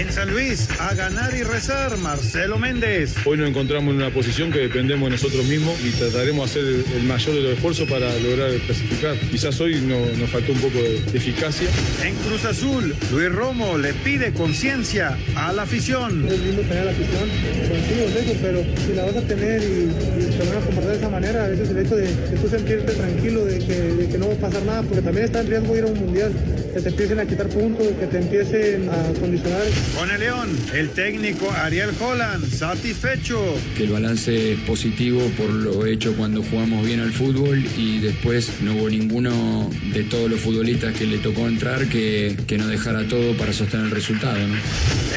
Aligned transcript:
En 0.00 0.10
San 0.10 0.30
Luis, 0.30 0.66
a 0.80 0.94
ganar 0.94 1.34
y 1.34 1.42
rezar, 1.42 1.94
Marcelo 1.98 2.58
Méndez. 2.58 3.14
Hoy 3.26 3.36
nos 3.36 3.50
encontramos 3.50 3.90
en 3.90 3.96
una 3.96 4.08
posición 4.08 4.50
que 4.50 4.60
dependemos 4.60 5.10
de 5.10 5.16
nosotros 5.16 5.44
mismos 5.44 5.78
y 5.84 5.90
trataremos 5.90 6.54
de 6.54 6.60
hacer 6.60 6.96
el 6.96 7.02
mayor 7.02 7.34
de 7.34 7.42
los 7.42 7.52
esfuerzos 7.52 7.86
para 7.86 8.18
lograr 8.20 8.50
clasificar. 8.64 9.14
Quizás 9.30 9.60
hoy 9.60 9.78
no, 9.82 9.98
nos 10.18 10.30
faltó 10.30 10.52
un 10.52 10.58
poco 10.60 10.78
de, 10.78 11.02
de, 11.02 11.18
eficacia. 11.18 11.68
En 12.02 12.14
Cruz 12.14 12.46
Azul, 12.46 12.96
Luis 13.12 13.30
Romo 13.30 13.76
le 13.76 13.92
pide 13.92 14.32
conciencia 14.32 15.18
a 15.36 15.52
la 15.52 15.64
afición. 15.64 16.26
Es 16.26 16.40
lindo 16.40 16.62
tener 16.62 16.86
la 16.86 16.92
afición, 16.92 17.28
contigo 17.68 18.06
eso, 18.16 18.38
pero 18.40 18.64
si 18.86 18.94
la 18.94 19.04
vas 19.04 19.16
a 19.16 19.20
tener 19.20 19.62
y, 19.62 20.22
y 20.22 20.30
te 20.30 20.48
van 20.48 20.62
a 20.62 20.64
comportar 20.64 20.92
de 20.92 20.96
esa 20.96 21.10
manera, 21.10 21.44
a 21.44 21.48
veces 21.48 21.68
el 21.68 21.78
hecho 21.78 21.96
de, 21.96 22.06
de 22.06 22.38
tú 22.38 22.48
sentirte 22.48 22.94
tranquilo 22.94 23.44
de 23.44 23.58
que, 23.58 23.74
de 23.74 24.08
que 24.08 24.16
no 24.16 24.28
va 24.28 24.32
a 24.32 24.36
pasar 24.38 24.62
nada, 24.62 24.82
porque 24.82 25.02
también 25.02 25.26
está 25.26 25.42
en 25.42 25.48
riesgo 25.48 25.76
ir 25.76 25.82
a 25.84 25.88
un 25.88 26.00
mundial, 26.00 26.32
que 26.72 26.80
te 26.80 26.88
empiecen 26.88 27.20
a 27.20 27.26
quitar 27.26 27.48
puntos, 27.48 27.86
que 28.00 28.06
te 28.06 28.16
empiecen 28.16 28.88
a 28.88 29.20
condicionar. 29.20 29.60
Con 29.96 30.10
el 30.10 30.20
León, 30.20 30.56
el 30.72 30.90
técnico 30.90 31.50
Ariel 31.50 31.90
Holland, 32.00 32.48
satisfecho. 32.50 33.54
Que 33.76 33.84
el 33.84 33.90
balance 33.90 34.52
es 34.52 34.60
positivo 34.60 35.20
por 35.36 35.50
lo 35.50 35.84
hecho 35.84 36.14
cuando 36.16 36.42
jugamos 36.42 36.86
bien 36.86 37.00
al 37.00 37.12
fútbol 37.12 37.62
y 37.76 37.98
después 37.98 38.50
no 38.62 38.74
hubo 38.74 38.88
ninguno 38.88 39.70
de 39.92 40.04
todos 40.04 40.30
los 40.30 40.40
futbolistas 40.40 40.94
que 40.94 41.06
le 41.06 41.18
tocó 41.18 41.46
entrar 41.48 41.88
que, 41.88 42.36
que 42.46 42.56
no 42.56 42.66
dejara 42.68 43.06
todo 43.08 43.36
para 43.36 43.52
sostener 43.52 43.86
el 43.86 43.92
resultado. 43.92 44.38
¿no? 44.38 44.56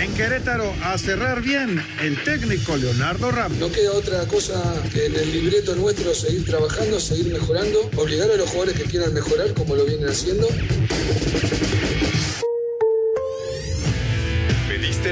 En 0.01 0.13
Querétaro, 0.16 0.73
a 0.83 0.97
cerrar 0.97 1.41
bien, 1.41 1.81
el 2.01 2.21
técnico 2.23 2.75
Leonardo 2.75 3.31
Ramos. 3.31 3.57
No 3.59 3.71
queda 3.71 3.91
otra 3.94 4.25
cosa 4.25 4.81
que 4.91 5.05
en 5.05 5.16
el 5.16 5.31
libreto 5.31 5.75
nuestro 5.75 6.13
seguir 6.13 6.45
trabajando, 6.45 6.99
seguir 6.99 7.31
mejorando, 7.31 7.89
obligar 7.95 8.29
a 8.31 8.35
los 8.35 8.49
jugadores 8.49 8.81
que 8.81 8.89
quieran 8.89 9.13
mejorar 9.13 9.53
como 9.53 9.75
lo 9.75 9.85
vienen 9.85 10.09
haciendo. 10.09 10.47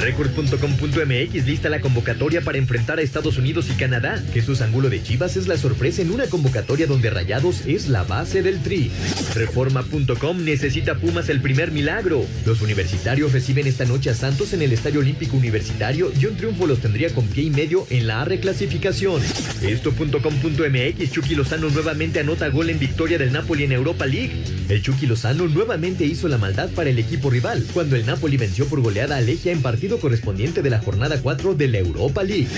Record.com.mx 0.00 1.46
lista 1.46 1.68
la 1.68 1.80
convocatoria 1.80 2.40
para 2.40 2.58
enfrentar 2.58 2.98
a 2.98 3.02
Estados 3.02 3.36
Unidos 3.36 3.66
y 3.68 3.76
Canadá. 3.76 4.22
Jesús 4.32 4.60
Angulo 4.60 4.90
de 4.90 5.02
Chivas 5.02 5.36
es 5.36 5.48
la 5.48 5.56
sorpresa 5.56 6.02
en 6.02 6.12
una 6.12 6.26
convocatoria 6.26 6.86
donde 6.86 7.10
Rayados 7.10 7.66
es 7.66 7.88
la 7.88 8.04
base 8.04 8.42
del 8.42 8.62
tri. 8.62 8.90
Reforma.com 9.34 10.44
necesita 10.44 10.94
Pumas 10.94 11.28
el 11.28 11.40
primer 11.40 11.72
milagro. 11.72 12.24
Los 12.46 12.62
universitarios 12.62 13.32
reciben 13.32 13.66
esta 13.66 13.86
noche 13.86 14.10
a 14.10 14.14
Santos 14.14 14.52
en 14.52 14.62
el 14.62 14.72
Estadio 14.72 15.00
Olímpico 15.00 15.36
Universitario 15.36 16.12
y 16.18 16.26
un 16.26 16.36
triunfo 16.36 16.66
los 16.66 16.80
tendría 16.80 17.12
con 17.12 17.26
pie 17.26 17.44
y 17.44 17.50
medio 17.50 17.86
en 17.90 18.06
la 18.06 18.24
reclasificación. 18.24 19.20
Esto.com.mx 19.62 21.10
Chucky 21.10 21.34
Lozano 21.34 21.70
nuevamente 21.70 22.20
anota 22.20 22.48
gol 22.48 22.70
en 22.70 22.78
victoria 22.78 23.18
del 23.18 23.32
Napoli 23.32 23.64
en 23.64 23.72
Europa 23.72 24.06
League. 24.06 24.44
El 24.68 24.80
Chucky 24.80 25.06
Lozano 25.06 25.48
nuevamente 25.48 26.04
hizo 26.04 26.28
la 26.28 26.38
maldad 26.38 26.70
para 26.70 26.90
el 26.90 26.98
equipo 26.98 27.30
rival 27.30 27.64
cuando 27.72 27.96
el 27.96 28.06
Napoli 28.06 28.36
venció 28.36 28.66
por 28.66 28.80
goleada 28.80 29.16
a 29.16 29.20
Legia 29.20 29.52
en 29.52 29.62
partido 29.62 29.87
correspondiente 29.96 30.60
de 30.60 30.68
la 30.68 30.80
jornada 30.80 31.18
4 31.22 31.54
de 31.54 31.68
la 31.68 31.78
Europa 31.78 32.22
League. 32.22 32.48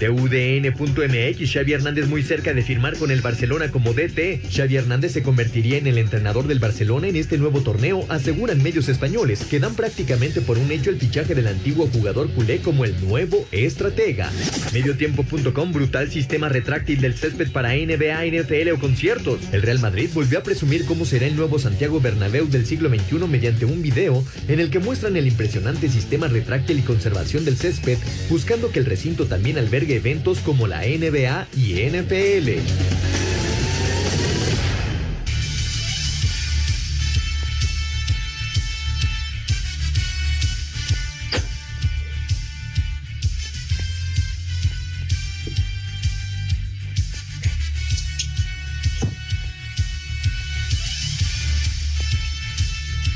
TUDN.mx 0.00 1.52
Xavi 1.52 1.72
Hernández 1.74 2.08
muy 2.08 2.24
cerca 2.24 2.52
de 2.52 2.62
firmar 2.62 2.96
con 2.96 3.12
el 3.12 3.20
Barcelona 3.20 3.70
como 3.70 3.94
DT. 3.94 4.42
Xavi 4.50 4.74
Hernández 4.74 5.12
se 5.12 5.22
convertiría 5.22 5.78
en 5.78 5.86
el 5.86 5.98
entrenador 5.98 6.48
del 6.48 6.58
Barcelona 6.58 7.06
en 7.06 7.14
este 7.14 7.38
nuevo 7.38 7.60
torneo, 7.60 8.04
aseguran 8.08 8.60
medios 8.60 8.88
españoles, 8.88 9.44
que 9.44 9.60
dan 9.60 9.76
prácticamente 9.76 10.40
por 10.40 10.58
un 10.58 10.72
hecho 10.72 10.90
el 10.90 10.98
fichaje 10.98 11.36
del 11.36 11.46
antiguo 11.46 11.86
jugador 11.86 12.28
culé 12.30 12.58
como 12.58 12.84
el 12.84 13.00
nuevo 13.06 13.46
estratega. 13.52 14.32
Mediotiempo.com 14.72 15.72
brutal 15.72 16.10
sistema 16.10 16.48
retráctil 16.48 17.00
del 17.00 17.14
césped 17.14 17.52
para 17.52 17.74
NBA, 17.74 18.24
NFL 18.26 18.70
o 18.72 18.78
conciertos. 18.80 19.40
El 19.52 19.62
Real 19.62 19.78
Madrid 19.78 20.10
volvió 20.12 20.38
a 20.38 20.42
presumir 20.42 20.84
cómo 20.84 21.04
será 21.04 21.26
el 21.26 21.36
nuevo 21.36 21.58
Santiago 21.58 22.00
Bernabéu 22.00 22.48
del 22.48 22.66
siglo 22.66 22.88
XXI 22.88 23.28
mediante 23.28 23.66
un 23.66 23.82
video 23.82 24.24
en 24.48 24.58
el 24.58 24.70
que 24.70 24.78
muestran 24.78 25.16
el 25.16 25.26
impresionante 25.26 25.88
sistema 25.88 26.28
retráctil 26.28 26.71
y 26.78 26.82
conservación 26.82 27.44
del 27.44 27.56
césped, 27.56 27.98
buscando 28.28 28.70
que 28.70 28.78
el 28.78 28.86
recinto 28.86 29.26
también 29.26 29.58
albergue 29.58 29.96
eventos 29.96 30.38
como 30.38 30.66
la 30.66 30.80
NBA 30.82 31.48
y 31.56 31.74
NFL. 31.90 33.31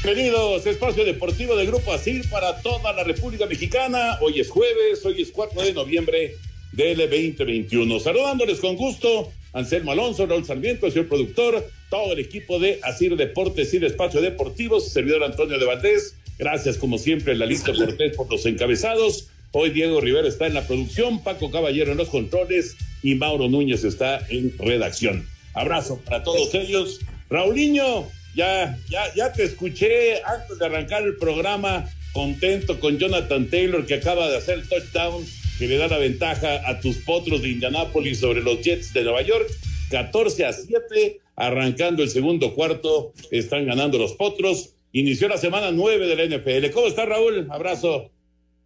Bienvenidos, 0.07 0.65
espacio 0.67 1.05
deportivo 1.05 1.57
de 1.57 1.67
Grupo 1.67 1.93
Asir 1.93 2.31
para 2.31 2.63
toda 2.63 2.93
la 2.93 3.03
República 3.03 3.45
Mexicana. 3.47 4.17
Hoy 4.21 4.39
es 4.39 4.51
jueves, 4.51 5.05
hoy 5.05 5.21
es 5.21 5.33
4 5.33 5.61
de 5.61 5.73
noviembre 5.73 6.37
del 6.71 6.99
2021. 6.99 7.99
Saludándoles 7.99 8.61
con 8.61 8.77
gusto, 8.77 9.33
Anselmo 9.53 9.91
Alonso, 9.91 10.25
Raúl 10.25 10.45
Sarmiento, 10.45 10.89
señor 10.93 11.09
productor, 11.09 11.69
todo 11.91 12.13
el 12.13 12.21
equipo 12.21 12.61
de 12.61 12.79
Asir 12.85 13.17
Deportes 13.17 13.75
y 13.75 13.85
Espacio 13.85 14.21
Deportivo, 14.21 14.79
su 14.79 14.91
servidor 14.91 15.25
Antonio 15.25 15.59
de 15.59 15.67
Valdés. 15.67 16.15
Gracias, 16.39 16.79
como 16.79 16.99
siempre, 16.99 17.35
la 17.35 17.47
lista 17.47 17.73
Cortés 17.75 18.17
por 18.17 18.31
los 18.31 18.47
encabezados. 18.47 19.27
Hoy 19.51 19.71
Diego 19.71 20.01
Rivera 20.01 20.29
está 20.29 20.47
en 20.47 20.55
la 20.55 20.69
producción, 20.69 21.25
Paco 21.25 21.51
Caballero 21.51 21.91
en 21.91 21.99
los 21.99 22.11
controles 22.11 22.77
y 23.03 23.17
Mauro 23.17 23.49
Núñez 23.49 23.83
está 23.83 24.25
en 24.29 24.57
redacción. 24.57 25.27
Abrazo 25.53 26.01
para 26.05 26.23
todos 26.23 26.55
ellos. 26.55 27.01
Raulinho, 27.29 28.07
ya, 28.37 28.79
ya, 28.89 29.15
ya 29.15 29.33
te 29.33 29.45
escuché 29.45 30.23
antes 30.23 30.59
de 30.59 30.67
arrancar 30.67 31.03
el 31.03 31.17
programa, 31.17 31.89
contento 32.13 32.79
con 32.79 32.99
Jonathan 32.99 33.49
Taylor 33.49 33.85
que 33.87 33.95
acaba 33.95 34.29
de 34.31 34.37
hacer 34.37 34.59
el 34.59 34.69
touchdown 34.69 35.25
que 35.59 35.67
le 35.67 35.79
da 35.79 35.89
la 35.89 35.99
ventaja 35.99 36.69
a 36.69 36.81
tus 36.81 36.99
potros 36.99 37.43
de 37.43 37.49
Indianápolis 37.49 38.21
sobre 38.21 38.43
los 38.43 38.61
Jets 38.61 38.93
de 38.93 39.05
Nueva 39.05 39.23
York. 39.23 39.49
14 39.91 40.45
a 40.45 40.53
7, 40.53 41.21
arrancando 41.37 42.03
el 42.03 42.11
segundo 42.11 42.55
cuarto, 42.55 43.13
están 43.31 43.67
ganando 43.67 43.99
los 43.99 44.13
potros. 44.13 44.75
Inició 44.93 45.29
la 45.29 45.39
semana 45.39 45.71
9 45.71 46.07
de 46.07 46.17
la 46.17 46.37
NFL. 46.37 46.73
¿Cómo 46.73 46.87
está 46.89 47.07
Raúl? 47.07 47.47
Abrazo. 47.51 48.11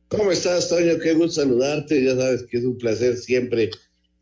¿Cómo 0.08 0.32
estás, 0.32 0.68
Toño? 0.68 0.98
Qué 0.98 1.12
gusto 1.12 1.42
saludarte. 1.42 2.02
Ya 2.02 2.16
sabes 2.16 2.42
que 2.44 2.58
es 2.58 2.64
un 2.64 2.78
placer 2.78 3.16
siempre 3.16 3.70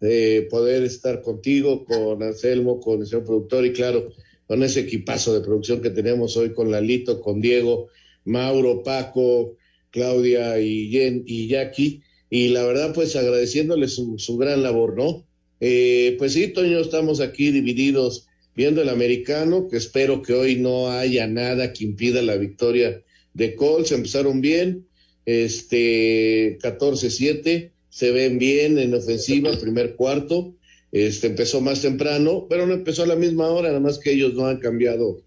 eh, 0.00 0.46
poder 0.50 0.82
estar 0.82 1.22
contigo, 1.22 1.84
con 1.84 2.22
Anselmo, 2.22 2.80
con 2.80 3.00
el 3.00 3.06
señor 3.06 3.24
productor 3.24 3.64
y 3.64 3.72
claro, 3.72 4.12
con 4.48 4.62
ese 4.62 4.80
equipazo 4.80 5.34
de 5.34 5.42
producción 5.44 5.82
que 5.82 5.90
tenemos 5.90 6.36
hoy 6.38 6.54
con 6.54 6.70
Lalito, 6.70 7.20
con 7.20 7.40
Diego, 7.40 7.88
Mauro, 8.24 8.82
Paco, 8.82 9.56
Claudia 9.90 10.58
y, 10.58 10.90
Jen, 10.90 11.22
y 11.26 11.48
Jackie. 11.48 12.02
Y 12.30 12.48
la 12.48 12.64
verdad, 12.64 12.94
pues 12.94 13.14
agradeciéndole 13.14 13.88
su, 13.88 14.18
su 14.18 14.38
gran 14.38 14.62
labor, 14.62 14.96
¿no? 14.96 15.26
Eh, 15.60 16.16
pues 16.18 16.32
sí, 16.32 16.48
Toño, 16.48 16.78
estamos 16.78 17.20
aquí 17.20 17.50
divididos 17.50 18.26
viendo 18.56 18.80
el 18.80 18.88
americano, 18.88 19.68
que 19.68 19.76
espero 19.76 20.22
que 20.22 20.32
hoy 20.32 20.56
no 20.56 20.90
haya 20.90 21.26
nada 21.26 21.72
que 21.74 21.84
impida 21.84 22.22
la 22.22 22.36
victoria 22.36 23.02
de 23.34 23.54
Colts. 23.54 23.92
Empezaron 23.92 24.40
bien, 24.40 24.86
este 25.26 26.58
14-7, 26.58 27.70
se 27.90 28.10
ven 28.12 28.38
bien 28.38 28.78
en 28.78 28.94
ofensiva, 28.94 29.50
primer 29.60 29.94
cuarto. 29.94 30.54
Este, 30.92 31.28
empezó 31.28 31.60
más 31.60 31.82
temprano, 31.82 32.46
pero 32.48 32.66
no 32.66 32.74
empezó 32.74 33.02
a 33.02 33.06
la 33.06 33.16
misma 33.16 33.48
hora, 33.48 33.68
nada 33.68 33.80
más 33.80 33.98
que 33.98 34.12
ellos 34.12 34.34
no 34.34 34.46
han 34.46 34.58
cambiado 34.58 35.22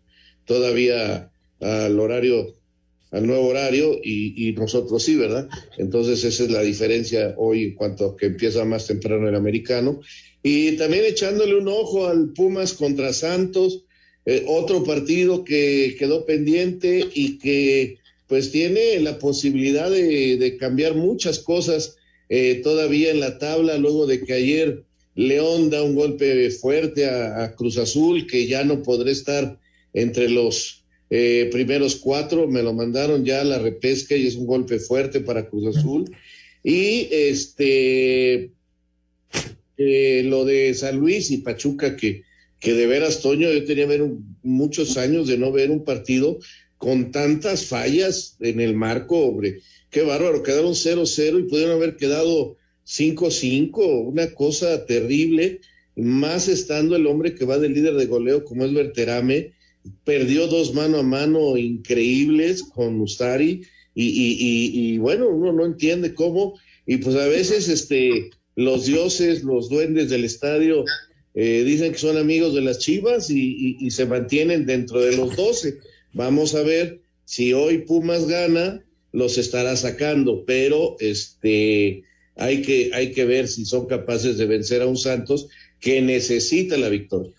todavía 0.46 1.32
al 1.60 2.00
horario, 2.00 2.56
al 3.12 3.28
nuevo 3.28 3.48
horario, 3.48 4.00
y, 4.04 4.54
nosotros 4.54 5.04
sí, 5.04 5.16
¿verdad? 5.16 5.48
Entonces 5.78 6.24
esa 6.24 6.44
es 6.44 6.52
la 6.52 6.62
diferencia 6.62 7.36
hoy 7.38 7.64
en 7.66 7.76
cuanto 7.76 8.06
a 8.06 8.18
que 8.18 8.28
empieza 8.28 8.66
más 8.66 8.88
temprano 8.88 9.28
el 9.28 9.36
americano. 9.36 10.02
Y 10.44 10.74
también 10.78 11.06
echándole 11.06 11.56
un 11.56 11.68
ojo 11.68 12.08
al 12.08 12.34
Pumas 12.34 12.74
contra 12.74 13.14
Santos, 13.14 13.86
eh, 14.26 14.44
otro 14.48 14.84
partido 14.84 15.44
que 15.44 15.96
quedó 15.98 16.26
pendiente 16.26 17.08
y 17.14 17.38
que 17.38 17.98
pues 18.28 18.52
tiene 18.52 19.00
la 19.00 19.20
posibilidad 19.20 19.92
de, 19.92 20.38
de 20.38 20.58
cambiar 20.58 20.96
muchas 20.96 21.40
cosas 21.40 21.98
eh, 22.34 22.62
todavía 22.64 23.12
en 23.12 23.20
la 23.20 23.38
tabla, 23.38 23.78
luego 23.78 24.08
de 24.08 24.24
que 24.24 24.32
ayer 24.32 24.86
León 25.28 25.70
da 25.70 25.84
un 25.84 25.96
golpe 25.96 26.50
fuerte 26.52 27.06
a, 27.06 27.54
Cruz 27.56 27.78
Azul, 27.78 28.28
que 28.28 28.48
ya 28.48 28.64
no 28.64 28.82
podré 28.82 29.12
estar 29.12 29.60
entre 29.94 30.30
los 30.30 30.84
eh, 31.10 31.50
primeros 31.52 31.98
cuatro, 31.98 32.48
me 32.48 32.64
lo 32.64 32.74
mandaron 32.74 33.26
ya 33.26 33.42
a 33.42 33.46
la 33.46 33.60
repesca 33.60 34.16
y 34.16 34.28
es 34.28 34.36
un 34.36 34.46
golpe 34.46 34.80
fuerte 34.80 35.20
para 35.20 35.48
Cruz 35.50 35.78
Azul. 35.78 36.06
Y 36.64 37.08
este 37.12 38.52
eh, 39.78 40.24
lo 40.26 40.46
de 40.46 40.74
San 40.74 40.98
Luis 40.98 41.32
y 41.32 41.38
Pachuca, 41.38 41.96
que, 41.96 42.24
que 42.60 42.74
de 42.74 42.88
veras, 42.88 43.22
Toño, 43.22 43.52
yo 43.52 43.66
tenía 43.66 43.88
muchos 44.44 44.98
años 44.98 45.28
de 45.28 45.38
no 45.38 45.52
ver 45.52 45.72
un 45.72 45.84
partido 45.84 46.40
con 46.78 47.12
tantas 47.12 47.66
fallas 47.66 48.38
en 48.40 48.60
el 48.60 48.76
marco, 48.76 49.18
hombre. 49.18 49.62
Qué 49.90 50.04
bárbaro, 50.04 50.44
quedaron 50.44 50.74
0-0 50.74 51.40
y 51.40 51.50
pudieron 51.50 51.76
haber 51.76 51.96
quedado 51.98 52.58
5-5, 52.92 54.06
una 54.06 54.32
cosa 54.34 54.86
terrible, 54.86 55.62
más 55.96 56.48
estando 56.48 56.96
el 56.96 57.08
hombre 57.08 57.36
que 57.36 57.46
va 57.46 57.58
del 57.58 57.74
líder 57.74 57.96
de 57.96 58.06
goleo 58.06 58.44
como 58.44 58.66
es 58.66 58.74
Berterame, 58.74 59.54
perdió 60.04 60.48
dos 60.48 60.74
mano 60.74 61.00
a 61.00 61.04
mano 61.04 61.58
increíbles 61.58 62.64
con 62.64 63.00
Ustari 63.00 63.64
y, 63.96 64.06
y, 64.06 64.38
y, 64.40 64.94
y 64.94 64.98
bueno, 64.98 65.30
uno 65.30 65.54
no 65.54 65.66
entiende 65.66 66.14
cómo, 66.14 66.60
y 66.86 66.98
pues 66.98 67.16
a 67.16 67.28
veces 67.28 67.70
este 67.70 68.32
los 68.56 68.86
dioses, 68.86 69.44
los 69.44 69.70
duendes 69.70 70.10
del 70.10 70.26
estadio 70.26 70.84
eh, 71.34 71.64
dicen 71.66 71.94
que 71.94 71.98
son 71.98 72.18
amigos 72.18 72.54
de 72.54 72.62
las 72.62 72.80
Chivas 72.80 73.30
y, 73.30 73.40
y, 73.40 73.78
y, 73.80 73.92
se 73.92 74.06
mantienen 74.06 74.66
dentro 74.66 75.00
de 75.00 75.16
los 75.16 75.38
doce. 75.38 75.78
Vamos 76.14 76.54
a 76.56 76.62
ver 76.62 77.00
si 77.24 77.54
hoy 77.54 77.80
Pumas 77.80 78.28
gana, 78.28 78.84
los 79.14 79.38
estará 79.38 79.78
sacando, 79.78 80.44
pero 80.46 80.98
este 81.00 82.04
hay 82.36 82.62
que, 82.62 82.92
hay 82.94 83.12
que 83.12 83.26
ver 83.26 83.48
si 83.48 83.66
son 83.66 83.86
capaces 83.86 84.38
de 84.38 84.46
vencer 84.46 84.82
a 84.82 84.88
un 84.88 84.98
Santos 84.98 85.48
que 85.80 86.02
necesita 86.02 86.78
la 86.78 86.90
victoria. 86.90 87.34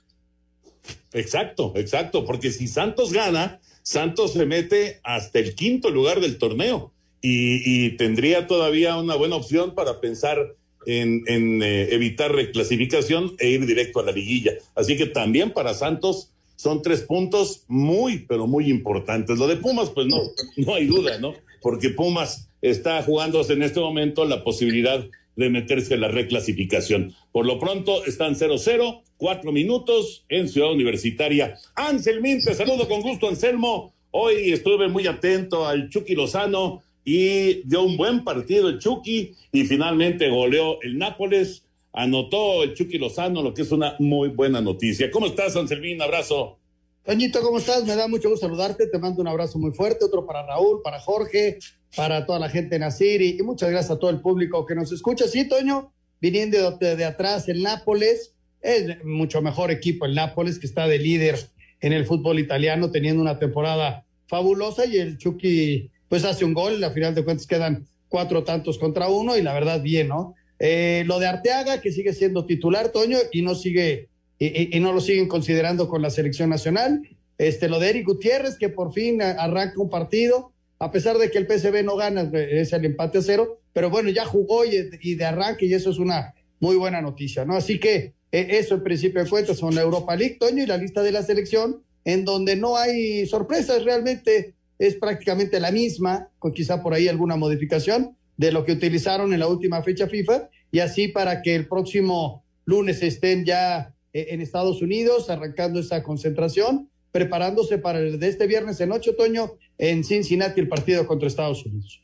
Exacto, 1.12 1.72
exacto, 1.76 2.24
porque 2.24 2.50
si 2.50 2.68
Santos 2.68 3.12
gana, 3.12 3.60
Santos 3.82 4.32
se 4.32 4.46
mete 4.46 5.00
hasta 5.02 5.38
el 5.38 5.54
quinto 5.54 5.90
lugar 5.90 6.20
del 6.20 6.38
torneo 6.38 6.92
y, 7.20 7.90
tendría 7.96 8.48
todavía 8.48 8.96
una 8.96 9.14
buena 9.14 9.36
opción 9.36 9.74
para 9.74 10.00
pensar 10.00 10.54
en, 10.86 11.22
en 11.26 11.62
eh, 11.62 11.94
evitar 11.94 12.34
reclasificación 12.34 13.36
e 13.38 13.50
ir 13.50 13.64
directo 13.64 14.00
a 14.00 14.04
la 14.04 14.12
liguilla. 14.12 14.54
Así 14.74 14.96
que 14.96 15.06
también 15.06 15.52
para 15.52 15.74
Santos 15.74 16.30
son 16.56 16.82
tres 16.82 17.02
puntos 17.02 17.64
muy, 17.68 18.20
pero 18.26 18.46
muy 18.46 18.70
importantes. 18.70 19.38
Lo 19.38 19.46
de 19.46 19.56
Pumas, 19.56 19.90
pues 19.90 20.06
no, 20.08 20.22
no 20.56 20.74
hay 20.74 20.86
duda, 20.86 21.18
¿no? 21.18 21.34
Porque 21.62 21.90
Pumas 21.90 22.50
está 22.60 23.02
jugándose 23.02 23.54
en 23.54 23.62
este 23.62 23.80
momento 23.80 24.24
la 24.24 24.44
posibilidad 24.44 25.04
de 25.36 25.50
meterse 25.50 25.94
en 25.94 26.02
la 26.02 26.08
reclasificación. 26.08 27.14
Por 27.32 27.46
lo 27.46 27.58
pronto 27.58 28.04
están 28.04 28.34
0-0, 28.34 29.02
cuatro 29.16 29.52
minutos 29.52 30.24
en 30.28 30.48
Ciudad 30.48 30.72
Universitaria. 30.72 31.56
Anselmín, 31.74 32.42
te 32.42 32.54
saludo 32.54 32.88
con 32.88 33.00
gusto, 33.00 33.28
Anselmo. 33.28 33.94
Hoy 34.10 34.52
estuve 34.52 34.88
muy 34.88 35.06
atento 35.06 35.66
al 35.66 35.88
Chucky 35.88 36.14
Lozano 36.14 36.82
y 37.04 37.66
dio 37.66 37.82
un 37.82 37.96
buen 37.96 38.24
partido 38.24 38.68
el 38.68 38.78
Chucky 38.78 39.34
y 39.52 39.64
finalmente 39.64 40.28
goleó 40.28 40.80
el 40.82 40.98
Nápoles. 40.98 41.64
Anotó 41.94 42.62
el 42.62 42.74
Chucky 42.74 42.98
Lozano, 42.98 43.42
lo 43.42 43.54
que 43.54 43.62
es 43.62 43.72
una 43.72 43.96
muy 43.98 44.28
buena 44.28 44.60
noticia. 44.60 45.10
¿Cómo 45.10 45.26
estás, 45.26 45.56
Anselmín? 45.56 46.00
Abrazo. 46.00 46.58
Toñito, 47.04 47.42
¿cómo 47.42 47.58
estás? 47.58 47.84
Me 47.84 47.96
da 47.96 48.06
mucho 48.06 48.30
gusto 48.30 48.46
saludarte. 48.46 48.86
Te 48.86 48.98
mando 48.98 49.20
un 49.20 49.28
abrazo 49.28 49.58
muy 49.58 49.72
fuerte, 49.72 50.04
otro 50.04 50.24
para 50.24 50.46
Raúl, 50.46 50.82
para 50.82 51.00
Jorge, 51.00 51.58
para 51.96 52.24
toda 52.26 52.38
la 52.38 52.48
gente 52.48 52.76
de 52.76 52.78
Nacir 52.78 53.20
y, 53.20 53.38
y 53.38 53.42
muchas 53.42 53.70
gracias 53.70 53.90
a 53.90 53.98
todo 53.98 54.10
el 54.10 54.20
público 54.20 54.64
que 54.66 54.74
nos 54.74 54.92
escucha. 54.92 55.26
Sí, 55.26 55.48
Toño, 55.48 55.92
viniendo 56.20 56.78
de, 56.78 56.96
de, 56.96 57.04
atrás 57.04 57.48
el 57.48 57.62
Nápoles, 57.62 58.34
es 58.60 59.04
mucho 59.04 59.42
mejor 59.42 59.70
equipo 59.72 60.06
el 60.06 60.14
Nápoles 60.14 60.58
que 60.58 60.66
está 60.66 60.86
de 60.86 60.98
líder 60.98 61.38
en 61.80 61.92
el 61.92 62.06
fútbol 62.06 62.38
italiano, 62.38 62.90
teniendo 62.92 63.20
una 63.20 63.38
temporada 63.38 64.06
fabulosa 64.28 64.86
y 64.86 64.96
el 64.96 65.18
Chucky 65.18 65.90
pues 66.08 66.24
hace 66.24 66.44
un 66.44 66.54
gol, 66.54 66.82
a 66.84 66.90
final 66.90 67.14
de 67.14 67.24
cuentas 67.24 67.46
quedan 67.46 67.86
cuatro 68.08 68.44
tantos 68.44 68.78
contra 68.78 69.08
uno 69.08 69.36
y 69.36 69.42
la 69.42 69.54
verdad 69.54 69.82
bien, 69.82 70.08
¿no? 70.08 70.34
Eh, 70.58 71.02
lo 71.06 71.18
de 71.18 71.26
Arteaga, 71.26 71.80
que 71.80 71.90
sigue 71.90 72.12
siendo 72.12 72.46
titular, 72.46 72.90
Toño, 72.90 73.18
y 73.32 73.42
no 73.42 73.56
sigue, 73.56 74.10
y, 74.46 74.80
no 74.80 74.92
lo 74.92 75.00
siguen 75.00 75.28
considerando 75.28 75.88
con 75.88 76.02
la 76.02 76.10
selección 76.10 76.50
nacional. 76.50 77.02
Este, 77.38 77.68
lo 77.68 77.78
de 77.78 77.90
Eric 77.90 78.06
Gutiérrez, 78.06 78.56
que 78.58 78.68
por 78.68 78.92
fin 78.92 79.22
arranca 79.22 79.80
un 79.80 79.88
partido, 79.88 80.52
a 80.80 80.90
pesar 80.90 81.16
de 81.18 81.30
que 81.30 81.38
el 81.38 81.46
PSV 81.46 81.84
no 81.84 81.96
gana, 81.96 82.28
es 82.34 82.72
el 82.72 82.84
empate 82.84 83.18
a 83.18 83.22
cero, 83.22 83.60
pero 83.72 83.88
bueno, 83.88 84.10
ya 84.10 84.24
jugó 84.24 84.64
y, 84.64 85.14
de 85.14 85.24
arranque, 85.24 85.66
y 85.66 85.74
eso 85.74 85.90
es 85.90 85.98
una 85.98 86.34
muy 86.58 86.76
buena 86.76 87.00
noticia, 87.00 87.44
¿no? 87.44 87.54
Así 87.54 87.78
que 87.78 88.14
eh, 88.32 88.46
eso 88.50 88.74
en 88.74 88.82
principio 88.82 89.22
de 89.22 89.30
cuentas 89.30 89.58
son 89.58 89.74
la 89.74 89.82
Europa 89.82 90.16
League, 90.16 90.38
Toño, 90.40 90.64
y 90.64 90.66
la 90.66 90.76
lista 90.76 91.02
de 91.02 91.12
la 91.12 91.22
selección, 91.22 91.82
en 92.04 92.24
donde 92.24 92.56
no 92.56 92.76
hay 92.76 93.26
sorpresas 93.26 93.84
realmente 93.84 94.54
es 94.78 94.96
prácticamente 94.96 95.60
la 95.60 95.70
misma, 95.70 96.30
con 96.40 96.52
quizá 96.52 96.82
por 96.82 96.94
ahí 96.94 97.06
alguna 97.06 97.36
modificación 97.36 98.16
de 98.36 98.50
lo 98.50 98.64
que 98.64 98.72
utilizaron 98.72 99.32
en 99.32 99.38
la 99.38 99.46
última 99.46 99.82
fecha 99.82 100.08
FIFA, 100.08 100.48
y 100.72 100.80
así 100.80 101.06
para 101.08 101.42
que 101.42 101.54
el 101.54 101.68
próximo 101.68 102.44
lunes 102.64 103.02
estén 103.02 103.44
ya 103.44 103.94
en 104.12 104.40
Estados 104.40 104.82
Unidos, 104.82 105.30
arrancando 105.30 105.80
esa 105.80 106.02
concentración, 106.02 106.88
preparándose 107.10 107.78
para 107.78 108.00
el 108.00 108.18
de 108.18 108.28
este 108.28 108.46
viernes 108.46 108.80
en 108.80 108.92
8 108.92 109.12
otoño 109.12 109.52
en 109.78 110.04
Cincinnati 110.04 110.60
el 110.60 110.68
partido 110.68 111.06
contra 111.06 111.28
Estados 111.28 111.64
Unidos. 111.64 112.00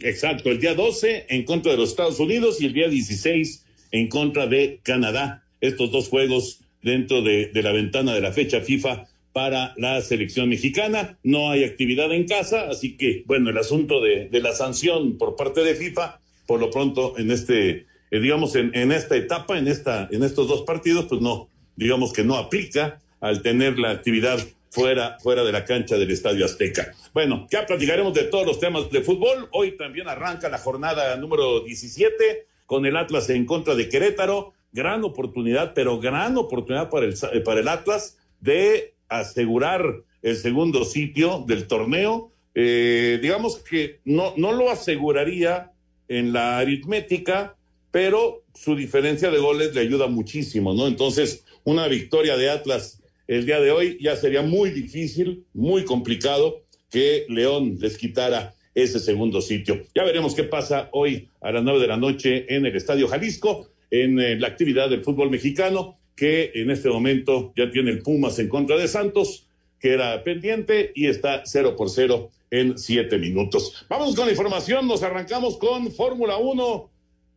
Exacto, 0.00 0.50
el 0.50 0.60
día 0.60 0.74
12 0.74 1.26
en 1.28 1.44
contra 1.44 1.72
de 1.72 1.78
los 1.78 1.90
Estados 1.90 2.18
Unidos 2.20 2.60
y 2.60 2.66
el 2.66 2.72
día 2.72 2.88
16 2.88 3.64
en 3.92 4.08
contra 4.08 4.46
de 4.46 4.80
Canadá. 4.82 5.44
Estos 5.60 5.90
dos 5.90 6.08
juegos 6.08 6.60
dentro 6.82 7.22
de, 7.22 7.46
de 7.46 7.62
la 7.62 7.72
ventana 7.72 8.14
de 8.14 8.20
la 8.20 8.32
fecha 8.32 8.60
FIFA 8.60 9.06
para 9.32 9.74
la 9.76 10.00
selección 10.00 10.48
mexicana. 10.48 11.18
No 11.22 11.50
hay 11.50 11.64
actividad 11.64 12.12
en 12.12 12.26
casa, 12.26 12.68
así 12.68 12.96
que, 12.96 13.24
bueno, 13.26 13.50
el 13.50 13.58
asunto 13.58 14.00
de, 14.00 14.28
de 14.28 14.40
la 14.40 14.52
sanción 14.52 15.16
por 15.16 15.36
parte 15.36 15.62
de 15.62 15.74
FIFA, 15.74 16.20
por 16.46 16.60
lo 16.60 16.70
pronto, 16.70 17.18
en 17.18 17.30
este, 17.30 17.86
eh, 18.10 18.20
digamos, 18.20 18.54
en, 18.56 18.92
esta 18.92 19.16
etapa, 19.16 19.58
en, 19.58 19.68
esta, 19.68 20.08
en 20.10 20.22
estos 20.22 20.48
dos 20.48 20.62
partidos, 20.62 21.06
pues 21.06 21.20
no, 21.20 21.48
digamos 21.76 22.12
que 22.12 22.24
no 22.24 22.36
aplica 22.36 23.00
al 23.20 23.42
tener 23.42 23.78
la 23.78 23.90
actividad 23.90 24.38
fuera, 24.70 25.18
fuera 25.20 25.44
de 25.44 25.52
la 25.52 25.64
cancha 25.64 25.96
del 25.96 26.10
Estadio 26.10 26.44
Azteca. 26.44 26.92
Bueno, 27.12 27.46
ya 27.50 27.64
platicaremos 27.64 28.12
de 28.12 28.24
todos 28.24 28.46
los 28.46 28.58
temas 28.58 28.90
de 28.90 29.00
fútbol. 29.02 29.48
Hoy 29.52 29.76
también 29.76 30.08
arranca 30.08 30.48
la 30.48 30.58
jornada 30.58 31.16
número 31.16 31.60
17 31.60 32.46
con 32.66 32.84
el 32.86 32.96
Atlas 32.96 33.30
en 33.30 33.46
contra 33.46 33.74
de 33.74 33.88
Querétaro. 33.88 34.52
Gran 34.72 35.04
oportunidad, 35.04 35.72
pero 35.74 36.00
gran 36.00 36.36
oportunidad 36.36 36.90
para 36.90 37.06
el, 37.06 37.42
para 37.44 37.60
el 37.60 37.68
Atlas 37.68 38.18
de 38.40 38.94
asegurar 39.08 40.02
el 40.22 40.36
segundo 40.36 40.84
sitio 40.84 41.44
del 41.46 41.66
torneo. 41.66 42.32
Eh, 42.54 43.18
digamos 43.22 43.58
que 43.58 44.00
no, 44.04 44.34
no 44.36 44.52
lo 44.52 44.70
aseguraría 44.70 45.72
en 46.08 46.32
la 46.32 46.58
aritmética, 46.58 47.56
pero 47.94 48.42
su 48.56 48.74
diferencia 48.74 49.30
de 49.30 49.38
goles 49.38 49.72
le 49.72 49.82
ayuda 49.82 50.08
muchísimo, 50.08 50.74
¿no? 50.74 50.88
Entonces, 50.88 51.44
una 51.62 51.86
victoria 51.86 52.36
de 52.36 52.50
Atlas 52.50 53.00
el 53.28 53.46
día 53.46 53.60
de 53.60 53.70
hoy 53.70 53.98
ya 54.00 54.16
sería 54.16 54.42
muy 54.42 54.70
difícil, 54.70 55.44
muy 55.54 55.84
complicado 55.84 56.64
que 56.90 57.24
León 57.28 57.78
les 57.80 57.96
quitara 57.96 58.56
ese 58.74 58.98
segundo 58.98 59.40
sitio. 59.40 59.80
Ya 59.94 60.02
veremos 60.02 60.34
qué 60.34 60.42
pasa 60.42 60.88
hoy 60.90 61.28
a 61.40 61.52
las 61.52 61.62
nueve 61.62 61.78
de 61.78 61.86
la 61.86 61.96
noche 61.96 62.52
en 62.52 62.66
el 62.66 62.74
Estadio 62.74 63.06
Jalisco, 63.06 63.68
en 63.92 64.18
eh, 64.18 64.40
la 64.40 64.48
actividad 64.48 64.90
del 64.90 65.04
fútbol 65.04 65.30
mexicano 65.30 65.96
que 66.16 66.50
en 66.56 66.72
este 66.72 66.88
momento 66.88 67.52
ya 67.56 67.70
tiene 67.70 67.92
el 67.92 68.02
Pumas 68.02 68.40
en 68.40 68.48
contra 68.48 68.76
de 68.76 68.88
Santos, 68.88 69.46
que 69.78 69.92
era 69.92 70.24
pendiente 70.24 70.90
y 70.96 71.06
está 71.06 71.42
cero 71.44 71.76
por 71.76 71.90
cero 71.90 72.32
en 72.50 72.76
siete 72.76 73.18
minutos. 73.18 73.86
Vamos 73.88 74.16
con 74.16 74.26
la 74.26 74.32
información, 74.32 74.88
nos 74.88 75.04
arrancamos 75.04 75.58
con 75.58 75.92
Fórmula 75.92 76.38
1. 76.38 76.90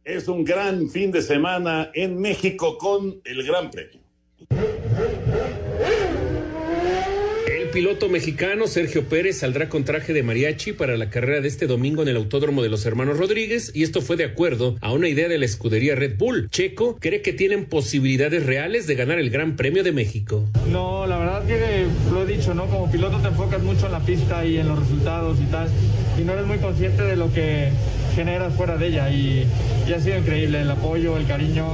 Es 0.07 0.29
un 0.29 0.45
gran 0.45 0.89
fin 0.89 1.11
de 1.11 1.21
semana 1.21 1.91
en 1.93 2.17
México 2.17 2.77
con 2.77 3.19
el 3.25 3.43
Gran 3.43 3.69
Premio 3.69 3.99
piloto 7.77 8.09
mexicano 8.09 8.65
Sergio 8.65 9.03
Pérez 9.03 9.37
saldrá 9.37 9.69
con 9.69 9.83
traje 9.83 10.11
de 10.11 10.23
mariachi 10.23 10.73
para 10.73 10.97
la 10.97 11.11
carrera 11.11 11.41
de 11.41 11.47
este 11.47 11.67
domingo 11.67 12.01
en 12.01 12.07
el 12.07 12.17
Autódromo 12.17 12.63
de 12.63 12.69
los 12.69 12.83
Hermanos 12.87 13.19
Rodríguez 13.19 13.71
y 13.75 13.83
esto 13.83 14.01
fue 14.01 14.15
de 14.15 14.23
acuerdo 14.23 14.77
a 14.81 14.91
una 14.93 15.09
idea 15.09 15.27
de 15.27 15.37
la 15.37 15.45
escudería 15.45 15.93
Red 15.93 16.17
Bull. 16.17 16.49
Checo 16.49 16.97
cree 16.99 17.21
que 17.21 17.33
tienen 17.33 17.65
posibilidades 17.65 18.47
reales 18.47 18.87
de 18.87 18.95
ganar 18.95 19.19
el 19.19 19.29
Gran 19.29 19.55
Premio 19.55 19.83
de 19.83 19.91
México. 19.91 20.43
No, 20.71 21.05
la 21.05 21.19
verdad 21.19 21.45
que 21.45 21.85
lo 22.11 22.23
he 22.23 22.25
dicho, 22.25 22.55
¿no? 22.55 22.65
Como 22.65 22.91
piloto 22.91 23.19
te 23.19 23.27
enfocas 23.27 23.61
mucho 23.61 23.85
en 23.85 23.91
la 23.91 23.99
pista 23.99 24.43
y 24.43 24.57
en 24.57 24.67
los 24.69 24.79
resultados 24.79 25.37
y 25.39 25.45
tal 25.51 25.69
y 26.19 26.23
no 26.23 26.33
eres 26.33 26.47
muy 26.47 26.57
consciente 26.57 27.03
de 27.03 27.15
lo 27.15 27.31
que 27.31 27.69
generas 28.17 28.51
fuera 28.55 28.77
de 28.77 28.87
ella 28.87 29.11
y, 29.11 29.45
y 29.87 29.93
ha 29.93 29.99
sido 29.99 30.17
increíble 30.17 30.61
el 30.61 30.71
apoyo, 30.71 31.17
el 31.17 31.27
cariño, 31.27 31.67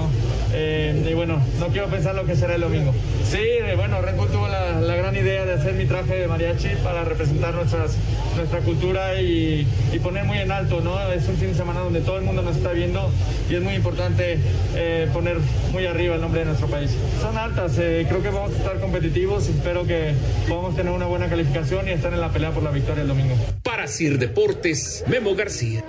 eh, 0.54 1.08
y 1.10 1.14
bueno, 1.14 1.42
no 1.60 1.68
quiero 1.68 1.88
pensar 1.88 2.16
lo 2.16 2.26
que 2.26 2.36
será 2.36 2.56
el 2.56 2.62
domingo. 2.62 2.94
Sí, 3.30 3.40
eh, 3.40 3.74
bueno, 3.76 4.02
Red 4.02 4.16
Bull 4.16 4.30
tuvo 4.30 4.48
la, 4.48 4.80
la, 4.80 4.96
gran 4.96 5.16
idea 5.16 5.46
de 5.46 5.54
hacer 5.54 5.74
mi 5.74 5.86
traje 5.86 6.16
de 6.16 6.28
mariachi 6.28 6.70
para 6.84 7.04
representar 7.04 7.54
nuestras, 7.56 7.96
nuestra 8.36 8.60
cultura 8.60 9.20
y, 9.20 9.68
y, 9.92 10.00
poner 10.00 10.26
muy 10.26 10.38
en 10.38 10.52
alto, 10.52 10.82
¿no? 10.82 11.00
Es 11.12 11.28
un 11.28 11.38
fin 11.38 11.50
de 11.50 11.56
semana 11.56 11.80
donde 11.80 12.02
todo 12.02 12.18
el 12.18 12.24
mundo 12.24 12.42
nos 12.42 12.58
está 12.58 12.72
viendo 12.72 13.10
y 13.50 13.56
es 13.56 13.62
muy 13.62 13.74
importante 13.74 14.38
eh, 14.76 15.10
poner 15.14 15.38
muy 15.72 15.86
arriba 15.86 16.16
el 16.16 16.22
nombre 16.22 16.42
de 16.42 16.46
nuestro 16.46 16.68
país. 16.68 16.92
Son 17.22 17.38
altas, 17.38 17.78
eh, 17.80 18.06
creo 18.08 18.22
que 18.22 18.30
vamos 18.30 18.52
a 18.54 18.58
estar 18.58 18.80
competitivos, 18.80 19.48
espero 19.48 19.86
que 19.88 20.14
podamos 20.48 20.76
tener 20.76 20.92
una 20.94 21.08
buena 21.08 21.30
calificación 21.30 21.88
y 21.88 21.92
estar 21.92 22.14
en 22.14 22.22
la 22.22 22.30
pelea 22.30 22.52
por 22.52 22.64
la 22.64 22.72
victoria 22.72 23.02
el 23.02 23.08
domingo. 23.08 23.36
Para 23.64 23.88
Sir 23.88 24.20
Deportes, 24.20 25.04
Memo 25.08 25.36
García. 25.36 25.84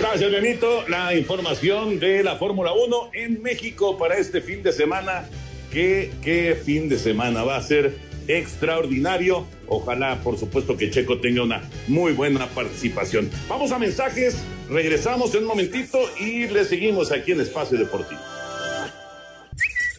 Gracias, 0.00 0.32
Benito. 0.32 0.88
La 0.88 1.14
información 1.14 2.00
de 2.00 2.22
la 2.22 2.36
Fórmula 2.36 2.72
1 2.72 3.10
en 3.12 3.42
México 3.42 3.98
para 3.98 4.16
este 4.16 4.40
fin 4.40 4.62
de 4.62 4.72
semana. 4.72 5.26
¿Qué, 5.70 6.10
¿Qué 6.22 6.58
fin 6.64 6.88
de 6.88 6.98
semana 6.98 7.44
va 7.44 7.56
a 7.56 7.62
ser 7.62 7.98
extraordinario? 8.26 9.46
Ojalá, 9.68 10.22
por 10.22 10.38
supuesto, 10.38 10.78
que 10.78 10.90
Checo 10.90 11.18
tenga 11.18 11.42
una 11.42 11.68
muy 11.86 12.12
buena 12.12 12.46
participación. 12.46 13.30
Vamos 13.46 13.72
a 13.72 13.78
mensajes, 13.78 14.38
regresamos 14.70 15.34
en 15.34 15.42
un 15.42 15.48
momentito 15.48 15.98
y 16.18 16.48
le 16.48 16.64
seguimos 16.64 17.12
aquí 17.12 17.32
en 17.32 17.42
Espacio 17.42 17.76
Deportivo. 17.76 18.22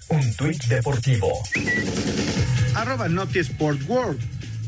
Un 0.10 0.34
tuit 0.34 0.64
deportivo. 0.64 1.28
Arroba 2.74 3.08
Noti 3.08 3.38
Sport 3.38 3.82
World. 3.88 4.20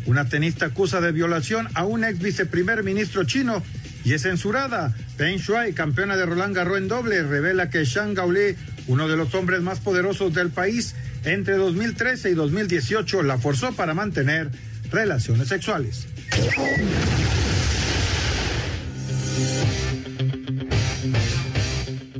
Una 0.06 0.30
tenista 0.30 0.68
acusa 0.68 1.02
de 1.02 1.12
violación 1.12 1.70
a 1.74 1.86
un 1.86 2.04
ex 2.04 2.20
viceprimer 2.20 2.84
ministro 2.84 3.24
chino 3.24 3.63
y 4.04 4.14
es 4.14 4.24
censurada. 4.24 4.94
Peng 5.18 5.38
Shuai, 5.38 5.74
campeona 5.74 6.16
de 6.16 6.26
Roland 6.26 6.56
Garros 6.56 6.78
en 6.78 6.88
doble, 6.88 7.24
revela 7.24 7.70
que 7.70 7.86
Shang 7.86 8.14
Gaolé, 8.14 8.56
uno 8.88 9.08
de 9.08 9.18
los 9.18 9.34
hombres 9.36 9.62
más 9.62 9.80
poderosos 9.80 10.34
del 10.34 10.50
país, 10.50 10.96
entre 11.24 11.56
2013 11.56 12.32
y 12.32 12.34
2018 12.34 13.24
la 13.24 13.38
forzó 13.38 13.72
para 13.74 13.94
mantener 13.94 14.50
relaciones 14.92 15.48
sexuales. 15.48 16.08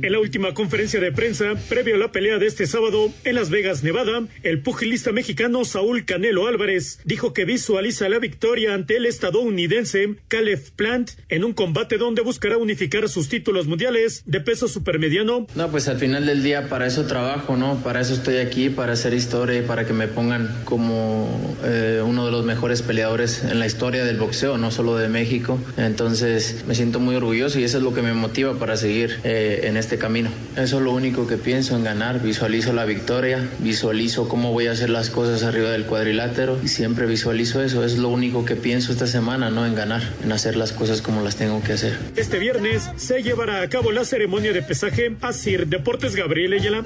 En 0.04 0.12
la 0.12 0.18
última 0.18 0.52
conferencia 0.52 1.00
de 1.00 1.12
prensa, 1.12 1.54
previo 1.70 1.94
a 1.94 1.98
la 1.98 2.12
pelea 2.12 2.36
de 2.36 2.46
este 2.46 2.66
sábado 2.66 3.10
en 3.24 3.36
Las 3.36 3.48
Vegas, 3.48 3.82
Nevada, 3.82 4.24
el 4.42 4.60
pugilista 4.60 5.12
mexicano 5.12 5.64
Saúl 5.64 6.04
Canelo 6.04 6.46
Álvarez 6.46 7.00
dijo 7.06 7.32
que 7.32 7.46
visualiza 7.46 8.10
la 8.10 8.18
victoria 8.18 8.74
ante 8.74 8.98
el 8.98 9.06
estadounidense 9.06 10.16
Caleb 10.28 10.60
Plant 10.76 11.12
en 11.30 11.42
un 11.42 11.54
combate 11.54 11.96
donde 11.96 12.20
buscará 12.20 12.58
unificar 12.58 13.08
sus 13.08 13.30
títulos 13.30 13.66
mundiales 13.66 14.22
de 14.26 14.42
peso 14.42 14.68
supermediano. 14.68 15.46
No, 15.54 15.70
pues 15.70 15.88
al 15.88 15.96
final 15.96 16.26
del 16.26 16.42
día 16.42 16.68
para 16.68 16.86
eso 16.86 17.06
trabajo, 17.06 17.56
¿no? 17.56 17.82
Para 17.82 18.02
eso 18.02 18.12
estoy 18.12 18.36
aquí, 18.36 18.68
para 18.68 18.92
hacer 18.92 19.14
historia 19.14 19.60
y 19.60 19.62
para 19.62 19.86
que 19.86 19.94
me 19.94 20.06
pongan 20.06 20.54
como 20.66 21.56
eh, 21.64 22.02
uno 22.04 22.26
de 22.26 22.30
los 22.30 22.44
mejores 22.44 22.82
peleadores 22.82 23.42
en 23.42 23.58
la 23.58 23.64
historia 23.64 24.04
del 24.04 24.18
boxeo, 24.18 24.58
no 24.58 24.70
solo 24.70 24.98
de 24.98 25.08
México. 25.08 25.58
Entonces 25.78 26.62
me 26.68 26.74
siento 26.74 27.00
muy 27.00 27.16
orgulloso 27.16 27.58
y 27.58 27.64
eso 27.64 27.78
es 27.78 27.82
lo 27.82 27.94
que 27.94 28.02
me 28.02 28.12
motiva 28.12 28.58
para 28.58 28.76
seguir 28.76 29.20
eh, 29.24 29.60
en 29.64 29.78
este 29.78 29.93
camino. 29.98 30.30
Eso 30.56 30.78
es 30.78 30.82
lo 30.82 30.92
único 30.92 31.26
que 31.26 31.36
pienso 31.36 31.76
en 31.76 31.84
ganar. 31.84 32.20
Visualizo 32.20 32.72
la 32.72 32.84
victoria, 32.84 33.48
visualizo 33.58 34.28
cómo 34.28 34.52
voy 34.52 34.66
a 34.66 34.72
hacer 34.72 34.90
las 34.90 35.10
cosas 35.10 35.42
arriba 35.42 35.70
del 35.70 35.86
cuadrilátero 35.86 36.58
y 36.62 36.68
siempre 36.68 37.06
visualizo 37.06 37.62
eso. 37.62 37.84
Es 37.84 37.98
lo 37.98 38.08
único 38.08 38.44
que 38.44 38.56
pienso 38.56 38.92
esta 38.92 39.06
semana, 39.06 39.50
no 39.50 39.66
en 39.66 39.74
ganar, 39.74 40.02
en 40.22 40.32
hacer 40.32 40.56
las 40.56 40.72
cosas 40.72 41.02
como 41.02 41.22
las 41.22 41.36
tengo 41.36 41.62
que 41.62 41.72
hacer. 41.72 41.98
Este 42.16 42.38
viernes 42.38 42.90
se 42.96 43.22
llevará 43.22 43.62
a 43.62 43.68
cabo 43.68 43.92
la 43.92 44.04
ceremonia 44.04 44.52
de 44.52 44.62
pesaje 44.62 45.16
a 45.20 45.32
Sir 45.32 45.66
Deportes 45.66 46.16
Gabriel 46.16 46.54
Ayala. 46.54 46.84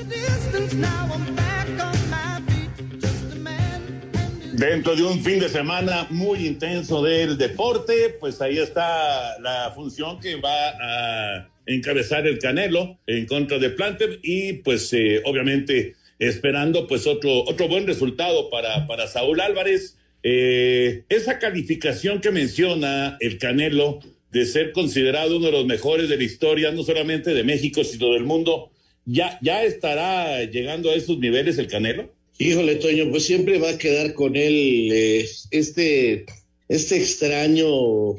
Dentro 4.59 4.97
de 4.97 5.05
un 5.05 5.23
fin 5.23 5.39
de 5.39 5.49
semana 5.49 6.09
muy 6.11 6.45
intenso 6.45 7.01
del 7.01 7.39
deporte, 7.39 8.17
pues 8.19 8.41
ahí 8.43 8.59
está 8.59 9.39
la 9.39 9.71
función 9.73 10.19
que 10.19 10.35
va 10.35 10.71
a 10.71 11.49
encabezar 11.69 12.27
el 12.27 12.39
Canelo 12.39 12.99
en 13.07 13.27
contra 13.27 13.59
de 13.59 13.71
Planter 13.71 14.19
y 14.23 14.55
pues 14.55 14.93
eh, 14.93 15.21
obviamente 15.25 15.95
esperando 16.19 16.87
pues 16.87 17.07
otro, 17.07 17.45
otro 17.45 17.69
buen 17.69 17.87
resultado 17.87 18.51
para, 18.51 18.87
para 18.87 19.07
Saúl 19.07 19.41
Álvarez. 19.41 19.97
Eh, 20.23 21.05
esa 21.09 21.39
calificación 21.39 22.21
que 22.21 22.33
menciona 22.33 23.17
el 23.21 23.39
Canelo 23.39 24.01
de 24.33 24.45
ser 24.45 24.73
considerado 24.73 25.37
uno 25.37 25.47
de 25.47 25.53
los 25.53 25.67
mejores 25.67 26.09
de 26.09 26.17
la 26.17 26.25
historia, 26.25 26.73
no 26.73 26.83
solamente 26.83 27.33
de 27.33 27.45
México, 27.45 27.85
sino 27.85 28.13
del 28.13 28.25
mundo, 28.25 28.71
¿ya, 29.07 29.39
ya 29.41 29.63
estará 29.63 30.45
llegando 30.45 30.91
a 30.91 30.95
esos 30.95 31.19
niveles 31.19 31.59
el 31.59 31.69
Canelo? 31.69 32.13
Híjole, 32.39 32.77
Toño, 32.77 33.11
pues 33.11 33.25
siempre 33.25 33.59
va 33.59 33.71
a 33.71 33.79
quedar 33.79 34.15
con 34.15 34.37
él 34.37 34.91
eh, 34.93 35.29
este, 35.51 36.27
este 36.69 36.97
extraño, 36.97 38.15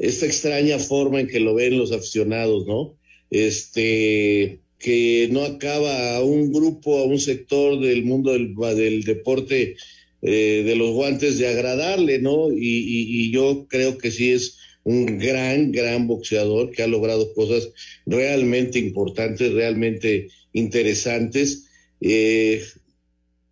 esta 0.00 0.24
extraña 0.24 0.78
forma 0.78 1.20
en 1.20 1.26
que 1.28 1.40
lo 1.40 1.54
ven 1.54 1.78
los 1.78 1.92
aficionados, 1.92 2.66
¿no? 2.66 2.96
Este, 3.30 4.60
que 4.78 5.28
no 5.30 5.44
acaba 5.44 6.16
a 6.16 6.24
un 6.24 6.50
grupo, 6.50 6.98
a 6.98 7.04
un 7.04 7.20
sector 7.20 7.78
del 7.80 8.02
mundo 8.02 8.32
del, 8.32 8.54
del 8.76 9.04
deporte 9.04 9.76
eh, 10.22 10.62
de 10.64 10.74
los 10.74 10.92
guantes 10.92 11.38
de 11.38 11.48
agradarle, 11.48 12.18
¿no? 12.18 12.48
Y, 12.50 13.30
yo 13.30 13.66
creo 13.68 13.98
que 13.98 14.10
sí 14.10 14.32
es 14.32 14.56
un 14.84 15.18
gran, 15.18 15.70
gran 15.70 16.06
boxeador 16.06 16.70
que 16.70 16.82
ha 16.82 16.86
logrado 16.86 17.32
cosas 17.34 17.70
realmente 18.06 18.78
importantes, 18.78 19.52
realmente 19.52 20.28
interesantes. 20.54 21.68
Eh, 22.00 22.62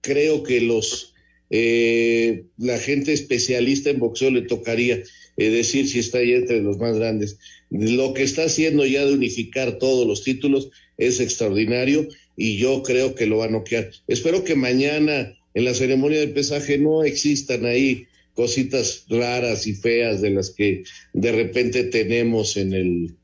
creo 0.00 0.42
que 0.42 0.62
los 0.62 1.14
eh, 1.50 2.44
la 2.58 2.78
gente 2.78 3.12
especialista 3.12 3.90
en 3.90 3.98
boxeo 3.98 4.30
le 4.30 4.42
tocaría 4.42 5.02
eh, 5.38 5.50
decir 5.50 5.88
si 5.88 6.00
está 6.00 6.18
ahí 6.18 6.32
entre 6.32 6.60
los 6.60 6.78
más 6.78 6.98
grandes. 6.98 7.38
Lo 7.70 8.12
que 8.12 8.24
está 8.24 8.44
haciendo 8.44 8.84
ya 8.84 9.06
de 9.06 9.14
unificar 9.14 9.78
todos 9.78 10.06
los 10.06 10.24
títulos 10.24 10.70
es 10.98 11.20
extraordinario 11.20 12.08
y 12.36 12.58
yo 12.58 12.82
creo 12.82 13.14
que 13.14 13.26
lo 13.26 13.38
va 13.38 13.46
a 13.46 13.50
noquear. 13.50 13.90
Espero 14.08 14.44
que 14.44 14.56
mañana 14.56 15.32
en 15.54 15.64
la 15.64 15.74
ceremonia 15.74 16.20
del 16.20 16.32
pesaje 16.32 16.78
no 16.78 17.04
existan 17.04 17.64
ahí 17.64 18.06
cositas 18.34 19.04
raras 19.08 19.66
y 19.66 19.74
feas 19.74 20.20
de 20.20 20.30
las 20.30 20.50
que 20.50 20.82
de 21.12 21.32
repente 21.32 21.84
tenemos 21.84 22.56
en 22.56 22.72
el 22.74 23.14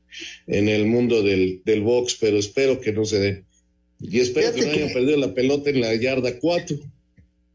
en 0.47 0.69
el 0.69 0.85
mundo 0.85 1.23
del, 1.23 1.61
del 1.65 1.81
box, 1.81 2.17
pero 2.19 2.37
espero 2.37 2.79
que 2.79 2.93
no 2.93 3.03
se 3.03 3.19
den. 3.19 3.45
Y 3.99 4.19
espero 4.19 4.53
Fíjate 4.53 4.59
que 4.61 4.65
no 4.65 4.71
hayan 4.71 4.87
que... 4.87 4.93
perdido 4.93 5.17
la 5.17 5.33
pelota 5.33 5.69
en 5.69 5.81
la 5.81 5.93
yarda 5.95 6.39
4. 6.39 6.77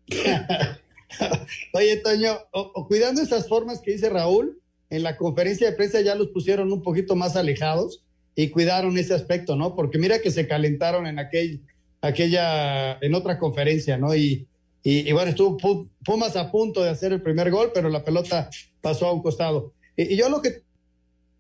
Oye, 1.73 1.97
Toño, 1.97 2.39
o, 2.53 2.73
o, 2.75 2.87
cuidando 2.87 3.23
esas 3.23 3.49
formas 3.49 3.81
que 3.81 3.93
dice 3.93 4.09
Raúl, 4.09 4.61
en 4.91 5.03
la 5.03 5.17
conferencia 5.17 5.71
de 5.71 5.77
prensa 5.77 6.01
ya 6.01 6.15
los 6.15 6.29
pusieron 6.29 6.73
un 6.73 6.83
poquito 6.83 7.17
más 7.17 7.37
alejados 7.37 8.03
y 8.35 8.49
cuidaron 8.49 8.97
ese 8.99 9.15
aspecto, 9.15 9.57
¿no? 9.57 9.77
Porque 9.77 9.99
mira 9.99 10.21
que 10.21 10.31
se 10.31 10.47
calentaron 10.47 11.07
en 11.07 11.19
aquel, 11.19 11.61
aquella, 12.01 12.99
en 13.01 13.15
otra 13.15 13.39
conferencia, 13.39 13.99
¿no? 13.99 14.15
Y, 14.15 14.47
y, 14.83 15.09
y 15.09 15.13
bueno, 15.13 15.31
estuvo 15.31 15.57
Pumas 16.05 16.37
a 16.37 16.51
punto 16.51 16.83
de 16.83 16.91
hacer 16.91 17.13
el 17.13 17.23
primer 17.23 17.51
gol, 17.51 17.71
pero 17.75 17.89
la 17.89 18.05
pelota 18.05 18.51
pasó 18.81 19.07
a 19.07 19.13
un 19.13 19.23
costado. 19.23 19.73
Y, 19.97 20.15
y 20.15 20.17
yo 20.17 20.29
lo 20.29 20.41
que 20.41 20.63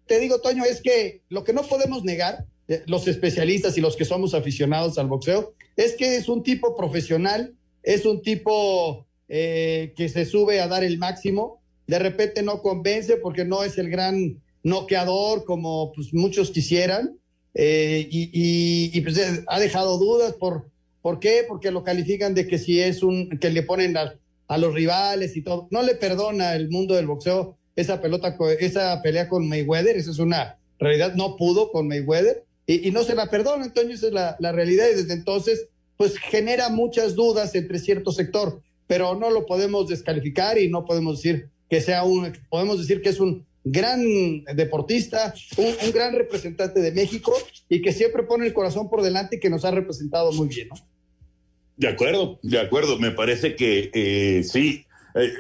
te 0.06 0.18
digo, 0.18 0.40
Toño, 0.40 0.64
es 0.64 0.80
que 0.82 1.22
lo 1.28 1.44
que 1.44 1.52
no 1.52 1.62
podemos 1.62 2.04
negar 2.04 2.44
los 2.86 3.08
especialistas 3.08 3.76
y 3.76 3.80
los 3.80 3.96
que 3.96 4.04
somos 4.04 4.34
aficionados 4.34 4.98
al 4.98 5.08
boxeo, 5.08 5.54
es 5.76 5.94
que 5.94 6.16
es 6.16 6.28
un 6.28 6.42
tipo 6.42 6.76
profesional, 6.76 7.54
es 7.82 8.04
un 8.04 8.22
tipo 8.22 9.06
eh, 9.32 9.94
que 9.96 10.08
se 10.08 10.25
sube 10.25 10.60
a 10.60 10.66
dar 10.66 10.82
el 10.82 10.99
máximo, 10.99 11.62
de 11.87 12.00
repente 12.00 12.42
no 12.42 12.62
convence 12.62 13.16
porque 13.16 13.44
no 13.44 13.62
es 13.62 13.78
el 13.78 13.88
gran 13.88 14.42
noqueador 14.64 15.44
como 15.44 15.92
pues, 15.92 16.12
muchos 16.12 16.50
quisieran, 16.50 17.16
eh, 17.54 18.08
y, 18.10 18.25
y, 18.32 18.90
y 18.92 19.00
pues, 19.02 19.44
ha 19.46 19.60
dejado 19.60 19.99
dudas 19.99 20.34
por, 20.34 20.68
¿por 21.00 21.20
qué? 21.20 21.44
Porque 21.46 21.70
lo 21.70 21.84
califican 21.84 22.34
de 22.34 22.49
que 22.49 22.58
si 22.58 22.80
es 22.80 23.04
un, 23.04 23.38
que 23.38 23.50
le 23.50 23.62
ponen 23.62 23.96
a, 23.96 24.14
a 24.49 24.58
los 24.58 24.75
rivales 24.75 25.37
y 25.37 25.42
todo, 25.42 25.68
no 25.70 25.82
le 25.82 25.94
perdona 25.94 26.56
el 26.56 26.68
mundo 26.68 26.96
del 26.96 27.06
boxeo 27.06 27.56
esa 27.76 28.00
pelota, 28.00 28.37
esa 28.58 29.00
pelea 29.00 29.28
con 29.28 29.49
Mayweather, 29.49 29.96
esa 29.96 30.10
es 30.10 30.18
una 30.18 30.58
realidad, 30.80 31.14
no 31.14 31.37
pudo 31.37 31.70
con 31.70 31.87
Mayweather, 31.87 32.44
y, 32.66 32.88
y, 32.88 32.90
no 32.90 33.04
se 33.04 33.14
la 33.14 33.30
perdona, 33.30 33.64
entonces 33.64 34.02
es 34.02 34.12
la, 34.12 34.34
la, 34.40 34.50
realidad 34.50 34.87
y 34.92 34.96
desde 34.96 35.14
entonces 35.14 35.68
pues 35.96 36.18
genera 36.18 36.68
muchas 36.68 37.14
dudas 37.14 37.54
entre 37.54 37.78
cierto 37.78 38.10
sector. 38.10 38.62
Pero 38.90 39.14
no 39.14 39.30
lo 39.30 39.47
podemos 39.47 39.87
descalificar 39.87 40.59
y 40.59 40.68
no 40.68 40.85
podemos 40.85 41.23
decir 41.23 41.49
que 41.68 41.80
sea 41.80 42.02
un, 42.02 42.32
podemos 42.49 42.76
decir 42.76 43.00
que 43.00 43.11
es 43.11 43.20
un 43.20 43.47
gran 43.62 44.02
deportista, 44.56 45.32
un, 45.56 45.92
gran 45.92 46.12
representante 46.12 46.80
de 46.80 46.90
México 46.90 47.32
y 47.68 47.82
que 47.82 47.92
siempre 47.92 48.25
pone 48.25 48.49
el 48.49 48.52
corazón 48.52 48.90
por 48.90 49.02
delante 49.02 49.37
y 49.37 49.38
que 49.38 49.49
nos 49.49 49.64
ha 49.64 49.70
representado 49.70 50.32
muy 50.32 50.49
bien, 50.49 50.70
¿no? 50.70 50.75
De 51.76 51.87
acuerdo, 51.87 52.40
de 52.42 52.59
acuerdo. 52.59 52.99
Me 52.99 53.12
parece 53.12 53.54
que 53.54 53.92
eh, 53.94 54.42
sí. 54.42 54.85
Eh, 55.14 55.35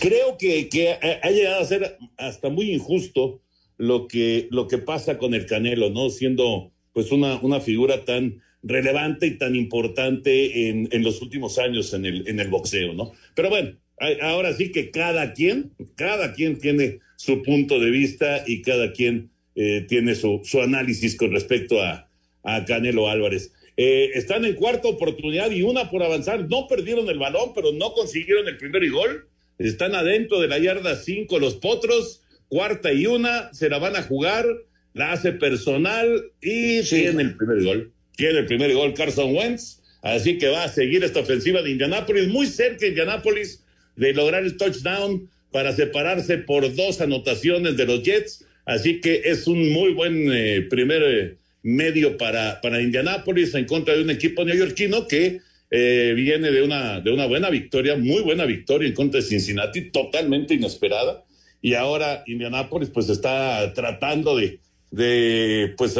creo 0.00 0.38
que, 0.38 0.70
que, 0.70 0.94
ha 0.94 1.28
llegado 1.28 1.60
a 1.60 1.66
ser 1.66 1.98
hasta 2.16 2.48
muy 2.48 2.72
injusto 2.72 3.42
lo 3.76 4.08
que, 4.08 4.48
lo 4.50 4.66
que 4.66 4.78
pasa 4.78 5.18
con 5.18 5.34
el 5.34 5.44
Canelo, 5.44 5.90
¿no? 5.90 6.08
Siendo 6.08 6.72
pues 6.94 7.12
una, 7.12 7.38
una 7.42 7.60
figura 7.60 8.06
tan 8.06 8.40
relevante 8.64 9.26
y 9.26 9.38
tan 9.38 9.54
importante 9.54 10.68
en, 10.68 10.88
en 10.90 11.04
los 11.04 11.22
últimos 11.22 11.58
años 11.58 11.92
en 11.94 12.06
el, 12.06 12.26
en 12.26 12.40
el 12.40 12.48
boxeo, 12.48 12.94
¿no? 12.94 13.12
Pero 13.34 13.50
bueno, 13.50 13.76
ahora 14.22 14.52
sí 14.54 14.72
que 14.72 14.90
cada 14.90 15.32
quien, 15.34 15.72
cada 15.94 16.32
quien 16.32 16.58
tiene 16.58 17.00
su 17.16 17.42
punto 17.42 17.78
de 17.78 17.90
vista 17.90 18.42
y 18.46 18.62
cada 18.62 18.92
quien 18.92 19.30
eh, 19.54 19.84
tiene 19.88 20.14
su, 20.14 20.40
su, 20.44 20.60
análisis 20.60 21.16
con 21.16 21.30
respecto 21.30 21.80
a, 21.80 22.08
a 22.42 22.64
Canelo 22.64 23.08
Álvarez. 23.08 23.52
Eh, 23.76 24.10
están 24.14 24.44
en 24.44 24.54
cuarta 24.54 24.88
oportunidad 24.88 25.50
y 25.50 25.62
una 25.62 25.90
por 25.90 26.02
avanzar. 26.02 26.48
No 26.48 26.66
perdieron 26.68 27.08
el 27.08 27.18
balón, 27.18 27.52
pero 27.54 27.72
no 27.72 27.92
consiguieron 27.92 28.48
el 28.48 28.56
primer 28.56 28.88
gol. 28.90 29.28
Están 29.58 29.94
adentro 29.94 30.40
de 30.40 30.48
la 30.48 30.58
yarda 30.58 30.96
cinco 30.96 31.38
los 31.38 31.56
potros. 31.56 32.22
Cuarta 32.48 32.92
y 32.92 33.06
una, 33.06 33.52
se 33.52 33.68
la 33.68 33.78
van 33.78 33.96
a 33.96 34.02
jugar. 34.02 34.46
La 34.92 35.12
hace 35.12 35.32
personal 35.32 36.24
y 36.40 36.82
tiene 36.82 37.22
el 37.22 37.36
primer 37.36 37.64
gol. 37.64 37.93
Tiene 38.16 38.40
el 38.40 38.46
primer 38.46 38.72
gol 38.74 38.94
Carson 38.94 39.34
Wentz. 39.34 39.80
Así 40.02 40.36
que 40.36 40.48
va 40.48 40.64
a 40.64 40.68
seguir 40.68 41.02
esta 41.02 41.20
ofensiva 41.20 41.62
de 41.62 41.70
Indianápolis, 41.70 42.28
muy 42.28 42.46
cerca 42.46 42.86
Indianápolis 42.86 43.64
de 43.96 44.12
lograr 44.12 44.44
el 44.44 44.56
touchdown 44.58 45.30
para 45.50 45.72
separarse 45.72 46.38
por 46.38 46.74
dos 46.74 47.00
anotaciones 47.00 47.76
de 47.76 47.86
los 47.86 48.02
Jets. 48.02 48.44
Así 48.66 49.00
que 49.00 49.22
es 49.24 49.46
un 49.46 49.72
muy 49.72 49.92
buen 49.92 50.30
eh, 50.32 50.66
primer 50.68 51.02
eh, 51.02 51.36
medio 51.62 52.16
para, 52.18 52.60
para 52.60 52.82
Indianápolis 52.82 53.54
en 53.54 53.64
contra 53.64 53.94
de 53.94 54.02
un 54.02 54.10
equipo 54.10 54.44
neoyorquino 54.44 55.06
que 55.08 55.40
eh, 55.70 56.12
viene 56.14 56.50
de 56.50 56.62
una, 56.62 57.00
de 57.00 57.10
una 57.10 57.26
buena 57.26 57.50
victoria, 57.50 57.96
muy 57.96 58.22
buena 58.22 58.44
victoria 58.44 58.88
en 58.88 58.94
contra 58.94 59.20
de 59.20 59.26
Cincinnati, 59.26 59.90
totalmente 59.90 60.54
inesperada. 60.54 61.24
Y 61.62 61.74
ahora 61.74 62.22
Indianápolis 62.26 62.90
pues 62.90 63.08
está 63.08 63.72
tratando 63.72 64.36
de, 64.36 64.60
de 64.90 65.72
pues 65.78 65.96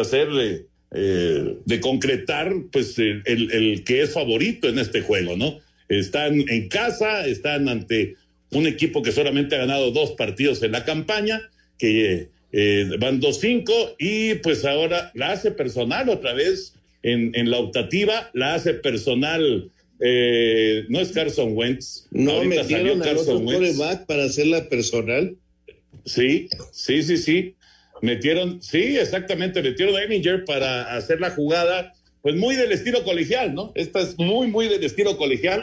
hacer, 0.94 1.56
de 1.64 1.80
concretar 1.80 2.54
pues 2.70 2.98
el, 2.98 3.22
el 3.26 3.82
que 3.84 4.02
es 4.02 4.12
favorito 4.12 4.68
en 4.68 4.78
este 4.78 5.00
juego, 5.02 5.36
¿no? 5.36 5.58
Están 5.88 6.48
en 6.48 6.68
casa, 6.68 7.26
están 7.26 7.68
ante 7.68 8.16
un 8.50 8.66
equipo 8.66 9.02
que 9.02 9.12
solamente 9.12 9.56
ha 9.56 9.58
ganado 9.58 9.90
dos 9.90 10.12
partidos 10.12 10.62
en 10.62 10.72
la 10.72 10.84
campaña, 10.84 11.42
que 11.78 12.28
eh, 12.52 12.88
van 13.00 13.20
2-5 13.20 13.96
y 13.98 14.34
pues 14.34 14.64
ahora 14.64 15.10
la 15.14 15.32
hace 15.32 15.50
personal 15.50 16.08
otra 16.08 16.32
vez 16.34 16.74
en, 17.02 17.32
en 17.34 17.50
la 17.50 17.58
optativa, 17.58 18.30
la 18.32 18.54
hace 18.54 18.74
personal. 18.74 19.70
Eh, 20.00 20.84
no 20.88 21.00
es 21.00 21.10
Carson 21.10 21.56
Wentz. 21.56 22.06
No 22.12 22.44
metieron 22.44 23.02
al 23.02 23.08
Carson 23.08 23.44
Wentz 23.44 23.78
para 24.06 24.24
hacerla 24.24 24.68
personal. 24.68 25.36
Sí, 26.04 26.48
sí, 26.72 27.02
sí, 27.02 27.16
sí. 27.16 27.54
Metieron, 28.02 28.60
sí, 28.62 28.96
exactamente, 28.96 29.62
metieron 29.62 29.96
a 29.96 30.02
Eminger 30.02 30.44
para 30.44 30.94
hacer 30.94 31.20
la 31.20 31.30
jugada 31.30 31.92
pues 32.22 32.36
muy 32.36 32.56
del 32.56 32.72
estilo 32.72 33.04
colegial, 33.04 33.54
¿no? 33.54 33.72
Esta 33.74 34.00
es 34.00 34.18
muy, 34.18 34.46
muy 34.46 34.68
del 34.68 34.82
estilo 34.82 35.18
colegial. 35.18 35.62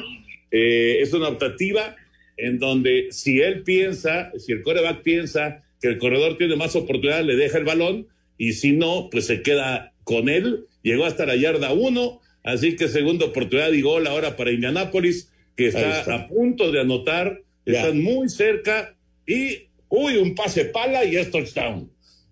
Eh, 0.52 1.00
es 1.02 1.12
una 1.12 1.30
optativa 1.30 1.96
en 2.38 2.60
donde 2.60 3.08
si 3.12 3.42
él 3.42 3.64
piensa, 3.64 4.32
si 4.38 4.52
el 4.52 4.62
coreback 4.62 5.02
piensa 5.02 5.64
que 5.82 5.88
el 5.88 5.98
corredor 5.98 6.38
tiene 6.38 6.56
más 6.56 6.76
oportunidad, 6.76 7.24
le 7.24 7.36
deja 7.36 7.58
el 7.58 7.66
balón 7.66 8.08
y 8.38 8.54
si 8.54 8.74
no, 8.74 9.10
pues 9.12 9.26
se 9.26 9.42
queda 9.42 9.94
con 10.04 10.30
él. 10.30 10.66
Llegó 10.84 11.06
hasta 11.06 11.26
la 11.26 11.36
yarda 11.36 11.74
uno, 11.74 12.22
así 12.44 12.76
que 12.76 12.88
segunda 12.88 13.26
oportunidad 13.26 13.72
y 13.72 13.82
gol 13.82 14.08
ahora 14.08 14.36
para 14.36 14.52
Indianápolis, 14.52 15.32
que 15.56 15.67
está, 15.67 16.02
a 16.13 16.28
punto 16.28 16.72
de 16.72 16.82
anotar, 16.82 17.41
están 17.65 18.02
muy 18.02 18.30
cerca 18.30 18.96
y, 19.28 19.67
uy, 19.89 20.17
un 20.17 20.34
pase 20.36 20.65
pala 20.65 21.06
y 21.06 21.15
es 21.17 21.30
touchdown. 21.30 21.90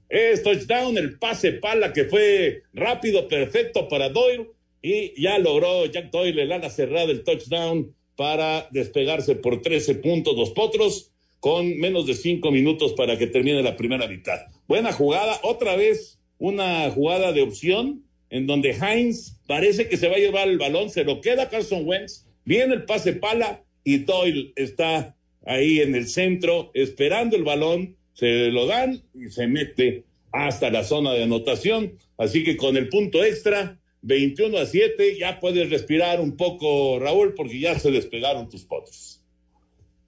Es 0.09 0.41
touchdown, 0.41 0.97
el 0.97 1.19
pase 1.19 1.53
pala 1.53 1.93
que 1.93 2.05
fue 2.05 2.63
rápido, 2.73 3.27
perfecto 3.27 3.87
para 3.87 4.09
Doyle. 4.09 4.47
Y 4.81 5.21
ya 5.21 5.37
logró 5.37 5.85
Jack 5.85 6.09
Doyle 6.09 6.41
el 6.41 6.51
ala 6.51 6.69
cerrada, 6.69 7.11
el 7.11 7.23
touchdown 7.23 7.93
para 8.15 8.67
despegarse 8.71 9.35
por 9.35 9.61
13 9.61 9.95
puntos 9.95 10.35
los 10.35 10.49
potros 10.51 11.11
con 11.39 11.77
menos 11.77 12.05
de 12.05 12.15
cinco 12.15 12.51
minutos 12.51 12.93
para 12.93 13.17
que 13.17 13.27
termine 13.27 13.61
la 13.61 13.77
primera 13.77 14.07
mitad. 14.07 14.39
Buena 14.67 14.91
jugada, 14.91 15.39
otra 15.43 15.75
vez 15.75 16.19
una 16.37 16.89
jugada 16.91 17.31
de 17.31 17.41
opción 17.41 18.03
en 18.29 18.45
donde 18.45 18.71
Heinz 18.71 19.37
parece 19.47 19.87
que 19.87 19.97
se 19.97 20.07
va 20.07 20.15
a 20.15 20.19
llevar 20.19 20.49
el 20.49 20.57
balón, 20.57 20.89
se 20.89 21.03
lo 21.03 21.21
queda 21.21 21.49
Carson 21.49 21.87
Wentz, 21.87 22.25
viene 22.45 22.73
el 22.73 22.85
pase 22.85 23.13
pala 23.13 23.63
y 23.83 23.99
Doyle 23.99 24.53
está 24.55 25.15
ahí 25.45 25.79
en 25.79 25.95
el 25.95 26.07
centro 26.07 26.71
esperando 26.73 27.35
el 27.35 27.43
balón 27.43 27.95
se 28.19 28.51
lo 28.51 28.67
dan 28.67 29.01
y 29.13 29.29
se 29.29 29.47
mete 29.47 30.03
hasta 30.33 30.69
la 30.69 30.83
zona 30.83 31.13
de 31.13 31.23
anotación. 31.23 31.93
Así 32.17 32.43
que 32.43 32.57
con 32.57 32.75
el 32.75 32.89
punto 32.89 33.23
extra, 33.23 33.79
21 34.01 34.57
a 34.57 34.65
7, 34.65 35.17
ya 35.17 35.39
puedes 35.39 35.69
respirar 35.69 36.19
un 36.19 36.35
poco, 36.35 36.99
Raúl, 36.99 37.33
porque 37.33 37.61
ya 37.61 37.79
se 37.79 37.91
despegaron 37.91 38.49
tus 38.49 38.65
potros. 38.65 39.23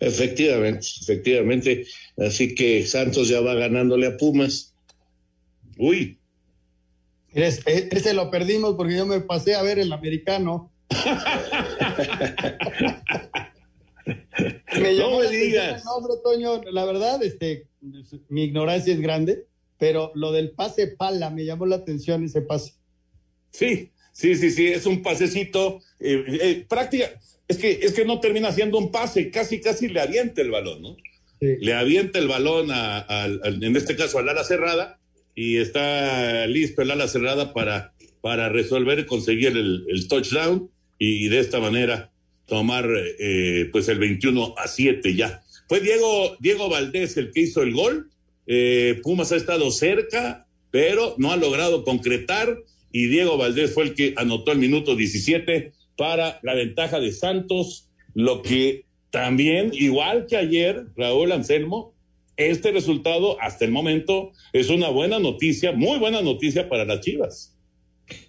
Efectivamente, 0.02 0.86
efectivamente. 1.02 1.86
Así 2.17 2.54
que 2.54 2.86
Santos 2.86 3.30
ya 3.30 3.39
va 3.39 3.54
ganándole 3.54 4.08
a 4.08 4.17
Pumas. 4.17 4.76
Uy. 5.78 6.17
Ese, 7.34 8.13
lo 8.13 8.30
perdimos 8.30 8.76
porque 8.76 8.97
yo 8.97 9.06
me 9.06 9.21
pasé 9.21 9.56
a 9.56 9.62
ver 9.62 9.80
el 9.80 9.93
americano. 9.93 10.69
me 14.79 14.93
no 14.93 15.19
me 15.19 15.29
digas. 15.29 15.84
Nombre, 15.86 16.13
Toño, 16.23 16.62
la 16.71 16.86
verdad, 16.86 17.23
este, 17.23 17.67
mi 18.29 18.43
ignorancia 18.43 18.93
es 18.93 19.01
grande, 19.01 19.45
pero 19.77 20.12
lo 20.15 20.31
del 20.31 20.51
pase 20.51 20.88
pala 20.88 21.29
me 21.29 21.45
llamó 21.45 21.65
la 21.65 21.77
atención 21.77 22.23
ese 22.23 22.41
pase. 22.41 22.73
Sí, 23.51 23.91
sí, 24.13 24.36
sí, 24.36 24.51
sí, 24.51 24.67
es 24.67 24.86
un 24.86 25.01
pasecito 25.01 25.81
eh, 25.99 26.23
eh, 26.27 26.65
práctica. 26.67 27.19
Es 27.47 27.57
que, 27.57 27.71
es 27.81 27.93
que 27.93 28.05
no 28.05 28.19
termina 28.19 28.51
siendo 28.51 28.77
un 28.77 28.91
pase, 28.91 29.29
casi, 29.29 29.60
casi 29.60 29.89
le 29.89 29.99
avienta 29.99 30.41
el 30.41 30.51
balón, 30.51 30.81
¿no? 30.81 30.97
Le 31.41 31.73
avienta 31.73 32.19
el 32.19 32.27
balón, 32.27 32.67
a, 32.69 33.25
en 33.25 33.75
este 33.75 33.95
caso 33.95 34.19
al 34.19 34.29
ala 34.29 34.43
cerrada, 34.43 34.99
y 35.34 35.57
está 35.57 36.45
listo 36.45 36.84
el 36.84 36.91
ala 36.91 37.07
cerrada 37.07 37.51
para, 37.51 37.93
para 38.21 38.47
resolver 38.49 38.99
y 38.99 39.05
conseguir 39.07 39.57
el, 39.57 40.07
touchdown, 40.07 40.69
y, 40.99 41.29
de 41.29 41.39
esta 41.39 41.60
manera 41.60 42.11
tomar 42.51 42.85
eh, 43.17 43.69
pues 43.71 43.87
el 43.87 43.97
21 43.97 44.55
a 44.57 44.67
7 44.67 45.15
ya. 45.15 45.41
Fue 45.69 45.79
Diego, 45.79 46.35
Diego 46.41 46.67
Valdés 46.67 47.15
el 47.15 47.31
que 47.31 47.39
hizo 47.39 47.61
el 47.61 47.71
gol. 47.71 48.09
Eh, 48.45 48.99
Pumas 49.03 49.31
ha 49.31 49.37
estado 49.37 49.71
cerca, 49.71 50.47
pero 50.69 51.15
no 51.17 51.31
ha 51.31 51.37
logrado 51.37 51.85
concretar. 51.85 52.57
Y 52.91 53.05
Diego 53.05 53.37
Valdés 53.37 53.73
fue 53.73 53.85
el 53.85 53.93
que 53.93 54.15
anotó 54.17 54.51
el 54.51 54.57
minuto 54.57 54.97
17 54.97 55.71
para 55.95 56.41
la 56.43 56.53
ventaja 56.53 56.99
de 56.99 57.13
Santos, 57.13 57.87
lo 58.15 58.41
que 58.41 58.83
también, 59.11 59.71
igual 59.73 60.25
que 60.27 60.35
ayer, 60.35 60.87
Raúl 60.97 61.31
Anselmo, 61.31 61.93
este 62.35 62.73
resultado 62.73 63.37
hasta 63.39 63.63
el 63.63 63.71
momento 63.71 64.33
es 64.51 64.69
una 64.69 64.89
buena 64.89 65.19
noticia, 65.19 65.71
muy 65.71 65.99
buena 65.99 66.21
noticia 66.21 66.67
para 66.67 66.83
las 66.83 66.99
Chivas. 66.99 67.55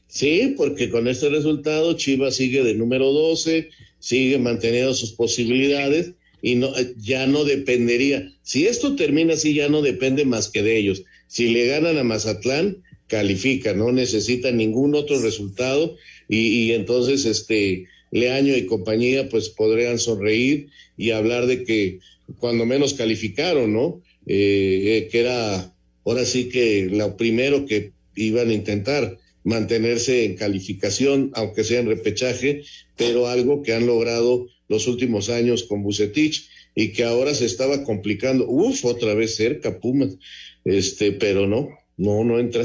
Sí, 0.07 0.55
porque 0.57 0.91
con 0.91 1.09
este 1.09 1.29
resultado 1.29 1.95
Chivas 1.95 2.37
sigue 2.37 2.63
de 2.63 2.75
número 2.75 3.11
12, 3.11 3.71
sigue 4.03 4.37
manteniendo 4.39 4.95
sus 4.95 5.13
posibilidades 5.13 6.15
y 6.43 6.57
no, 6.57 6.77
eh, 6.77 6.95
ya 6.99 7.29
no 7.29 7.45
dependería. 7.45 8.29
Si 8.43 8.67
esto 8.67 8.97
termina 8.97 9.35
así, 9.35 9.55
ya 9.55 9.69
no 9.69 9.81
depende 9.81 10.25
más 10.25 10.49
que 10.49 10.63
de 10.63 10.77
ellos. 10.77 11.05
Si 11.29 11.49
le 11.49 11.67
ganan 11.67 11.97
a 11.99 12.03
Mazatlán, 12.03 12.83
califica, 13.07 13.75
no 13.75 13.93
necesita 13.93 14.51
ningún 14.51 14.97
otro 14.97 15.21
resultado 15.21 15.97
y, 16.29 16.73
entonces 16.73 17.27
este 17.27 17.87
Leaño 18.11 18.57
y 18.57 18.67
compañía 18.67 19.29
pues 19.29 19.49
podrían 19.51 19.99
sonreír 19.99 20.69
y 20.99 21.13
hablar 21.13 21.47
de 21.47 21.65
que 21.65 22.01
cuando 22.39 22.67
menos 22.67 22.95
calificaron, 22.95 23.73
¿no? 23.73 24.03
Eh, 24.27 24.83
eh, 24.85 25.09
que 25.11 25.21
era 25.21 25.73
ahora 26.05 26.25
sí 26.25 26.49
que 26.49 26.89
lo 26.91 27.17
primero 27.17 27.67
que 27.67 27.93
iban 28.17 28.51
a 28.51 28.55
intentar 28.55 29.19
mantenerse 29.45 30.25
en 30.25 30.37
calificación, 30.37 31.31
aunque 31.35 31.65
sea 31.65 31.81
en 31.81 31.87
repechaje, 31.87 32.65
pero 32.97 33.29
algo 33.29 33.63
que 33.63 33.75
han 33.75 33.87
logrado 33.87 34.47
los 34.69 34.87
últimos 34.87 35.29
años 35.29 35.65
con 35.65 35.83
Bucetich 35.83 36.49
y 36.75 36.93
que 36.93 37.05
ahora 37.05 37.35
se 37.35 37.47
estaba 37.47 37.85
complicando. 37.85 38.47
Uf, 38.49 38.85
otra 38.85 39.15
vez 39.15 39.37
cerca 39.37 39.79
Pumas, 39.79 40.17
este, 40.65 41.13
pero 41.13 41.47
no, 41.47 41.69
no, 41.97 42.25
no 42.25 42.39
entra. 42.39 42.65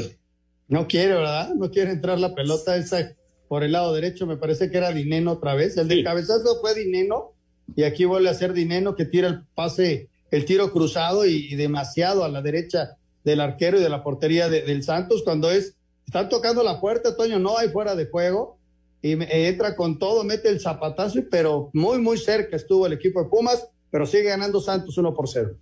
No 0.68 0.86
quiere, 0.86 1.14
¿verdad? 1.14 1.54
No 1.54 1.70
quiere 1.70 1.92
entrar 1.92 2.18
la 2.20 2.34
pelota 2.34 2.76
esa 2.76 3.14
por 3.48 3.64
el 3.64 3.72
lado 3.72 3.94
derecho, 3.94 4.26
me 4.26 4.36
parece 4.36 4.70
que 4.70 4.76
era 4.76 4.92
Dineno 4.92 5.32
otra 5.32 5.54
vez. 5.54 5.76
El 5.78 5.88
de 5.88 6.04
cabezazo 6.04 6.60
fue 6.60 6.74
Dineno 6.74 7.32
y 7.74 7.84
aquí 7.84 8.04
vuelve 8.04 8.28
a 8.28 8.34
ser 8.34 8.52
Dineno 8.52 8.94
que 8.94 9.06
tira 9.06 9.28
el 9.28 9.42
pase, 9.54 10.08
el 10.30 10.44
tiro 10.44 10.70
cruzado 10.70 11.26
y, 11.26 11.54
demasiado 11.56 12.24
a 12.24 12.28
la 12.28 12.42
derecha 12.42 12.98
del 13.24 13.40
arquero 13.40 13.78
y 13.78 13.82
de 13.82 13.88
la 13.88 14.04
portería 14.04 14.48
del 14.48 14.82
Santos 14.82 15.22
cuando 15.24 15.50
es, 15.50 15.77
están 16.08 16.30
tocando 16.30 16.62
la 16.62 16.80
puerta, 16.80 17.14
Toño, 17.14 17.38
no 17.38 17.58
hay 17.58 17.68
fuera 17.68 17.94
de 17.94 18.06
juego 18.06 18.56
y 19.02 19.12
entra 19.12 19.76
con 19.76 19.98
todo, 19.98 20.24
mete 20.24 20.48
el 20.48 20.58
zapatazo, 20.58 21.20
pero 21.30 21.68
muy, 21.74 21.98
muy 21.98 22.16
cerca 22.16 22.56
estuvo 22.56 22.86
el 22.86 22.94
equipo 22.94 23.22
de 23.22 23.28
Pumas, 23.28 23.68
pero 23.90 24.06
sigue 24.06 24.22
ganando 24.22 24.58
Santos 24.58 24.96
1 24.96 25.14
por 25.14 25.28
0. 25.28 25.54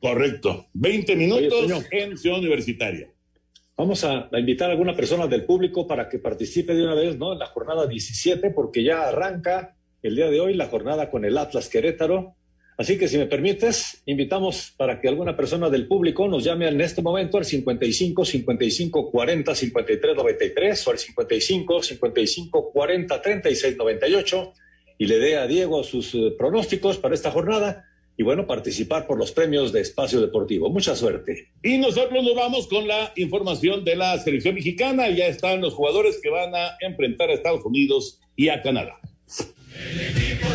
Correcto. 0.00 0.66
20 0.72 1.16
minutos 1.16 1.84
en 1.90 2.16
Ciudad 2.16 2.38
Universitaria. 2.38 3.10
Vamos 3.76 4.04
a, 4.04 4.28
invitar 4.34 4.70
a 4.70 4.74
alguna 4.74 4.94
persona 4.94 5.26
del 5.26 5.44
público 5.44 5.84
para 5.84 6.08
que 6.08 6.20
participe 6.20 6.72
de 6.72 6.84
una 6.84 6.94
vez, 6.94 7.18
¿no? 7.18 7.32
En 7.32 7.40
la 7.40 7.46
jornada 7.46 7.88
17, 7.88 8.50
porque 8.50 8.84
ya 8.84 9.08
arranca 9.08 9.74
el 10.00 10.14
día 10.14 10.30
de 10.30 10.40
hoy 10.40 10.54
la 10.54 10.68
jornada 10.68 11.10
con 11.10 11.24
el 11.24 11.36
Atlas 11.36 11.68
Querétaro. 11.68 12.36
Así 12.78 12.98
que 12.98 13.08
si 13.08 13.16
me 13.16 13.26
permites, 13.26 14.02
invitamos 14.04 14.74
para 14.76 15.00
que 15.00 15.08
alguna 15.08 15.34
persona 15.34 15.70
del 15.70 15.86
público 15.86 16.28
nos 16.28 16.44
llame 16.44 16.68
en 16.68 16.80
este 16.80 17.00
momento 17.00 17.38
al 17.38 17.46
55 17.46 18.24
55 18.24 19.10
40 19.10 19.54
53 19.54 20.16
93 20.16 20.86
o 20.86 20.90
al 20.90 20.98
55 20.98 21.82
55 21.82 22.72
40 22.72 23.22
36 23.22 23.76
98 23.78 24.52
y 24.98 25.06
le 25.06 25.18
dé 25.18 25.36
a 25.38 25.46
Diego 25.46 25.82
sus 25.84 26.14
eh, 26.14 26.34
pronósticos 26.36 26.98
para 26.98 27.14
esta 27.14 27.30
jornada 27.30 27.86
y 28.18 28.22
bueno, 28.22 28.46
participar 28.46 29.06
por 29.06 29.18
los 29.18 29.32
premios 29.32 29.72
de 29.72 29.82
Espacio 29.82 30.20
Deportivo. 30.20 30.70
Mucha 30.70 30.96
suerte. 30.96 31.48
Y 31.62 31.76
nosotros 31.76 32.24
nos 32.24 32.34
vamos 32.34 32.66
con 32.66 32.88
la 32.88 33.12
información 33.16 33.84
de 33.84 33.94
la 33.96 34.18
selección 34.18 34.54
mexicana. 34.54 35.10
Ya 35.10 35.26
están 35.26 35.60
los 35.60 35.74
jugadores 35.74 36.18
que 36.22 36.30
van 36.30 36.54
a 36.54 36.76
enfrentar 36.80 37.28
a 37.28 37.34
Estados 37.34 37.64
Unidos 37.64 38.18
y 38.34 38.48
a 38.48 38.62
Canadá. 38.62 38.98
El 39.74 40.00
equipo 40.00 40.46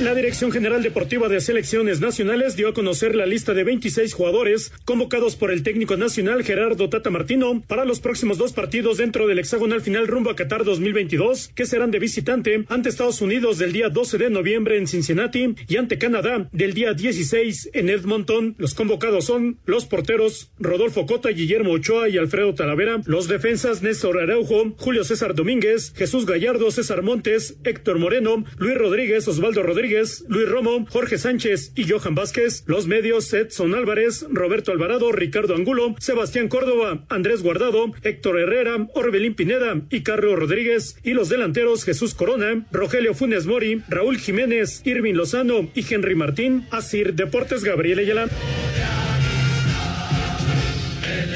La 0.00 0.14
Dirección 0.14 0.52
General 0.52 0.80
Deportiva 0.80 1.28
de 1.28 1.40
Selecciones 1.40 2.00
Nacionales 2.00 2.54
dio 2.54 2.68
a 2.68 2.72
conocer 2.72 3.16
la 3.16 3.26
lista 3.26 3.52
de 3.52 3.64
26 3.64 4.14
jugadores 4.14 4.70
convocados 4.84 5.34
por 5.34 5.50
el 5.50 5.64
técnico 5.64 5.96
nacional 5.96 6.44
Gerardo 6.44 6.88
Tata 6.88 7.10
Martino 7.10 7.60
para 7.66 7.84
los 7.84 7.98
próximos 7.98 8.38
dos 8.38 8.52
partidos 8.52 8.98
dentro 8.98 9.26
del 9.26 9.40
hexagonal 9.40 9.80
final 9.80 10.06
rumbo 10.06 10.30
a 10.30 10.36
Qatar 10.36 10.62
2022, 10.62 11.48
que 11.48 11.66
serán 11.66 11.90
de 11.90 11.98
visitante 11.98 12.64
ante 12.68 12.90
Estados 12.90 13.20
Unidos 13.20 13.58
del 13.58 13.72
día 13.72 13.88
12 13.88 14.18
de 14.18 14.30
noviembre 14.30 14.78
en 14.78 14.86
Cincinnati 14.86 15.56
y 15.66 15.76
ante 15.78 15.98
Canadá 15.98 16.48
del 16.52 16.74
día 16.74 16.94
16 16.94 17.70
en 17.72 17.88
Edmonton. 17.88 18.54
Los 18.56 18.74
convocados 18.74 19.24
son 19.24 19.58
los 19.66 19.84
porteros 19.84 20.52
Rodolfo 20.60 21.06
Cota, 21.06 21.30
Guillermo 21.30 21.72
Ochoa 21.72 22.08
y 22.08 22.18
Alfredo 22.18 22.54
Talavera, 22.54 23.00
los 23.04 23.26
defensas 23.26 23.82
Néstor 23.82 24.20
Araujo, 24.20 24.76
Julio 24.78 25.02
César 25.02 25.34
Domínguez, 25.34 25.92
Jesús 25.96 26.24
Gallardo, 26.24 26.70
César 26.70 27.02
Montes, 27.02 27.56
Héctor 27.64 27.98
Moreno, 27.98 28.44
Luis 28.58 28.78
Rodríguez, 28.78 29.26
Osvaldo 29.26 29.64
Rodríguez, 29.64 29.87
Luis 29.88 30.48
Romo, 30.48 30.86
Jorge 30.90 31.16
Sánchez 31.16 31.72
y 31.74 31.88
Johan 31.88 32.14
Vázquez. 32.14 32.64
Los 32.66 32.86
medios 32.86 33.32
Edson 33.32 33.74
Álvarez, 33.74 34.26
Roberto 34.28 34.70
Alvarado, 34.70 35.12
Ricardo 35.12 35.54
Angulo, 35.54 35.94
Sebastián 35.98 36.48
Córdoba, 36.48 37.06
Andrés 37.08 37.42
Guardado, 37.42 37.92
Héctor 38.02 38.38
Herrera, 38.38 38.86
Orbelín 38.92 39.34
Pineda 39.34 39.80
y 39.88 40.02
Carlos 40.02 40.38
Rodríguez. 40.38 40.96
Y 41.02 41.12
los 41.12 41.30
delanteros 41.30 41.84
Jesús 41.84 42.14
Corona, 42.14 42.66
Rogelio 42.70 43.14
Funes 43.14 43.46
Mori, 43.46 43.82
Raúl 43.88 44.18
Jiménez, 44.18 44.82
Irving 44.84 45.14
Lozano 45.14 45.70
y 45.74 45.82
Henry 45.88 46.14
Martín. 46.14 46.66
Asir 46.70 47.14
Deportes 47.14 47.64
Gabriel 47.64 48.00
Ayala. 48.00 48.28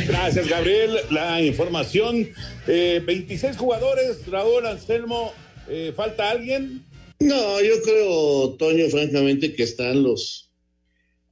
Gracias, 0.07 0.47
Gabriel. 0.47 0.99
La 1.11 1.41
información. 1.41 2.29
26 2.67 3.45
eh, 3.45 3.57
jugadores, 3.57 4.27
Raúl 4.31 4.67
Anselmo. 4.67 5.33
Eh, 5.69 5.95
¿Falta 5.97 6.31
alguien? 6.31 6.85
No, 7.23 7.63
yo 7.63 7.81
creo, 7.83 8.57
Toño, 8.59 8.89
francamente, 8.89 9.55
que 9.55 9.63
están 9.63 10.03
los, 10.03 10.51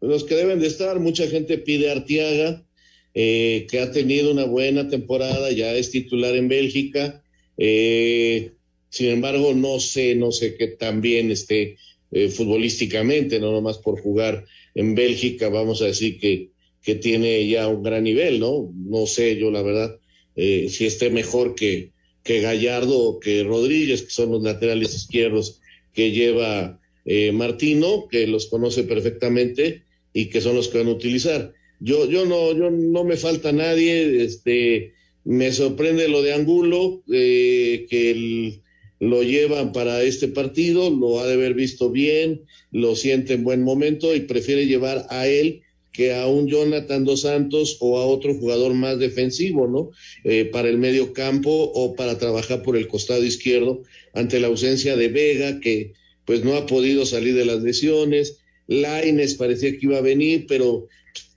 los 0.00 0.22
que 0.22 0.36
deben 0.36 0.60
de 0.60 0.68
estar. 0.68 1.00
Mucha 1.00 1.26
gente 1.26 1.58
pide 1.58 1.88
a 1.88 1.94
Artiaga, 1.94 2.64
eh, 3.12 3.66
que 3.68 3.80
ha 3.80 3.90
tenido 3.90 4.30
una 4.30 4.44
buena 4.44 4.88
temporada, 4.88 5.50
ya 5.50 5.74
es 5.74 5.90
titular 5.90 6.36
en 6.36 6.46
Bélgica. 6.46 7.24
Eh, 7.58 8.52
sin 8.88 9.08
embargo, 9.08 9.52
no 9.52 9.80
sé, 9.80 10.14
no 10.14 10.30
sé 10.30 10.56
qué 10.56 10.68
tan 10.68 11.00
bien 11.00 11.32
esté 11.32 11.76
eh, 12.12 12.28
futbolísticamente, 12.28 13.40
no 13.40 13.50
nomás 13.50 13.78
por 13.78 14.00
jugar 14.00 14.44
en 14.76 14.94
Bélgica, 14.94 15.48
vamos 15.48 15.82
a 15.82 15.86
decir 15.86 16.20
que, 16.20 16.50
que 16.82 16.94
tiene 16.94 17.48
ya 17.48 17.66
un 17.66 17.82
gran 17.82 18.04
nivel, 18.04 18.38
¿no? 18.38 18.72
No 18.76 19.06
sé 19.06 19.36
yo, 19.36 19.50
la 19.50 19.62
verdad, 19.62 19.98
si 20.36 20.86
esté 20.86 21.10
mejor 21.10 21.56
que, 21.56 21.90
que 22.22 22.40
Gallardo 22.40 22.96
o 22.96 23.20
que 23.20 23.42
Rodríguez, 23.42 24.02
que 24.02 24.10
son 24.10 24.30
los 24.30 24.42
laterales 24.42 24.94
izquierdos 24.94 25.59
que 25.92 26.10
lleva 26.10 26.80
eh, 27.04 27.32
Martino, 27.32 28.08
que 28.10 28.26
los 28.26 28.46
conoce 28.46 28.84
perfectamente 28.84 29.82
y 30.12 30.26
que 30.26 30.40
son 30.40 30.56
los 30.56 30.68
que 30.68 30.78
van 30.78 30.88
a 30.88 30.92
utilizar. 30.92 31.52
Yo, 31.80 32.08
yo 32.08 32.26
no, 32.26 32.52
yo 32.52 32.70
no 32.70 33.04
me 33.04 33.16
falta 33.16 33.52
nadie, 33.52 34.22
este, 34.22 34.92
me 35.24 35.52
sorprende 35.52 36.08
lo 36.08 36.22
de 36.22 36.34
Angulo, 36.34 37.02
eh, 37.12 37.86
que 37.88 38.60
lo 39.00 39.22
llevan 39.22 39.72
para 39.72 40.02
este 40.02 40.28
partido, 40.28 40.90
lo 40.90 41.20
ha 41.20 41.26
de 41.26 41.34
haber 41.34 41.54
visto 41.54 41.90
bien, 41.90 42.42
lo 42.70 42.94
siente 42.96 43.32
en 43.32 43.44
buen 43.44 43.62
momento 43.62 44.14
y 44.14 44.20
prefiere 44.20 44.66
llevar 44.66 45.06
a 45.08 45.26
él 45.26 45.62
que 45.92 46.14
a 46.14 46.26
un 46.26 46.46
Jonathan 46.46 47.04
dos 47.04 47.22
Santos 47.22 47.76
o 47.80 47.98
a 47.98 48.06
otro 48.06 48.34
jugador 48.34 48.74
más 48.74 48.98
defensivo, 48.98 49.66
¿no? 49.66 49.90
Eh, 50.24 50.44
para 50.46 50.68
el 50.68 50.78
medio 50.78 51.12
campo 51.12 51.50
o 51.50 51.94
para 51.94 52.18
trabajar 52.18 52.62
por 52.62 52.76
el 52.76 52.86
costado 52.88 53.24
izquierdo 53.24 53.82
ante 54.14 54.40
la 54.40 54.46
ausencia 54.46 54.96
de 54.96 55.08
Vega, 55.08 55.60
que 55.60 55.92
pues 56.24 56.44
no 56.44 56.54
ha 56.54 56.66
podido 56.66 57.06
salir 57.06 57.34
de 57.34 57.44
las 57.44 57.62
lesiones. 57.62 58.38
Laines 58.66 59.34
parecía 59.34 59.72
que 59.72 59.86
iba 59.86 59.98
a 59.98 60.02
venir, 60.02 60.46
pero 60.46 60.86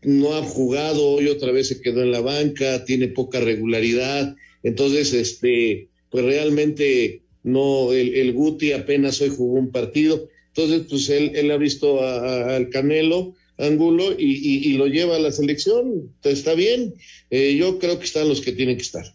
no 0.03 0.35
ha 0.35 0.43
jugado, 0.43 1.11
hoy 1.11 1.27
otra 1.27 1.51
vez 1.51 1.69
se 1.69 1.81
quedó 1.81 2.03
en 2.03 2.11
la 2.11 2.21
banca, 2.21 2.85
tiene 2.85 3.07
poca 3.07 3.39
regularidad. 3.39 4.35
Entonces, 4.61 5.13
este, 5.13 5.89
pues 6.09 6.25
realmente 6.25 7.23
no, 7.43 7.91
el, 7.91 8.33
Guti 8.33 8.71
apenas 8.73 9.19
hoy 9.21 9.29
jugó 9.29 9.59
un 9.59 9.71
partido. 9.71 10.29
Entonces, 10.49 10.85
pues 10.89 11.09
él, 11.09 11.31
él 11.35 11.49
ha 11.51 11.57
visto 11.57 12.05
al 12.05 12.69
Canelo, 12.69 13.33
Angulo, 13.57 14.13
y, 14.17 14.73
lo 14.77 14.87
lleva 14.87 15.15
a 15.15 15.19
la 15.19 15.31
selección. 15.31 16.11
está 16.23 16.53
bien. 16.53 16.95
Eh, 17.29 17.55
yo 17.55 17.79
creo 17.79 17.99
que 17.99 18.05
están 18.05 18.27
los 18.27 18.41
que 18.41 18.51
tienen 18.51 18.77
que 18.77 18.83
estar. 18.83 19.05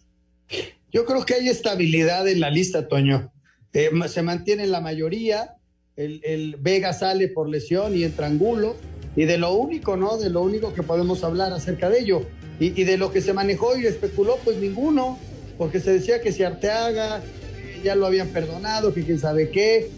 Yo 0.91 1.05
creo 1.05 1.25
que 1.25 1.35
hay 1.35 1.49
estabilidad 1.49 2.27
en 2.27 2.39
la 2.39 2.49
lista, 2.49 2.87
Toño. 2.87 3.31
Eh, 3.73 3.89
se 4.07 4.21
mantiene 4.23 4.65
la 4.65 4.81
mayoría, 4.81 5.55
el, 5.95 6.55
Vega 6.59 6.93
sale 6.93 7.27
por 7.27 7.49
lesión 7.49 7.95
y 7.95 8.03
entra 8.03 8.27
Angulo, 8.27 8.75
y 9.15 9.25
de 9.25 9.37
lo 9.37 9.53
único, 9.53 9.97
¿no? 9.97 10.17
De 10.17 10.29
lo 10.29 10.41
único 10.41 10.73
que 10.73 10.81
podemos 10.81 11.23
hablar 11.23 11.53
acerca 11.53 11.89
de 11.89 11.99
ello, 11.99 12.25
y, 12.59 12.83
de 12.83 12.97
lo 12.97 13.11
que 13.11 13.21
se 13.21 13.33
manejó 13.33 13.77
y 13.77 13.85
especuló, 13.85 14.37
pues 14.43 14.57
ninguno, 14.57 15.19
porque 15.57 15.79
se 15.79 15.91
decía 15.91 16.21
que 16.21 16.31
si 16.31 16.43
Arteaga 16.43 17.17
eh, 17.17 17.81
ya 17.83 17.95
lo 17.95 18.07
habían 18.07 18.29
perdonado, 18.29 18.93
que 18.93 19.03
quién 19.03 19.19
sabe 19.19 19.49
qué, 19.49 19.91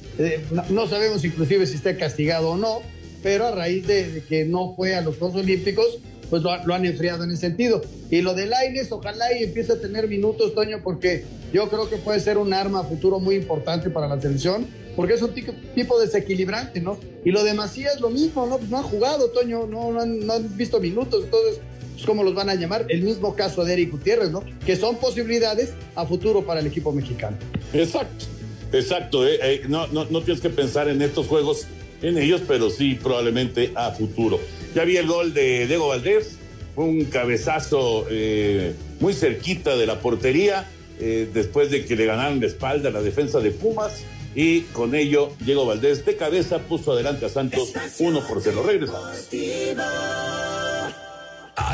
no, 0.70 0.88
sabemos 0.88 1.24
inclusive 1.24 1.66
si 1.66 1.76
está 1.76 1.96
castigado 1.96 2.52
o 2.52 2.58
no, 2.58 2.82
pero 3.24 3.48
a 3.48 3.52
raíz 3.52 3.86
de, 3.88 4.24
que 4.28 4.46
no 4.46 4.74
fue 4.76 4.96
a 4.96 5.02
los 5.02 5.18
Juegos 5.18 5.42
Olímpicos, 5.42 6.00
pues 6.32 6.44
lo, 6.44 6.52
han 6.52 6.86
enfriado 6.86 7.26
en 7.26 7.32
ese 7.32 7.42
sentido. 7.42 7.82
Y 8.10 8.22
lo 8.22 8.34
de 8.34 8.46
Laines, 8.46 8.92
ojalá 8.92 9.38
y 9.38 9.44
empiece 9.44 9.74
a 9.74 9.82
tener 9.82 10.08
minutos, 10.08 10.56
Toño, 10.56 10.80
porque 10.82 11.26
yo 11.52 11.70
creo 11.70 11.90
que 11.90 11.98
puede 11.98 12.22
ser 12.22 12.38
un 12.38 12.54
arma 12.54 12.84
futuro 12.84 13.20
muy 13.20 13.36
importante 13.36 13.90
para 13.90 14.08
la 14.08 14.20
selección, 14.20 14.66
porque 14.96 15.14
es 15.14 15.22
un 15.22 15.34
tipo 15.34 16.00
desequilibrante, 16.00 16.80
¿no? 16.80 16.98
Y 17.26 17.32
lo 17.32 17.44
de 17.44 17.54
Macías, 17.54 18.00
lo 18.00 18.10
mismo, 18.10 18.46
¿no? 18.46 18.60
No 18.70 18.78
ha 18.78 18.84
jugado, 18.84 19.30
Toño, 19.32 19.68
no, 19.68 20.00
han, 20.00 20.58
visto 20.58 20.80
minutos, 20.80 21.26
entonces, 21.26 21.60
pues, 21.94 22.06
¿cómo 22.06 22.24
los 22.24 22.34
van 22.34 22.50
a 22.50 22.56
llamar? 22.56 22.86
El 22.88 23.02
mismo 23.02 23.36
caso 23.36 23.66
de 23.66 23.74
Eric 23.74 23.92
Gutiérrez, 23.92 24.32
¿no? 24.32 24.42
Que 24.66 24.78
son 24.78 24.96
posibilidades 24.96 25.74
a 25.96 26.06
futuro 26.06 26.46
para 26.46 26.62
el 26.62 26.68
equipo 26.68 26.94
mexicano. 26.94 27.38
Exacto, 27.74 28.26
exacto. 28.72 29.28
Eh, 29.28 29.38
eh, 29.42 29.62
no, 29.68 29.88
no, 29.88 30.06
no 30.06 30.22
tienes 30.22 30.42
que 30.42 30.50
pensar 30.50 30.88
en 30.88 31.02
estos 31.02 31.28
juegos, 31.28 31.68
en 32.02 32.18
ellos, 32.18 32.42
pero 32.48 32.70
sí 32.70 32.98
probablemente 33.02 33.72
a 33.76 33.92
futuro. 33.92 34.40
Ya 34.76 34.84
vi 34.86 34.98
el 34.98 35.08
gol 35.08 35.34
de 35.34 35.68
Diego 35.68 35.88
Valdés, 35.88 36.38
fue 36.76 36.86
un 36.86 37.06
cabezazo 37.06 38.06
eh, 38.10 38.74
muy 39.00 39.14
cerquita 39.14 39.76
de 39.76 39.86
la 39.86 40.00
portería, 40.00 40.70
eh, 41.00 41.30
después 41.34 41.72
de 41.72 41.86
que 41.86 41.96
le 41.96 42.06
ganaron 42.06 42.40
de 42.40 42.48
espalda 42.48 42.90
la 42.90 43.02
defensa 43.02 43.40
de 43.40 43.52
Pumas, 43.52 44.04
y 44.34 44.62
con 44.62 44.96
ello 44.96 45.34
Diego 45.40 45.66
Valdés 45.66 46.06
de 46.06 46.16
cabeza 46.16 46.60
puso 46.60 46.94
adelante 46.94 47.26
a 47.26 47.30
Santos 47.30 47.74
uno 48.00 48.26
por 48.26 48.42
cero. 48.42 48.64
Regresamos. 48.66 49.28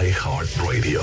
iHeartRadio. 0.04 1.02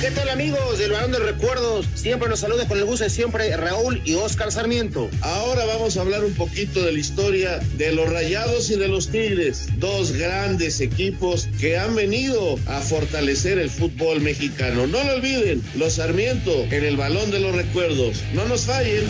¿Qué 0.00 0.10
tal 0.10 0.28
amigos 0.28 0.78
del 0.78 0.92
Balón 0.92 1.12
de 1.12 1.18
Recuerdos? 1.18 1.86
Siempre 1.94 2.28
nos 2.28 2.40
saluda 2.40 2.66
con 2.68 2.78
el 2.78 2.84
gusto 2.84 3.04
de 3.04 3.10
siempre 3.10 3.56
Raúl 3.56 4.00
y 4.04 4.14
Oscar 4.14 4.52
Sarmiento. 4.52 5.10
Ahora 5.20 5.64
vamos 5.64 5.96
a 5.96 6.00
hablar 6.00 6.24
un 6.24 6.34
poquito 6.34 6.82
de 6.84 6.92
la 6.92 6.98
historia 6.98 7.58
de 7.76 7.92
los 7.92 8.08
Rayados 8.08 8.70
y 8.70 8.76
de 8.76 8.88
los 8.88 9.08
Tigres, 9.08 9.66
dos 9.78 10.12
grandes 10.12 10.80
equipos 10.80 11.48
que 11.60 11.76
han 11.76 11.94
venido 11.94 12.56
a 12.66 12.80
fortalecer 12.80 13.58
el 13.58 13.70
fútbol 13.70 14.20
mexicano. 14.20 14.86
No 14.86 15.02
lo 15.02 15.14
olviden, 15.14 15.62
los 15.76 15.94
Sarmiento 15.94 16.52
en 16.70 16.84
el 16.84 16.96
Balón 16.96 17.30
de 17.30 17.40
los 17.40 17.54
Recuerdos. 17.54 18.22
No 18.32 18.46
nos 18.46 18.62
fallen. 18.62 19.04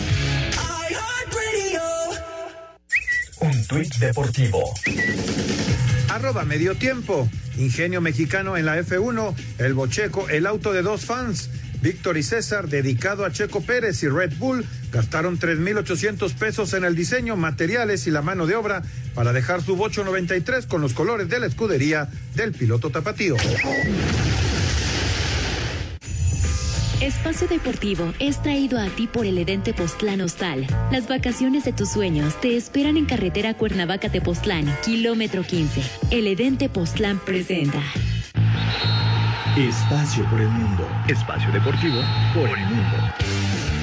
Un 3.39 3.67
tuit 3.67 3.93
deportivo. 3.95 4.73
Arroba 6.13 6.45
medio 6.45 6.75
tiempo. 6.75 7.27
Ingenio 7.57 7.99
mexicano 7.99 8.55
en 8.55 8.67
la 8.67 8.79
F1. 8.79 9.33
El 9.57 9.73
Bocheco, 9.73 10.29
el 10.29 10.45
auto 10.45 10.71
de 10.71 10.83
dos 10.83 11.05
fans. 11.05 11.49
Víctor 11.81 12.17
y 12.17 12.23
César, 12.23 12.69
dedicado 12.69 13.25
a 13.25 13.31
Checo 13.31 13.61
Pérez 13.61 14.03
y 14.03 14.09
Red 14.09 14.33
Bull, 14.37 14.63
gastaron 14.91 15.39
3.800 15.39 16.31
pesos 16.35 16.73
en 16.75 16.85
el 16.85 16.95
diseño, 16.95 17.35
materiales 17.35 18.05
y 18.05 18.11
la 18.11 18.21
mano 18.21 18.45
de 18.45 18.55
obra 18.55 18.83
para 19.15 19.33
dejar 19.33 19.63
su 19.63 19.75
Bocho 19.75 20.03
93 20.03 20.67
con 20.67 20.81
los 20.81 20.93
colores 20.93 21.29
de 21.29 21.39
la 21.39 21.47
escudería 21.47 22.07
del 22.35 22.51
piloto 22.51 22.91
tapatío. 22.91 23.35
Espacio 27.03 27.49
Deportivo 27.49 28.13
es 28.19 28.41
traído 28.41 28.79
a 28.79 28.85
ti 28.85 29.07
por 29.07 29.25
el 29.25 29.37
Edente 29.37 29.73
Postlán 29.73 30.21
Hostal. 30.21 30.65
Las 30.89 31.09
vacaciones 31.09 31.65
de 31.65 31.73
tus 31.73 31.89
sueños 31.89 32.39
te 32.39 32.55
esperan 32.55 32.95
en 32.95 33.03
carretera 33.03 33.53
Cuernavaca-Tepoztlán, 33.55 34.73
kilómetro 34.85 35.43
15. 35.43 35.81
El 36.11 36.27
Edente 36.27 36.69
Postlán 36.69 37.19
presenta. 37.19 37.81
Espacio 39.57 40.23
por 40.29 40.39
el 40.39 40.47
mundo. 40.47 40.87
Espacio 41.09 41.51
deportivo 41.51 41.99
por 42.33 42.57
el 42.57 42.65
mundo. 42.67 42.97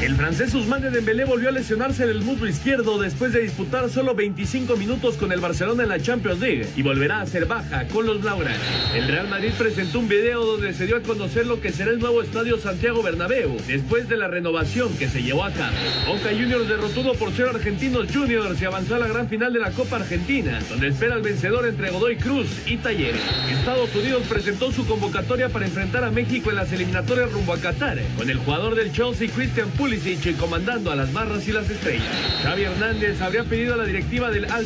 El 0.00 0.16
francés 0.16 0.54
Ousmane 0.54 0.88
Dembélé 0.88 1.26
volvió 1.26 1.50
a 1.50 1.52
lesionarse 1.52 2.06
del 2.06 2.22
muslo 2.22 2.48
izquierdo 2.48 2.98
después 2.98 3.34
de 3.34 3.42
disputar 3.42 3.90
solo 3.90 4.14
25 4.14 4.78
minutos 4.78 5.18
con 5.18 5.30
el 5.30 5.40
Barcelona 5.40 5.82
en 5.82 5.90
la 5.90 6.00
Champions 6.00 6.40
League 6.40 6.68
y 6.74 6.80
volverá 6.80 7.20
a 7.20 7.26
ser 7.26 7.44
baja 7.44 7.86
con 7.88 8.06
los 8.06 8.22
Blaugrana. 8.22 8.58
El 8.94 9.08
Real 9.08 9.28
Madrid 9.28 9.52
presentó 9.58 9.98
un 9.98 10.08
video 10.08 10.42
donde 10.42 10.72
se 10.72 10.86
dio 10.86 10.96
a 10.96 11.02
conocer 11.02 11.46
lo 11.46 11.60
que 11.60 11.70
será 11.70 11.90
el 11.90 11.98
nuevo 11.98 12.22
estadio 12.22 12.56
Santiago 12.58 13.02
Bernabéu 13.02 13.58
después 13.66 14.08
de 14.08 14.16
la 14.16 14.28
renovación 14.28 14.96
que 14.96 15.06
se 15.06 15.22
llevó 15.22 15.44
a 15.44 15.50
cabo. 15.50 15.76
Boca 16.06 16.30
Juniors 16.30 16.66
derrotó 16.66 17.12
por 17.12 17.32
ser 17.32 17.48
Argentinos 17.48 18.06
Juniors 18.10 18.60
y 18.62 18.64
avanzó 18.64 18.94
a 18.94 19.00
la 19.00 19.06
gran 19.06 19.28
final 19.28 19.52
de 19.52 19.60
la 19.60 19.70
Copa 19.72 19.96
Argentina, 19.96 20.60
donde 20.70 20.88
espera 20.88 21.16
el 21.16 21.22
vencedor 21.22 21.68
entre 21.68 21.90
Godoy 21.90 22.16
Cruz 22.16 22.46
y 22.64 22.78
Talleres. 22.78 23.20
Estados 23.50 23.94
Unidos 23.94 24.22
presentó 24.30 24.72
su 24.72 24.86
convocatoria 24.86 25.50
para 25.50 25.66
enfrentar 25.66 26.04
a 26.04 26.10
México 26.10 26.48
en 26.48 26.56
las 26.56 26.72
eliminatorias 26.72 27.30
rumbo 27.32 27.52
a 27.52 27.58
Qatar, 27.58 27.98
con 28.16 28.30
el 28.30 28.38
jugador 28.38 28.74
del 28.74 28.92
Chelsea 28.92 29.28
Christian 29.28 29.68
Pulisic 29.72 29.89
comandando 30.38 30.92
a 30.92 30.96
las 30.96 31.12
barras 31.12 31.48
y 31.48 31.52
las 31.52 31.68
estrellas. 31.68 32.06
Xavi 32.42 32.62
Hernández 32.62 33.20
habría 33.20 33.42
pedido 33.42 33.74
a 33.74 33.76
la 33.76 33.84
directiva 33.84 34.30
del 34.30 34.44
Al 34.44 34.64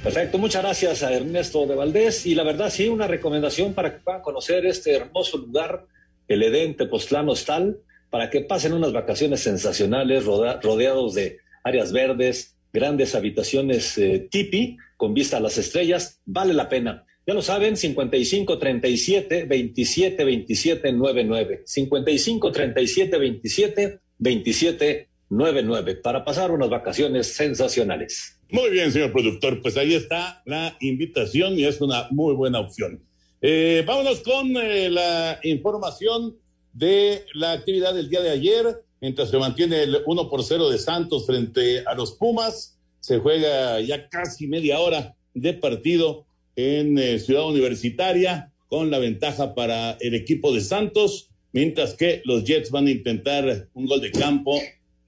Perfecto, 0.04 0.38
muchas 0.38 0.64
gracias 0.64 1.04
a 1.04 1.14
Ernesto 1.14 1.68
de 1.68 1.76
Valdés. 1.76 2.26
Y 2.26 2.34
la 2.34 2.44
verdad, 2.44 2.70
sí, 2.70 2.88
una 2.88 3.06
recomendación 3.06 3.74
para 3.74 3.94
que 3.94 4.00
puedan 4.00 4.22
conocer 4.22 4.66
este 4.66 4.96
hermoso 4.96 5.38
lugar, 5.38 5.88
el 6.30 6.42
Edén 6.42 6.78
Tepoztlán 6.78 7.28
Hostal, 7.28 7.82
para 8.10 8.30
que 8.30 8.40
pasen 8.40 8.72
unas 8.72 8.94
vacaciones 8.94 9.42
sensacionales 9.42 10.24
rodeados 10.26 11.16
de 11.16 11.40
áreas 11.66 11.92
verdes, 11.92 12.56
grandes 12.72 13.14
habitaciones 13.14 13.98
eh, 13.98 14.28
tipi 14.32 14.78
con 14.96 15.14
vista 15.14 15.36
a 15.36 15.42
las 15.42 15.58
estrellas. 15.58 16.22
Vale 16.26 16.54
la 16.54 16.70
pena. 16.70 17.06
Ya 17.28 17.34
lo 17.34 17.42
saben, 17.42 17.76
55 17.76 18.58
37 18.58 19.44
27 19.44 20.24
27 20.24 20.94
99. 20.94 21.64
55 21.66 22.52
37 22.54 23.18
27 23.18 24.00
27 24.18 25.10
99 25.30 25.96
para 25.96 26.24
pasar 26.24 26.52
unas 26.52 26.70
vacaciones 26.70 27.28
sensacionales. 27.28 28.39
Muy 28.52 28.72
bien, 28.72 28.92
señor 28.92 29.12
productor. 29.12 29.62
Pues 29.62 29.78
ahí 29.78 29.94
está 29.94 30.42
la 30.46 30.76
invitación 30.80 31.60
y 31.60 31.66
es 31.66 31.82
una 31.82 32.08
muy 32.10 32.34
buena 32.34 32.60
opción. 32.60 33.00
Eh, 33.42 33.84
vámonos 33.86 34.22
con 34.22 34.58
eh, 34.58 34.90
la 34.90 35.40
información 35.44 36.36
de 36.74 37.26
la 37.36 37.52
actividad 37.52 37.94
del 37.94 38.10
día 38.10 38.22
de 38.22 38.32
ayer. 38.32 38.66
Mientras 39.02 39.30
se 39.30 39.38
mantiene 39.38 39.84
el 39.84 40.00
1 40.04 40.30
por 40.32 40.44
0 40.44 40.68
de 40.70 40.80
Santos 40.80 41.28
frente 41.28 41.84
a 41.86 41.94
los 41.94 42.14
Pumas, 42.14 42.76
se 43.00 43.20
juega 43.20 43.80
ya 43.82 44.10
casi 44.10 44.48
media 44.48 44.80
hora 44.80 45.16
de 45.36 45.54
partido 45.54 46.26
en 46.56 46.98
eh, 46.98 47.20
Ciudad 47.20 47.48
Universitaria 47.48 48.52
con 48.68 48.90
la 48.90 48.98
ventaja 48.98 49.54
para 49.54 49.92
el 50.00 50.16
equipo 50.16 50.52
de 50.52 50.62
Santos, 50.62 51.30
mientras 51.54 51.94
que 51.94 52.24
los 52.26 52.46
Jets 52.46 52.72
van 52.72 52.88
a 52.88 52.92
intentar 52.92 53.68
un 53.76 53.86
gol 53.86 54.02
de 54.02 54.12
campo 54.12 54.60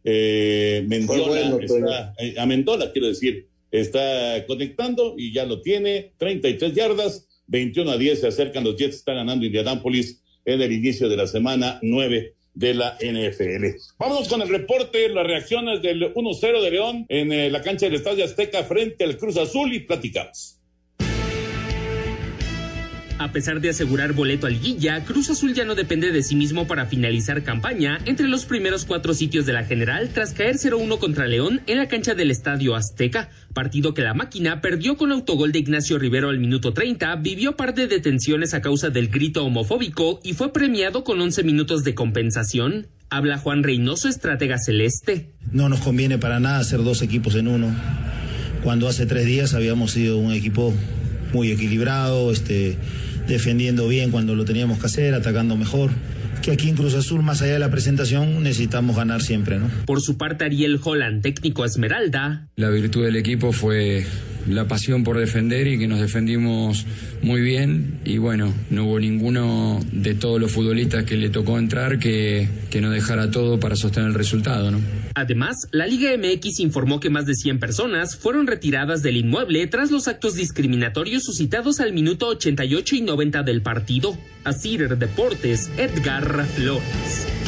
eh, 0.04 0.84
Mendola 0.88 1.58
está, 1.62 2.14
eh, 2.20 2.36
a 2.38 2.46
Mendola, 2.46 2.92
quiero 2.92 3.08
decir, 3.08 3.48
está 3.72 4.46
conectando 4.48 5.16
y 5.18 5.34
ya 5.34 5.46
lo 5.46 5.62
tiene. 5.62 6.14
33 6.18 6.74
yardas, 6.74 7.28
21 7.48 7.92
a 7.92 7.98
10 7.98 8.22
se 8.22 8.28
acercan 8.28 8.64
los 8.64 8.76
Jets, 8.78 8.98
está 8.98 9.14
ganando 9.14 9.46
Indianapolis 9.46 10.22
en 10.46 10.62
el 10.62 10.72
inicio 10.72 11.10
de 11.10 11.18
la 11.18 11.28
semana 11.28 11.80
9 11.82 12.34
de 12.54 12.74
la 12.74 12.98
NFL. 13.00 13.78
Vamos 13.98 14.28
con 14.28 14.42
el 14.42 14.50
reporte, 14.50 15.08
las 15.10 15.26
reacciones 15.26 15.82
del 15.82 16.14
1-0 16.14 16.62
de 16.62 16.72
León 16.72 17.06
en 17.08 17.32
eh, 17.32 17.50
la 17.50 17.62
cancha 17.62 17.86
del 17.86 17.96
Estadio 17.96 18.26
Azteca 18.26 18.64
frente 18.64 19.04
al 19.04 19.18
Cruz 19.18 19.38
Azul 19.38 19.74
y 19.74 19.82
platicamos. 19.82 20.61
A 23.22 23.32
pesar 23.32 23.62
de 23.62 23.70
asegurar 23.70 24.14
boleto 24.14 24.48
al 24.48 24.60
Guilla, 24.60 25.06
Cruz 25.06 25.30
Azul 25.30 25.54
ya 25.54 25.64
no 25.64 25.76
depende 25.76 26.12
de 26.12 26.24
sí 26.24 26.36
mismo 26.36 26.66
para 26.66 26.88
finalizar 26.88 27.44
campaña 27.44 28.00
entre 28.06 28.28
los 28.28 28.46
primeros 28.46 28.84
cuatro 28.84 29.14
sitios 29.14 29.46
de 29.46 29.54
la 29.54 29.64
general 29.64 30.10
tras 30.12 30.34
caer 30.34 30.56
0-1 30.56 30.98
contra 30.98 31.28
León 31.28 31.62
en 31.68 31.78
la 31.78 31.88
cancha 31.88 32.16
del 32.16 32.32
Estadio 32.32 32.76
Azteca, 32.76 33.30
partido 33.54 33.94
que 33.94 34.02
la 34.02 34.16
máquina 34.16 34.60
perdió 34.60 34.98
con 34.98 35.12
autogol 35.12 35.52
de 35.52 35.60
Ignacio 35.60 36.00
Rivero 36.00 36.30
al 36.30 36.40
minuto 36.40 36.74
30, 36.74 37.16
vivió 37.18 37.56
par 37.56 37.76
de 37.76 37.86
detenciones 37.86 38.56
a 38.56 38.62
causa 38.64 38.90
del 38.90 39.10
grito 39.10 39.46
homofóbico 39.46 40.20
y 40.24 40.34
fue 40.34 40.52
premiado 40.52 41.04
con 41.04 41.22
11 41.22 41.44
minutos 41.44 41.84
de 41.84 41.94
compensación. 41.94 42.88
Habla 43.12 43.38
Juan 43.38 43.62
Reynoso, 43.62 44.10
estratega 44.10 44.58
celeste. 44.58 45.30
No 45.52 45.70
nos 45.70 45.82
conviene 45.82 46.18
para 46.18 46.40
nada 46.40 46.58
hacer 46.58 46.84
dos 46.84 47.04
equipos 47.04 47.36
en 47.36 47.50
uno. 47.50 47.72
Cuando 48.64 48.88
hace 48.88 49.06
tres 49.06 49.28
días 49.28 49.54
habíamos 49.54 49.92
sido 49.92 50.18
un 50.18 50.32
equipo 50.32 50.74
muy 51.34 51.52
equilibrado, 51.52 52.32
este, 52.32 52.78
defendiendo 53.32 53.88
bien 53.88 54.12
cuando 54.12 54.36
lo 54.36 54.46
teníamos 54.46 54.80
que 54.80 54.86
hacer, 54.86 55.14
atacando 55.14 55.56
mejor 55.58 55.92
que 56.42 56.52
aquí 56.52 56.70
en 56.70 56.76
Cruz 56.76 56.96
Azul, 56.96 57.22
más 57.22 57.42
allá 57.42 57.54
de 57.54 57.60
la 57.60 57.70
presentación, 57.70 58.42
necesitamos 58.44 58.96
ganar 58.96 59.22
siempre, 59.22 59.60
¿no? 59.60 59.70
Por 59.86 60.02
su 60.02 60.18
parte, 60.18 60.46
Ariel 60.46 60.80
Holland, 60.84 61.22
técnico 61.22 61.66
Esmeralda. 61.66 62.48
La 62.56 62.70
virtud 62.70 63.06
del 63.06 63.16
equipo 63.16 63.52
fue 63.52 64.06
la 64.48 64.68
pasión 64.68 65.04
por 65.04 65.18
defender 65.18 65.68
y 65.68 65.78
que 65.78 65.88
nos 65.88 66.00
defendimos 66.00 66.86
muy 67.22 67.42
bien 67.42 68.00
y 68.06 68.18
bueno, 68.18 68.54
no 68.70 68.86
hubo 68.86 69.00
ninguno 69.00 69.80
de 69.92 70.14
todos 70.16 70.40
los 70.40 70.52
futbolistas 70.52 71.04
que 71.04 71.18
le 71.18 71.30
tocó 71.30 71.58
entrar 71.58 72.00
que, 72.00 72.48
que 72.70 72.82
no 72.82 72.90
dejara 72.90 73.32
todo 73.32 73.60
para 73.60 73.76
sostener 73.76 74.10
el 74.10 74.16
resultado, 74.16 74.72
¿no? 74.72 74.80
Además, 75.14 75.68
la 75.72 75.88
Liga 75.88 76.12
MX 76.18 76.60
informó 76.62 77.00
que 77.00 77.10
más 77.10 77.26
de 77.26 77.36
100 77.36 77.60
personas 77.60 78.16
fueron 78.16 78.48
retiradas 78.48 79.04
del 79.04 79.18
inmueble 79.18 79.68
tras 79.68 79.92
los 79.92 80.08
actos 80.08 80.36
discriminatorios 80.36 81.24
suscitados 81.24 81.80
al 81.80 81.94
minuto 81.94 82.28
88 82.28 82.96
y 82.96 83.02
90 83.02 83.44
del 83.44 83.62
partido. 83.62 84.18
Asir 84.44 84.98
Deportes, 84.98 85.70
Edgar 85.78 86.46
Flores. 86.46 87.41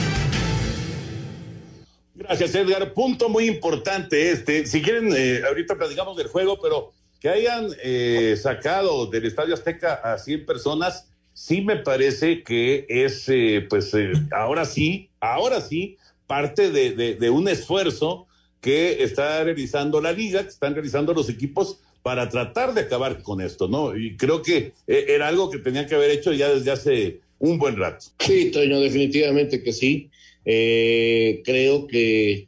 Gracias, 2.24 2.56
Edgar. 2.56 2.94
Punto 2.94 3.28
muy 3.28 3.48
importante 3.48 4.32
este. 4.32 4.66
Si 4.66 4.82
quieren, 4.82 5.14
eh, 5.16 5.42
ahorita 5.46 5.76
platicamos 5.76 6.16
del 6.16 6.28
juego, 6.28 6.58
pero 6.62 6.94
que 7.20 7.28
hayan 7.28 7.68
eh, 7.84 8.38
sacado 8.42 9.08
del 9.08 9.26
Estadio 9.26 9.54
Azteca 9.54 9.96
a 9.96 10.18
100 10.18 10.46
personas, 10.46 11.10
sí 11.34 11.62
me 11.62 11.76
parece 11.76 12.42
que 12.44 12.86
es, 12.88 13.28
eh, 13.28 13.66
pues, 13.70 13.92
ahora 14.32 14.64
sí, 14.64 15.10
ahora 15.20 15.60
sí, 15.60 15.98
parte 16.26 16.72
de, 16.72 17.16
de, 17.16 17.30
un 17.30 17.50
esfuerzo 17.50 18.26
que 18.62 19.04
está 19.04 19.44
realizando 19.44 20.00
la 20.00 20.14
liga, 20.14 20.44
que 20.44 20.50
están 20.50 20.74
realizando 20.74 21.14
los 21.14 21.30
equipos 21.30 21.80
para 22.04 22.30
tratar 22.30 22.74
de 22.74 22.82
acabar 22.82 23.22
con 23.22 23.42
esto, 23.42 23.68
¿no? 23.68 23.98
Y 23.98 24.16
creo 24.16 24.42
que 24.42 24.72
era 24.88 25.28
algo 25.28 25.50
que 25.50 25.58
tenían 25.58 25.88
que 25.88 25.96
haber 25.96 26.12
hecho 26.12 26.32
ya 26.32 26.50
desde 26.50 26.72
hace 26.72 27.20
un 27.40 27.58
buen 27.58 27.76
rato. 27.76 28.06
Sí, 28.20 28.52
Toño, 28.52 28.80
definitivamente 28.80 29.62
que 29.62 29.74
sí. 29.74 30.10
Creo 30.44 31.88
que 31.88 32.48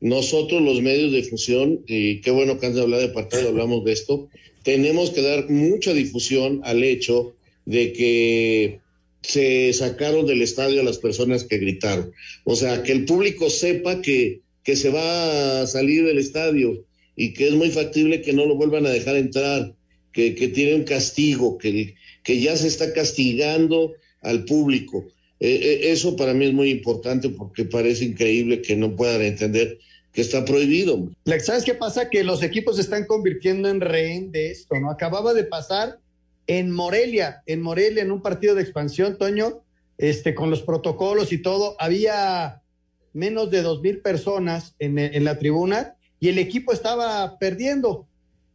nosotros 0.00 0.60
los 0.60 0.82
medios 0.82 1.12
de 1.12 1.22
difusión, 1.22 1.84
y 1.86 2.20
qué 2.20 2.30
bueno 2.30 2.58
que 2.58 2.66
antes 2.66 2.76
de 2.76 2.82
hablar 2.82 3.00
de 3.00 3.08
partido 3.08 3.48
hablamos 3.48 3.84
de 3.84 3.92
esto, 3.92 4.28
tenemos 4.62 5.10
que 5.10 5.22
dar 5.22 5.48
mucha 5.48 5.92
difusión 5.92 6.60
al 6.64 6.82
hecho 6.82 7.34
de 7.64 7.92
que 7.92 8.80
se 9.22 9.72
sacaron 9.72 10.26
del 10.26 10.42
estadio 10.42 10.80
a 10.80 10.84
las 10.84 10.98
personas 10.98 11.44
que 11.44 11.58
gritaron. 11.58 12.12
O 12.44 12.56
sea, 12.56 12.82
que 12.82 12.92
el 12.92 13.06
público 13.06 13.48
sepa 13.48 14.02
que, 14.02 14.42
que 14.62 14.76
se 14.76 14.90
va 14.90 15.62
a 15.62 15.66
salir 15.66 16.04
del 16.04 16.18
estadio 16.18 16.84
y 17.16 17.32
que 17.32 17.48
es 17.48 17.54
muy 17.54 17.70
factible 17.70 18.20
que 18.20 18.32
no 18.32 18.44
lo 18.46 18.56
vuelvan 18.56 18.86
a 18.86 18.90
dejar 18.90 19.16
entrar, 19.16 19.74
que, 20.12 20.34
que 20.34 20.48
tiene 20.48 20.74
un 20.74 20.84
castigo, 20.84 21.56
que, 21.56 21.94
que 22.22 22.40
ya 22.40 22.56
se 22.56 22.68
está 22.68 22.92
castigando 22.92 23.94
al 24.20 24.44
público. 24.44 25.06
Eh, 25.44 25.60
eh, 25.60 25.92
eso 25.92 26.16
para 26.16 26.32
mí 26.32 26.46
es 26.46 26.54
muy 26.54 26.70
importante 26.70 27.28
porque 27.28 27.66
parece 27.66 28.06
increíble 28.06 28.62
que 28.62 28.76
no 28.76 28.96
puedan 28.96 29.20
entender 29.20 29.78
que 30.10 30.22
está 30.22 30.42
prohibido. 30.42 31.10
¿Sabes 31.40 31.64
qué 31.64 31.74
pasa? 31.74 32.08
Que 32.08 32.24
los 32.24 32.42
equipos 32.42 32.76
se 32.76 32.80
están 32.80 33.04
convirtiendo 33.04 33.68
en 33.68 33.82
rehén 33.82 34.32
de 34.32 34.50
esto, 34.50 34.80
¿no? 34.80 34.90
Acababa 34.90 35.34
de 35.34 35.44
pasar 35.44 35.98
en 36.46 36.70
Morelia, 36.70 37.42
en 37.44 37.60
Morelia, 37.60 38.02
en 38.02 38.10
un 38.10 38.22
partido 38.22 38.54
de 38.54 38.62
expansión, 38.62 39.18
Toño, 39.18 39.60
este, 39.98 40.34
con 40.34 40.48
los 40.48 40.62
protocolos 40.62 41.30
y 41.30 41.36
todo, 41.36 41.76
había 41.78 42.62
menos 43.12 43.50
de 43.50 43.60
dos 43.60 43.82
mil 43.82 43.98
personas 43.98 44.74
en, 44.78 45.24
la 45.24 45.38
tribuna 45.38 45.96
y 46.20 46.30
el 46.30 46.38
equipo 46.38 46.72
estaba 46.72 47.38
perdiendo. 47.38 48.06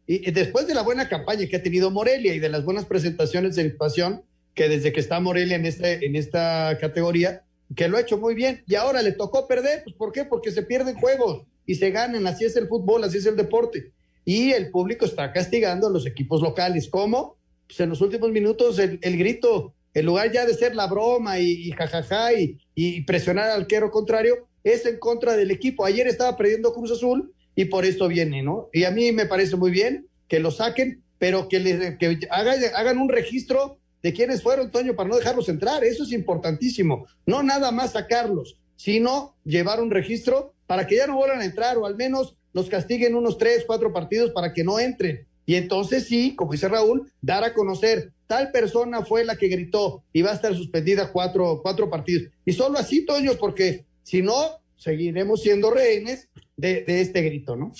Y, 0.08 0.28
y, 0.28 0.32
después 0.32 0.66
de 0.66 0.74
la 0.74 0.82
buena 0.82 1.08
campaña 1.08 1.46
que 1.46 1.54
ha 1.54 1.62
tenido 1.62 1.92
Morelia 1.92 2.34
y 2.34 2.40
de 2.40 2.48
las 2.48 2.64
buenas 2.64 2.86
presentaciones 2.86 3.54
de 3.54 3.62
expansión, 3.62 4.24
que 4.54 4.68
desde 4.68 4.92
que 4.92 5.00
está 5.00 5.20
Morelia 5.20 5.56
en, 5.56 5.66
este, 5.66 6.04
en 6.04 6.16
esta 6.16 6.76
categoría, 6.80 7.44
que 7.74 7.88
lo 7.88 7.96
ha 7.96 8.00
hecho 8.00 8.18
muy 8.18 8.34
bien, 8.34 8.62
y 8.66 8.74
ahora 8.74 9.02
le 9.02 9.12
tocó 9.12 9.46
perder, 9.46 9.82
pues 9.84 9.94
¿por 9.96 10.12
qué? 10.12 10.24
Porque 10.24 10.50
se 10.50 10.62
pierden 10.62 10.96
juegos 10.96 11.46
y 11.66 11.76
se 11.76 11.90
ganan, 11.90 12.26
así 12.26 12.44
es 12.44 12.56
el 12.56 12.68
fútbol, 12.68 13.04
así 13.04 13.18
es 13.18 13.26
el 13.26 13.36
deporte. 13.36 13.92
Y 14.24 14.52
el 14.52 14.70
público 14.70 15.04
está 15.04 15.32
castigando 15.32 15.86
a 15.86 15.90
los 15.90 16.06
equipos 16.06 16.42
locales. 16.42 16.88
¿Cómo? 16.88 17.36
Pues 17.66 17.80
en 17.80 17.90
los 17.90 18.00
últimos 18.00 18.30
minutos 18.30 18.78
el, 18.78 18.98
grito, 19.16 19.74
en 19.94 20.06
lugar 20.06 20.32
ya 20.32 20.44
de 20.44 20.54
ser 20.54 20.74
la 20.74 20.88
broma 20.88 21.38
y, 21.38 21.70
jajaja 21.70 22.32
y, 22.34 22.58
y, 22.74 23.02
presionar 23.02 23.50
al 23.50 23.62
arquero 23.62 23.90
contrario, 23.90 24.48
es 24.64 24.84
en 24.84 24.98
contra 24.98 25.36
del 25.36 25.50
equipo. 25.50 25.84
Ayer 25.84 26.06
estaba 26.06 26.36
perdiendo 26.36 26.74
Cruz 26.74 26.90
Azul 26.90 27.32
y 27.54 27.66
por 27.66 27.84
esto 27.84 28.08
viene, 28.08 28.42
¿no? 28.42 28.68
Y 28.72 28.84
a 28.84 28.90
mí 28.90 29.12
me 29.12 29.26
parece 29.26 29.56
muy 29.56 29.70
bien 29.70 30.08
que 30.28 30.40
lo 30.40 30.50
saquen, 30.50 31.02
pero 31.18 31.48
que, 31.48 31.60
le, 31.60 31.98
que 31.98 32.18
hagan, 32.30 32.58
hagan 32.74 32.98
un 32.98 33.08
registro 33.08 33.78
de 34.02 34.12
quiénes 34.12 34.42
fueron, 34.42 34.70
Toño, 34.70 34.94
para 34.94 35.08
no 35.08 35.16
dejarlos 35.16 35.48
entrar. 35.48 35.84
Eso 35.84 36.04
es 36.04 36.12
importantísimo. 36.12 37.06
No 37.26 37.42
nada 37.42 37.70
más 37.70 37.92
sacarlos, 37.92 38.58
sino 38.76 39.36
llevar 39.44 39.80
un 39.80 39.90
registro 39.90 40.54
para 40.66 40.86
que 40.86 40.96
ya 40.96 41.06
no 41.06 41.16
vuelvan 41.16 41.40
a 41.40 41.44
entrar 41.44 41.76
o 41.78 41.86
al 41.86 41.96
menos 41.96 42.36
los 42.52 42.68
castiguen 42.68 43.14
unos 43.14 43.38
tres, 43.38 43.64
cuatro 43.66 43.92
partidos 43.92 44.30
para 44.30 44.52
que 44.52 44.64
no 44.64 44.78
entren. 44.80 45.26
Y 45.46 45.56
entonces 45.56 46.06
sí, 46.06 46.34
como 46.36 46.52
dice 46.52 46.68
Raúl, 46.68 47.10
dar 47.20 47.44
a 47.44 47.54
conocer, 47.54 48.12
tal 48.26 48.52
persona 48.52 49.04
fue 49.04 49.24
la 49.24 49.36
que 49.36 49.48
gritó 49.48 50.04
y 50.12 50.22
va 50.22 50.30
a 50.30 50.34
estar 50.34 50.54
suspendida 50.54 51.10
cuatro, 51.12 51.60
cuatro 51.62 51.90
partidos. 51.90 52.30
Y 52.44 52.52
solo 52.52 52.78
así, 52.78 53.04
Toño, 53.04 53.32
porque 53.38 53.84
si 54.02 54.22
no, 54.22 54.60
seguiremos 54.76 55.42
siendo 55.42 55.70
rehenes 55.70 56.28
de, 56.56 56.84
de 56.84 57.00
este 57.00 57.22
grito, 57.22 57.56
¿no? 57.56 57.72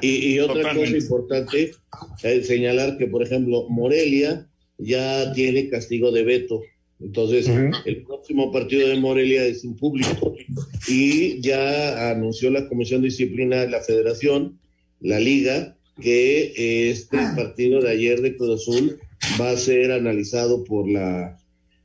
Y, 0.00 0.34
y 0.34 0.40
otra 0.40 0.56
Totalmente. 0.56 0.90
cosa 0.90 1.02
importante 1.02 1.72
es 2.22 2.46
señalar 2.46 2.98
que, 2.98 3.06
por 3.06 3.22
ejemplo, 3.22 3.66
Morelia 3.68 4.46
ya 4.80 5.32
tiene 5.32 5.68
castigo 5.68 6.10
de 6.10 6.22
veto. 6.22 6.62
Entonces, 7.00 7.48
uh 7.48 7.52
-huh. 7.52 7.82
el 7.86 8.02
próximo 8.02 8.52
partido 8.52 8.88
de 8.88 8.96
Morelia 8.96 9.44
es 9.44 9.64
en 9.64 9.74
público 9.74 10.36
y 10.86 11.40
ya 11.40 12.10
anunció 12.10 12.50
la 12.50 12.68
Comisión 12.68 13.00
de 13.00 13.08
Disciplina 13.08 13.62
de 13.62 13.70
la 13.70 13.80
Federación, 13.80 14.58
la 15.00 15.18
Liga, 15.18 15.76
que 16.00 16.90
este 16.90 17.16
partido 17.36 17.80
de 17.80 17.90
ayer 17.90 18.20
de 18.20 18.36
Cruz 18.36 18.62
Azul 18.62 18.98
va 19.40 19.50
a 19.50 19.56
ser 19.56 19.92
analizado 19.92 20.64
por 20.64 20.88
la 20.90 21.38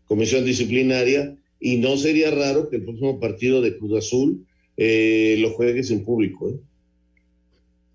Comisión 0.06 0.44
Disciplinaria 0.46 1.38
y 1.60 1.78
no 1.78 1.98
sería 1.98 2.32
raro 2.32 2.70
que 2.70 2.78
el 2.78 2.84
próximo 2.84 3.20
partido 3.20 3.62
de 3.62 3.78
Cruz 3.78 3.98
Azul 3.98 4.46
eh, 4.78 5.38
lo 5.40 5.52
juegues 5.52 5.92
en 5.92 6.04
público. 6.04 6.50
¿eh? 6.50 6.60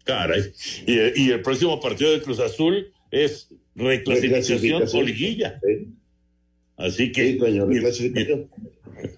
Caray. 0.05 0.43
Y, 0.87 1.23
y 1.23 1.31
el 1.31 1.43
próximo 1.43 1.79
partido 1.81 2.13
de 2.13 2.23
Cruz 2.23 2.41
Azul 2.41 2.93
es 3.11 3.49
reclasificación 3.74 4.85
o 4.92 5.02
liguilla. 5.02 5.61
Sí. 5.64 5.88
Así 6.76 7.12
que. 7.12 7.38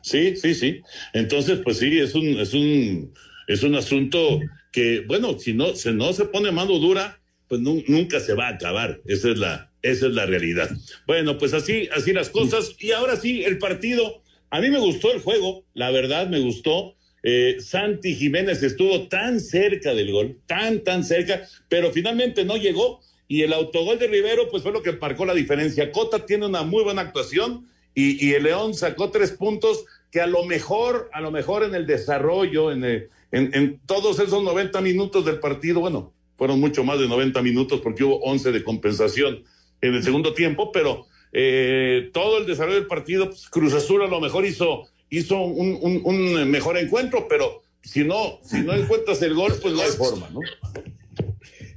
Sí, 0.03 0.37
sí, 0.37 0.37
sí, 0.37 0.55
sí. 0.55 0.81
Entonces, 1.13 1.61
pues 1.63 1.79
sí, 1.79 1.99
es 1.99 2.15
un, 2.15 2.27
es 2.39 2.55
un, 2.55 3.13
es 3.49 3.63
un 3.63 3.75
asunto 3.75 4.41
que, 4.73 5.05
bueno, 5.07 5.39
si 5.39 5.53
no, 5.53 5.75
si 5.75 5.93
no 5.93 6.13
se 6.13 6.25
pone 6.27 6.51
mano 6.51 6.79
dura, 6.79 7.21
pues 7.49 7.61
no, 7.61 7.77
nunca 7.87 8.21
se 8.21 8.35
va 8.35 8.49
a 8.49 8.55
acabar. 8.55 9.01
Esa 9.07 9.31
es 9.31 9.39
la, 9.39 9.73
esa 9.83 10.07
es 10.07 10.13
la 10.13 10.27
realidad. 10.27 10.71
Bueno, 11.07 11.39
pues 11.39 11.53
así, 11.55 11.89
así 11.95 12.13
las 12.13 12.31
cosas. 12.31 12.75
Y 12.79 12.93
ahora 12.93 13.17
sí, 13.17 13.45
el 13.45 13.59
partido. 13.59 14.23
A 14.51 14.61
mí 14.61 14.69
me 14.69 14.79
gustó 14.79 15.13
el 15.13 15.21
juego, 15.21 15.65
la 15.73 15.91
verdad 15.91 16.29
me 16.29 16.41
gustó. 16.41 16.97
Eh, 17.23 17.57
Santi 17.61 18.15
Jiménez 18.15 18.63
estuvo 18.63 19.09
tan 19.09 19.41
cerca 19.41 19.95
del 19.95 20.11
gol, 20.11 20.41
tan, 20.47 20.83
tan 20.83 21.05
cerca, 21.05 21.47
pero 21.69 21.93
finalmente 21.93 22.45
no 22.45 22.57
llegó 22.57 23.01
y 23.29 23.43
el 23.43 23.53
autogol 23.53 23.99
de 23.99 24.09
Rivero 24.09 24.49
pues 24.51 24.63
fue 24.63 24.73
lo 24.73 24.83
que 24.83 24.93
marcó 24.93 25.25
la 25.25 25.35
diferencia. 25.35 25.91
Cota 25.93 26.27
tiene 26.27 26.47
una 26.47 26.63
muy 26.63 26.83
buena 26.83 27.03
actuación 27.03 27.67
y, 27.95 28.27
y, 28.27 28.35
el 28.35 28.45
León 28.45 28.75
sacó 28.75 29.11
tres 29.11 29.33
puntos 29.33 29.85
que 30.11 30.21
a 30.21 30.27
lo 30.27 30.45
mejor, 30.45 31.11
a 31.13 31.21
lo 31.21 31.31
mejor 31.31 31.63
en 31.63 31.75
el 31.75 31.87
desarrollo, 31.87 32.71
en, 32.71 32.85
el, 32.85 33.09
en, 33.31 33.51
en, 33.55 33.81
todos 33.87 34.19
esos 34.19 34.43
90 34.43 34.81
minutos 34.81 35.25
del 35.25 35.41
partido, 35.41 35.81
bueno, 35.81 36.13
fueron 36.37 36.61
mucho 36.61 36.85
más 36.85 36.99
de 36.99 37.09
90 37.09 37.43
minutos 37.43 37.81
porque 37.81 38.05
hubo 38.05 38.19
11 38.21 38.53
de 38.53 38.63
compensación 38.63 39.45
en 39.81 39.95
el 39.95 40.03
segundo 40.03 40.35
tiempo, 40.35 40.73
pero 40.73 41.07
eh, 41.33 42.11
todo 42.13 42.39
el 42.39 42.47
desarrollo 42.47 42.77
del 42.77 42.87
partido, 42.87 43.27
pues, 43.27 43.49
Cruz 43.49 43.73
Azul 43.75 44.03
a 44.03 44.07
lo 44.07 44.21
mejor 44.21 44.45
hizo, 44.45 44.89
hizo 45.11 45.41
un, 45.41 45.79
un, 45.81 46.01
un 46.05 46.51
mejor 46.51 46.77
encuentro, 46.77 47.27
pero 47.29 47.63
si 47.83 48.05
no, 48.05 48.39
si 48.45 48.61
no 48.61 48.75
encuentras 48.75 49.21
el 49.23 49.35
gol, 49.35 49.55
pues 49.61 49.75
no 49.75 49.83
hay 49.83 49.91
forma, 49.91 50.29
¿no? 50.31 50.41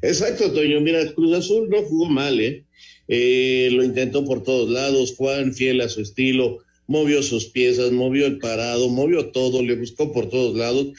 Exacto, 0.06 0.52
Toño. 0.52 0.82
Mira, 0.82 1.14
Cruz 1.14 1.34
Azul 1.34 1.68
no 1.70 1.82
jugó 1.82 2.06
mal, 2.06 2.40
¿eh? 2.40 2.64
¿eh? 3.08 3.70
Lo 3.72 3.84
intentó 3.84 4.24
por 4.24 4.44
todos 4.44 4.70
lados, 4.70 5.16
Juan, 5.18 5.54
fiel 5.54 5.82
a 5.82 5.90
su 5.90 6.02
estilo, 6.02 6.60
movió 6.86 7.24
sus 7.24 7.48
piezas, 7.48 7.92
movió 7.92 8.28
el 8.28 8.38
parado, 8.38 8.88
movió 8.90 9.32
todo, 9.32 9.64
le 9.64 9.76
buscó 9.76 10.12
por 10.12 10.30
todos 10.30 10.56
lados. 10.56 10.90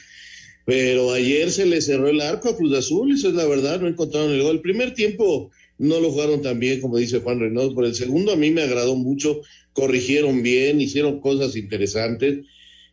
Pero 0.65 1.13
ayer 1.13 1.49
se 1.51 1.65
le 1.65 1.81
cerró 1.81 2.09
el 2.09 2.19
arco 2.19 2.49
a 2.49 2.57
Cruz 2.57 2.75
Azul, 2.75 3.13
eso 3.13 3.29
es 3.29 3.35
la 3.35 3.45
verdad, 3.45 3.79
no 3.79 3.87
encontraron 3.87 4.33
el 4.33 4.43
gol. 4.43 4.57
El 4.57 4.61
primer 4.61 4.93
tiempo 4.93 5.51
no 5.77 6.01
lo 6.01 6.11
jugaron 6.11 6.41
tan 6.41 6.59
bien, 6.59 6.81
como 6.81 6.97
dice 6.97 7.19
Juan 7.19 7.39
Reynoso, 7.39 7.73
por 7.73 7.85
el 7.85 7.95
segundo 7.95 8.33
a 8.33 8.35
mí 8.35 8.51
me 8.51 8.63
agradó 8.63 8.97
mucho, 8.97 9.41
corrigieron 9.71 10.43
bien, 10.43 10.81
hicieron 10.81 11.21
cosas 11.21 11.55
interesantes, 11.55 12.39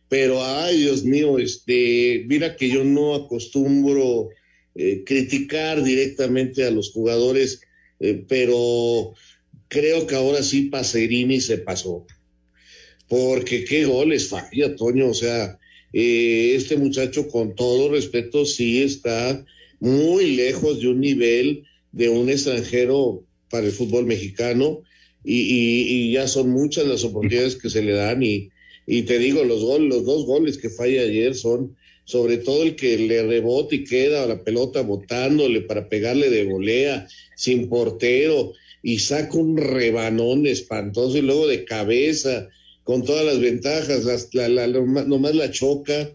pero 0.07 0.41
ay, 0.41 0.77
Dios 0.77 1.03
mío, 1.03 1.39
este, 1.39 2.23
mira 2.27 2.55
que 2.55 2.69
yo 2.69 2.85
no 2.85 3.15
acostumbro 3.15 4.29
eh, 4.77 5.03
criticar 5.05 5.81
directamente 5.83 6.65
a 6.65 6.71
los 6.71 6.91
jugadores, 6.91 7.61
eh, 8.01 8.25
pero 8.27 9.13
creo 9.69 10.05
que 10.05 10.15
ahora 10.15 10.43
sí 10.43 10.63
Pacerini 10.63 11.39
se 11.39 11.59
pasó. 11.59 12.05
Porque 13.07 13.63
qué 13.63 13.85
goles 13.85 14.27
falla, 14.27 14.75
Toño. 14.75 15.09
O 15.09 15.13
sea, 15.13 15.57
eh, 15.93 16.55
este 16.55 16.75
muchacho, 16.75 17.29
con 17.29 17.55
todo 17.55 17.89
respeto, 17.89 18.45
sí 18.45 18.81
está 18.81 19.45
muy 19.79 20.35
lejos 20.35 20.81
de 20.81 20.89
un 20.89 20.99
nivel 20.99 21.63
de 21.93 22.09
un 22.09 22.29
extranjero 22.29 23.23
para 23.49 23.67
el 23.67 23.71
fútbol 23.71 24.05
mexicano. 24.05 24.81
Y, 25.23 26.11
ya 26.11 26.27
son 26.27 26.49
muchas 26.49 26.85
las 26.85 27.03
oportunidades 27.05 27.55
que 27.55 27.69
se 27.69 27.81
le 27.81 27.93
dan. 27.93 28.21
Y, 28.21 28.49
y 28.85 29.03
te 29.03 29.19
digo, 29.19 29.45
los, 29.45 29.61
gol, 29.61 29.87
los 29.87 30.03
dos 30.03 30.25
goles 30.25 30.57
que 30.57 30.69
falla 30.69 31.01
ayer 31.01 31.33
son 31.33 31.77
sobre 32.05 32.37
todo 32.37 32.63
el 32.63 32.75
que 32.75 32.97
le 32.97 33.23
rebota 33.23 33.75
y 33.75 33.83
queda 33.83 34.27
la 34.27 34.43
pelota 34.43 34.81
botándole 34.81 35.61
para 35.61 35.89
pegarle 35.89 36.29
de 36.29 36.45
volea, 36.45 37.07
sin 37.35 37.67
portero, 37.67 38.53
y 38.83 38.99
saca 38.99 39.37
un 39.37 39.57
rebanón 39.57 40.45
espantoso 40.45 41.17
y 41.17 41.21
luego 41.21 41.47
de 41.47 41.65
cabeza, 41.65 42.47
con 42.83 43.03
todas 43.03 43.25
las 43.25 43.39
ventajas, 43.39 44.03
las, 44.03 44.33
la, 44.33 44.47
la, 44.47 44.67
nomás 44.67 45.33
la 45.33 45.49
choca. 45.49 46.11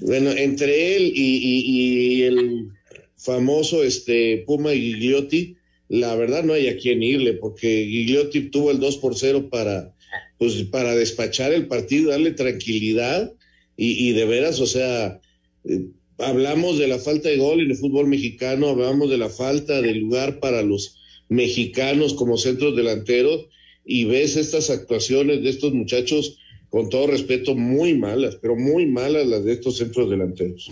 Bueno, 0.00 0.30
entre 0.30 0.96
él 0.96 1.10
y, 1.14 1.36
y, 1.36 2.18
y, 2.18 2.22
el 2.24 2.68
famoso 3.16 3.82
este 3.82 4.44
Puma 4.46 4.72
Gigliotti, 4.72 5.56
la 5.88 6.14
verdad 6.14 6.44
no 6.44 6.52
hay 6.52 6.68
a 6.68 6.76
quién 6.76 7.02
irle, 7.02 7.32
porque 7.32 7.86
Gigliotti 7.88 8.50
tuvo 8.50 8.70
el 8.70 8.78
2 8.78 8.98
por 8.98 9.16
0 9.16 9.48
para, 9.50 9.94
pues, 10.36 10.62
para 10.64 10.94
despachar 10.94 11.54
el 11.54 11.66
partido, 11.66 12.10
darle 12.10 12.32
tranquilidad 12.32 13.32
y, 13.76 14.08
y 14.08 14.12
de 14.12 14.24
veras, 14.24 14.60
o 14.60 14.66
sea, 14.66 15.20
eh, 15.64 15.86
hablamos 16.18 16.78
de 16.78 16.88
la 16.88 16.98
falta 16.98 17.28
de 17.28 17.38
gol 17.38 17.60
en 17.60 17.70
el 17.70 17.76
fútbol 17.76 18.06
mexicano, 18.06 18.68
hablamos 18.68 19.10
de 19.10 19.18
la 19.18 19.28
falta 19.28 19.80
de 19.80 19.94
lugar 19.94 20.40
para 20.40 20.62
los 20.62 20.98
mexicanos 21.28 22.14
como 22.14 22.36
centros 22.36 22.76
delanteros 22.76 23.46
y 23.84 24.04
ves 24.04 24.36
estas 24.36 24.70
actuaciones 24.70 25.42
de 25.42 25.50
estos 25.50 25.72
muchachos 25.72 26.38
con 26.70 26.88
todo 26.88 27.06
respeto, 27.06 27.54
muy 27.54 27.98
malas, 27.98 28.36
pero 28.40 28.56
muy 28.56 28.86
malas 28.86 29.26
las 29.26 29.44
de 29.44 29.52
estos 29.52 29.76
centros 29.76 30.08
delanteros. 30.08 30.70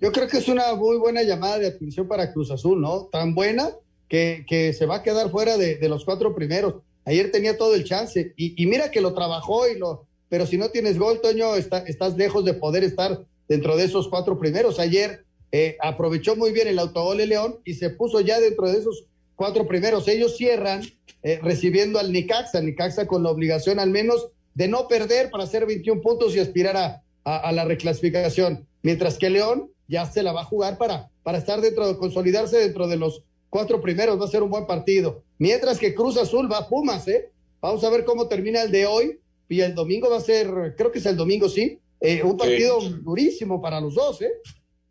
Yo 0.00 0.12
creo 0.12 0.26
que 0.28 0.38
es 0.38 0.48
una 0.48 0.74
muy 0.76 0.96
buena 0.96 1.22
llamada 1.22 1.58
de 1.58 1.66
atención 1.66 2.08
para 2.08 2.32
Cruz 2.32 2.50
Azul, 2.50 2.80
¿no? 2.80 3.10
Tan 3.12 3.34
buena 3.34 3.68
que, 4.08 4.46
que 4.48 4.72
se 4.72 4.86
va 4.86 4.96
a 4.96 5.02
quedar 5.02 5.30
fuera 5.30 5.58
de, 5.58 5.76
de, 5.76 5.88
los 5.90 6.06
cuatro 6.06 6.34
primeros. 6.34 6.76
Ayer 7.04 7.30
tenía 7.30 7.58
todo 7.58 7.74
el 7.74 7.84
chance 7.84 8.32
y, 8.34 8.62
y, 8.62 8.66
mira 8.66 8.90
que 8.90 9.02
lo 9.02 9.12
trabajó 9.12 9.68
y 9.68 9.78
lo, 9.78 10.06
pero 10.30 10.46
si 10.46 10.56
no 10.56 10.70
tienes 10.70 10.98
gol, 10.98 11.20
Toño, 11.20 11.56
está, 11.56 11.80
estás 11.80 12.16
lejos 12.16 12.44
de 12.46 12.54
poder 12.54 12.84
estar 12.84 13.24
dentro 13.48 13.76
de 13.76 13.84
esos 13.84 14.08
cuatro 14.08 14.38
primeros. 14.38 14.78
Ayer 14.78 15.24
eh, 15.52 15.76
aprovechó 15.82 16.36
muy 16.36 16.52
bien 16.52 16.68
el 16.68 16.78
autogol 16.78 17.18
de 17.18 17.26
León 17.26 17.58
y 17.64 17.74
se 17.74 17.90
puso 17.90 18.20
ya 18.20 18.40
dentro 18.40 18.70
de 18.70 18.78
esos 18.78 19.04
cuatro 19.34 19.66
primeros. 19.66 20.06
Ellos 20.06 20.36
cierran 20.36 20.82
eh, 21.24 21.40
recibiendo 21.42 21.98
al 21.98 22.12
Nicaxa, 22.12 22.60
Nicaxa 22.62 23.06
con 23.06 23.24
la 23.24 23.30
obligación 23.30 23.80
al 23.80 23.90
menos 23.90 24.28
de 24.54 24.68
no 24.68 24.86
perder 24.86 25.30
para 25.30 25.44
hacer 25.44 25.66
21 25.66 26.00
puntos 26.00 26.36
y 26.36 26.38
aspirar 26.38 26.76
a, 26.76 27.02
a, 27.24 27.36
a, 27.36 27.52
la 27.52 27.64
reclasificación. 27.64 28.66
Mientras 28.82 29.18
que 29.18 29.30
León 29.30 29.70
ya 29.88 30.06
se 30.06 30.22
la 30.22 30.32
va 30.32 30.42
a 30.42 30.44
jugar 30.44 30.78
para, 30.78 31.10
para 31.24 31.38
estar 31.38 31.60
dentro, 31.60 31.88
de 31.88 31.96
consolidarse 31.96 32.58
dentro 32.58 32.86
de 32.86 32.96
los 32.96 33.24
cuatro 33.48 33.80
primeros, 33.80 34.20
va 34.20 34.26
a 34.26 34.28
ser 34.28 34.44
un 34.44 34.50
buen 34.50 34.66
partido. 34.66 35.24
Mientras 35.38 35.78
que 35.78 35.94
Cruz 35.94 36.16
Azul 36.16 36.50
va 36.50 36.58
a 36.58 36.68
Pumas, 36.68 37.08
¿eh? 37.08 37.30
Vamos 37.60 37.82
a 37.82 37.90
ver 37.90 38.04
cómo 38.04 38.28
termina 38.28 38.62
el 38.62 38.70
de 38.70 38.86
hoy. 38.86 39.18
Y 39.50 39.60
el 39.60 39.74
domingo 39.74 40.08
va 40.08 40.18
a 40.18 40.20
ser, 40.20 40.74
creo 40.76 40.92
que 40.92 41.00
es 41.00 41.06
el 41.06 41.16
domingo, 41.16 41.48
sí, 41.48 41.78
eh, 42.00 42.22
un 42.22 42.36
partido 42.36 42.80
sí. 42.80 42.94
durísimo 43.02 43.60
para 43.60 43.80
los 43.80 43.94
dos, 43.94 44.22
¿eh? 44.22 44.30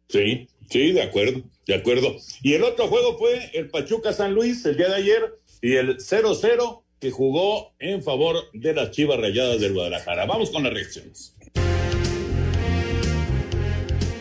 Sí, 0.10 0.48
sí, 0.70 0.92
de 0.92 1.02
acuerdo, 1.02 1.42
de 1.66 1.76
acuerdo. 1.76 2.16
Y 2.44 2.54
el 2.54 2.64
otro 2.64 2.88
juego 2.88 3.18
fue 3.18 3.50
el 3.54 3.70
Pachuca 3.70 4.12
San 4.12 4.34
Luis 4.34 4.66
el 4.66 4.76
día 4.76 4.90
de 4.90 4.96
ayer 4.96 5.34
y 5.62 5.76
el 5.76 5.98
0-0 5.98 6.84
que 7.00 7.10
jugó 7.10 7.74
en 7.80 8.04
favor 8.04 8.36
de 8.54 8.74
las 8.74 8.92
Chivas 8.92 9.20
Rayadas 9.20 9.62
del 9.62 9.74
Guadalajara. 9.74 10.26
Vamos 10.26 10.50
con 10.50 10.64
las 10.64 10.74
reacciones. 10.74 11.36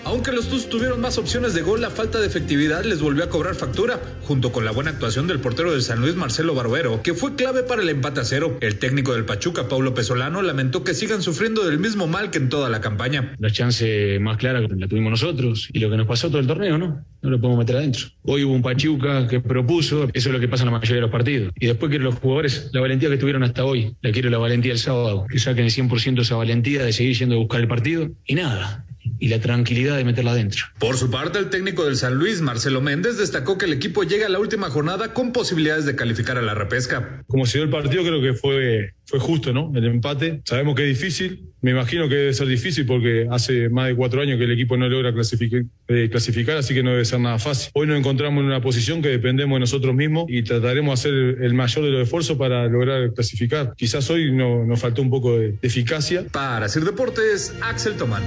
Aunque 0.09 0.33
los 0.33 0.49
Tuzos 0.49 0.71
tuvieron 0.71 1.03
más 1.03 1.19
opciones 1.19 1.53
de 1.53 1.61
gol, 1.61 1.83
la 1.83 1.91
falta 1.91 2.19
de 2.19 2.27
efectividad 2.27 2.83
les 2.83 3.03
volvió 3.03 3.25
a 3.25 3.29
cobrar 3.29 3.55
factura, 3.55 4.01
junto 4.23 4.53
con 4.53 4.65
la 4.65 4.71
buena 4.71 4.93
actuación 4.93 5.27
del 5.27 5.39
portero 5.39 5.73
del 5.73 5.83
San 5.83 6.01
Luis, 6.01 6.17
Marcelo 6.17 6.55
Barbero, 6.55 7.03
que 7.03 7.13
fue 7.13 7.37
clave 7.37 7.63
para 7.63 7.83
el 7.83 7.91
empate 7.91 8.21
a 8.21 8.25
cero. 8.25 8.57
El 8.63 8.79
técnico 8.79 9.13
del 9.13 9.27
Pachuca, 9.27 9.69
Paulo 9.69 9.93
Pesolano, 9.93 10.41
lamentó 10.41 10.83
que 10.83 10.95
sigan 10.95 11.21
sufriendo 11.21 11.63
del 11.67 11.79
mismo 11.79 12.07
mal 12.07 12.31
que 12.31 12.39
en 12.39 12.49
toda 12.49 12.71
la 12.71 12.81
campaña. 12.81 13.35
La 13.39 13.51
chance 13.51 14.19
más 14.19 14.39
clara 14.39 14.63
la 14.63 14.89
tuvimos 14.89 15.11
nosotros 15.11 15.69
y 15.75 15.79
lo 15.79 15.91
que 15.91 15.99
nos 15.99 16.07
pasó 16.07 16.29
todo 16.29 16.41
el 16.41 16.47
torneo, 16.47 16.79
¿no? 16.79 17.05
No 17.21 17.29
lo 17.29 17.39
podemos 17.39 17.59
meter 17.59 17.77
adentro. 17.77 18.07
Hoy 18.23 18.45
hubo 18.45 18.55
un 18.55 18.63
Pachuca 18.63 19.29
que 19.29 19.41
propuso, 19.41 20.09
eso 20.15 20.29
es 20.31 20.35
lo 20.35 20.41
que 20.41 20.49
pasa 20.49 20.63
en 20.63 20.71
la 20.71 20.79
mayoría 20.79 20.95
de 20.95 21.03
los 21.03 21.11
partidos. 21.11 21.53
Y 21.61 21.67
después 21.67 21.91
quiero 21.91 22.07
los 22.07 22.15
jugadores, 22.15 22.71
la 22.73 22.81
valentía 22.81 23.11
que 23.11 23.19
tuvieron 23.19 23.43
hasta 23.43 23.67
hoy, 23.67 23.95
la 24.01 24.11
quiero 24.11 24.31
la 24.31 24.39
valentía 24.39 24.73
el 24.73 24.79
sábado, 24.79 25.27
que 25.31 25.39
saquen 25.39 25.67
el 25.67 25.71
100% 25.71 26.23
esa 26.23 26.37
valentía 26.37 26.83
de 26.83 26.95
seguir 26.95 27.15
yendo 27.15 27.35
a 27.35 27.39
buscar 27.39 27.61
el 27.61 27.69
partido 27.69 28.09
y 28.25 28.37
nada, 28.37 28.87
y 29.19 29.29
la 29.29 29.41
tranquilidad 29.41 29.97
de 29.97 30.05
meterla 30.05 30.33
adentro. 30.33 30.67
Por 30.79 30.97
su 30.97 31.11
parte, 31.11 31.39
el 31.39 31.51
técnico 31.51 31.85
del 31.85 31.97
San 31.97 32.15
Luis, 32.15 32.41
Marcelo 32.41 32.81
Méndez, 32.81 33.17
destacó 33.17 33.59
que 33.59 33.67
el 33.67 33.73
equipo 33.73 34.03
llega 34.05 34.27
a 34.27 34.29
la 34.29 34.39
última 34.39 34.71
jornada 34.71 35.13
con 35.15 35.33
posibilidades 35.33 35.85
de 35.85 35.97
calificar 35.97 36.39
a 36.39 36.43
la 36.43 36.55
repesca. 36.55 37.23
Como 37.27 37.47
se 37.47 37.59
dio 37.59 37.65
el 37.65 37.71
partido, 37.71 38.03
creo 38.05 38.21
que 38.23 38.35
fue, 38.35 38.95
fue 39.07 39.19
justo, 39.19 39.53
¿no? 39.53 39.73
El 39.75 39.85
empate. 39.85 40.43
Sabemos 40.45 40.75
que 40.75 40.91
es 40.91 40.99
difícil. 40.99 41.49
Me 41.61 41.73
imagino 41.73 42.09
que 42.09 42.15
debe 42.15 42.35
ser 42.35 42.47
difícil 42.47 42.87
porque 42.87 43.27
hace 43.31 43.69
más 43.69 43.89
de 43.89 43.97
cuatro 43.97 44.23
años 44.23 44.39
que 44.39 44.45
el 44.45 44.53
equipo 44.53 44.77
no 44.77 44.89
logra 44.89 45.13
clasificar, 45.13 45.63
eh, 45.89 46.09
clasificar, 46.09 46.57
así 46.57 46.73
que 46.73 46.85
no 46.85 46.93
debe 46.93 47.05
ser 47.05 47.19
nada 47.19 47.39
fácil. 47.41 47.71
Hoy 47.75 47.89
nos 47.89 47.99
encontramos 47.99 48.43
en 48.43 48.47
una 48.47 48.61
posición 48.61 49.03
que 49.03 49.09
dependemos 49.09 49.57
de 49.57 49.61
nosotros 49.61 49.93
mismos 49.93 50.27
y 50.29 50.43
trataremos 50.43 51.03
de 51.03 51.09
hacer 51.09 51.45
el 51.45 51.55
mayor 51.55 51.85
de 51.85 51.91
los 51.91 52.03
esfuerzos 52.03 52.37
para 52.37 52.67
lograr 52.67 53.13
clasificar. 53.13 53.75
Quizás 53.77 54.09
hoy 54.09 54.31
no, 54.31 54.65
nos 54.65 54.81
faltó 54.81 55.03
un 55.03 55.11
poco 55.11 55.37
de, 55.37 55.53
de 55.53 55.59
eficacia. 55.63 56.25
Para 56.31 56.67
hacer 56.67 56.85
deportes, 56.85 57.53
Axel 57.61 57.95
Tomán. 57.97 58.23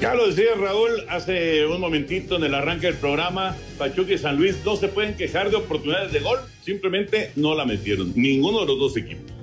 Ya 0.00 0.14
lo 0.14 0.28
decía 0.28 0.54
Raúl 0.58 1.04
hace 1.08 1.66
un 1.66 1.80
momentito 1.80 2.36
en 2.36 2.44
el 2.44 2.54
arranque 2.54 2.86
del 2.86 2.96
programa, 2.96 3.56
Pachuca 3.76 4.14
y 4.14 4.18
San 4.18 4.36
Luis 4.36 4.56
no 4.64 4.76
se 4.76 4.88
pueden 4.88 5.14
quejar 5.14 5.50
de 5.50 5.56
oportunidades 5.56 6.12
de 6.12 6.20
gol, 6.20 6.38
simplemente 6.64 7.32
no 7.36 7.54
la 7.54 7.66
metieron, 7.66 8.12
ninguno 8.14 8.60
de 8.60 8.66
los 8.66 8.78
dos 8.78 8.96
equipos. 8.96 9.39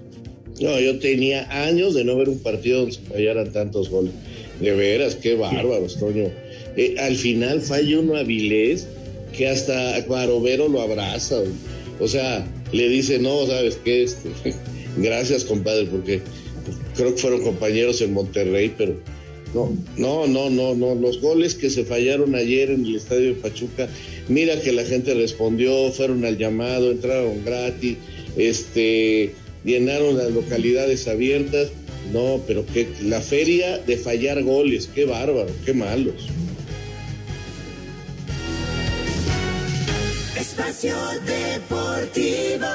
No, 0.60 0.80
yo 0.80 0.98
tenía 1.00 1.66
años 1.66 1.94
de 1.94 2.04
no 2.04 2.18
ver 2.18 2.30
un 2.30 2.40
partido 2.40 2.80
donde 2.82 2.96
se 2.96 3.02
fallaran 3.02 3.52
tantos 3.52 3.90
goles. 3.90 4.14
De 4.60 4.72
veras, 4.72 5.16
qué 5.16 5.36
bárbaros, 5.36 6.00
Toño. 6.00 6.32
Eh, 6.76 6.96
al 7.00 7.16
final 7.16 7.62
falla 7.62 8.00
uno 8.00 8.16
a 8.16 8.24
Vilés 8.24 8.88
que 9.36 9.48
hasta 9.48 10.00
Barovero 10.08 10.68
lo 10.68 10.82
abraza. 10.82 11.42
O 12.00 12.08
sea, 12.08 12.48
le 12.72 12.90
dice, 12.90 13.20
no, 13.20 13.46
¿sabes 13.46 13.80
qué? 13.84 14.04
Este, 14.04 14.30
gracias, 14.98 15.46
compadre, 15.46 15.86
porque 15.86 16.22
creo 16.96 17.14
que 17.14 17.22
fueron 17.22 17.42
compañeros 17.44 18.02
en 18.02 18.14
Monterrey, 18.14 18.74
pero 18.76 18.96
no, 19.54 19.72
no, 19.98 20.28
no, 20.28 20.50
no, 20.50 20.76
no. 20.76 20.96
Los 20.96 21.22
goles 21.22 21.56
que 21.56 21.70
se 21.70 21.86
fallaron 21.86 22.36
ayer 22.36 22.72
en 22.72 22.86
el 22.86 22.96
estadio 22.96 23.28
de 23.28 23.34
Pachuca, 23.34 23.88
mira 24.28 24.60
que 24.62 24.72
la 24.72 24.84
gente 24.84 25.14
respondió, 25.14 25.92
fueron 25.92 26.26
al 26.26 26.38
llamado, 26.38 26.92
entraron 26.92 27.44
gratis, 27.46 27.98
este, 28.38 29.34
llenaron 29.68 30.18
las 30.18 30.32
localidades 30.32 31.08
abiertas. 31.08 31.70
No, 32.12 32.42
pero 32.48 32.66
que 32.66 32.88
la 33.02 33.22
feria 33.22 33.78
de 33.80 33.98
fallar 33.98 34.42
goles, 34.42 34.90
qué 34.96 35.06
bárbaro, 35.06 35.52
qué 35.66 35.74
malos. 35.74 36.30
Espacio 40.40 40.96
Deportivo. 41.26 42.68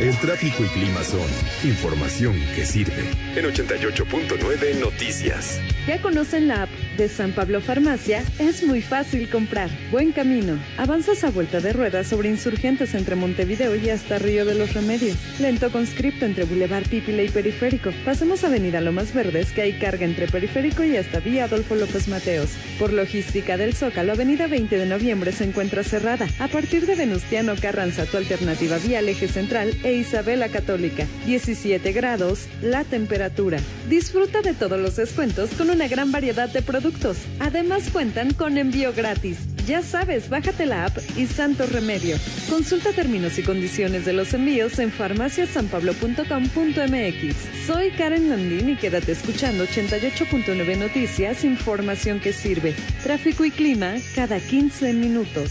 El 0.00 0.16
tráfico 0.16 0.64
y 0.64 0.68
clima 0.68 1.04
son 1.04 1.28
información 1.62 2.34
que 2.54 2.64
sirve. 2.64 3.10
En 3.36 3.44
88.9 3.44 4.80
Noticias. 4.80 5.60
¿Ya 5.86 6.00
conocen 6.00 6.48
la 6.48 6.62
app 6.62 6.70
de 6.96 7.06
San 7.08 7.32
Pablo 7.32 7.60
Farmacia? 7.60 8.24
Es 8.38 8.62
muy 8.62 8.80
fácil 8.80 9.28
comprar. 9.28 9.68
Buen 9.90 10.12
camino. 10.12 10.58
Avanzas 10.78 11.22
a 11.22 11.30
vuelta 11.30 11.60
de 11.60 11.74
ruedas 11.74 12.06
sobre 12.06 12.30
insurgentes 12.30 12.94
entre 12.94 13.14
Montevideo 13.14 13.76
y 13.76 13.90
hasta 13.90 14.18
Río 14.18 14.46
de 14.46 14.54
los 14.54 14.72
Remedios. 14.72 15.18
Lento 15.38 15.70
conscripto 15.70 16.24
entre 16.24 16.44
Boulevard 16.44 16.88
Pípila 16.88 17.22
y 17.22 17.28
Periférico. 17.28 17.90
Pasemos 18.02 18.42
Avenida 18.42 18.80
Lomas 18.80 19.12
Verdes 19.12 19.52
que 19.52 19.62
hay 19.62 19.74
carga 19.74 20.06
entre 20.06 20.28
Periférico 20.28 20.82
y 20.82 20.96
hasta 20.96 21.20
Vía 21.20 21.44
Adolfo 21.44 21.74
López 21.74 22.08
Mateos. 22.08 22.52
Por 22.78 22.94
logística 22.94 23.58
del 23.58 23.74
Zócalo, 23.74 24.12
Avenida 24.12 24.46
20 24.46 24.78
de 24.78 24.86
Noviembre 24.86 25.32
se 25.32 25.44
encuentra 25.44 25.84
cerrada. 25.84 26.26
A 26.38 26.48
partir 26.48 26.86
de 26.86 26.94
Venustiano 26.94 27.54
Carranza, 27.60 28.06
tu 28.06 28.16
alternativa 28.16 28.78
vía 28.78 29.00
al 29.00 29.08
eje 29.10 29.28
central 29.28 29.74
e 29.90 29.96
Isabela 29.96 30.48
Católica. 30.48 31.06
17 31.26 31.92
grados 31.92 32.46
la 32.62 32.84
temperatura. 32.84 33.58
Disfruta 33.88 34.42
de 34.42 34.54
todos 34.54 34.80
los 34.80 34.96
descuentos 34.96 35.50
con 35.50 35.70
una 35.70 35.88
gran 35.88 36.12
variedad 36.12 36.48
de 36.48 36.62
productos. 36.62 37.18
Además 37.40 37.90
cuentan 37.92 38.32
con 38.32 38.56
envío 38.56 38.92
gratis. 38.92 39.38
Ya 39.66 39.82
sabes, 39.82 40.28
bájate 40.28 40.66
la 40.66 40.86
app 40.86 40.98
y 41.16 41.26
Santo 41.26 41.66
Remedio. 41.66 42.16
Consulta 42.48 42.92
términos 42.92 43.38
y 43.38 43.42
condiciones 43.42 44.04
de 44.04 44.12
los 44.12 44.34
envíos 44.34 44.78
en 44.78 44.90
farmaciasanpablo.com.mx. 44.90 47.66
Soy 47.66 47.90
Karen 47.90 48.30
Landín 48.30 48.70
y 48.70 48.76
quédate 48.76 49.12
escuchando 49.12 49.64
88.9 49.64 50.78
Noticias, 50.78 51.44
información 51.44 52.20
que 52.20 52.32
sirve. 52.32 52.74
Tráfico 53.02 53.44
y 53.44 53.50
clima 53.50 53.94
cada 54.14 54.40
15 54.40 54.92
minutos. 54.92 55.50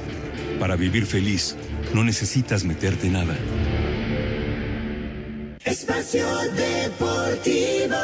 Para 0.58 0.76
vivir 0.76 1.06
feliz, 1.06 1.56
no 1.94 2.04
necesitas 2.04 2.64
meterte 2.64 3.08
nada. 3.08 3.36
Espacio 5.64 6.26
Deportivo. 6.56 7.96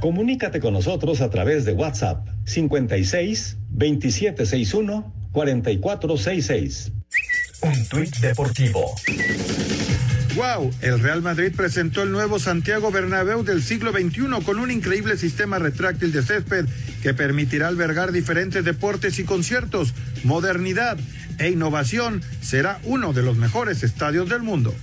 Comunícate 0.00 0.58
con 0.58 0.74
nosotros 0.74 1.20
a 1.20 1.30
través 1.30 1.64
de 1.64 1.72
WhatsApp 1.72 2.26
56 2.44 3.58
2761 3.70 5.14
4466. 5.32 6.92
Un 7.62 7.88
tuit 7.88 8.16
deportivo. 8.16 8.94
Wow, 10.34 10.72
el 10.80 10.98
Real 10.98 11.22
Madrid 11.22 11.52
presentó 11.54 12.02
el 12.02 12.10
nuevo 12.10 12.38
Santiago 12.38 12.90
Bernabéu 12.90 13.44
del 13.44 13.62
siglo 13.62 13.92
XXI 13.92 14.42
con 14.44 14.58
un 14.58 14.70
increíble 14.70 15.16
sistema 15.16 15.58
retráctil 15.58 16.10
de 16.10 16.22
césped 16.22 16.66
que 17.02 17.12
permitirá 17.14 17.68
albergar 17.68 18.12
diferentes 18.12 18.64
deportes 18.64 19.18
y 19.18 19.24
conciertos. 19.24 19.92
Modernidad 20.24 20.98
e 21.38 21.50
innovación 21.50 22.22
será 22.40 22.78
uno 22.84 23.12
de 23.12 23.22
los 23.22 23.36
mejores 23.36 23.82
estadios 23.82 24.28
del 24.28 24.42
mundo. 24.42 24.74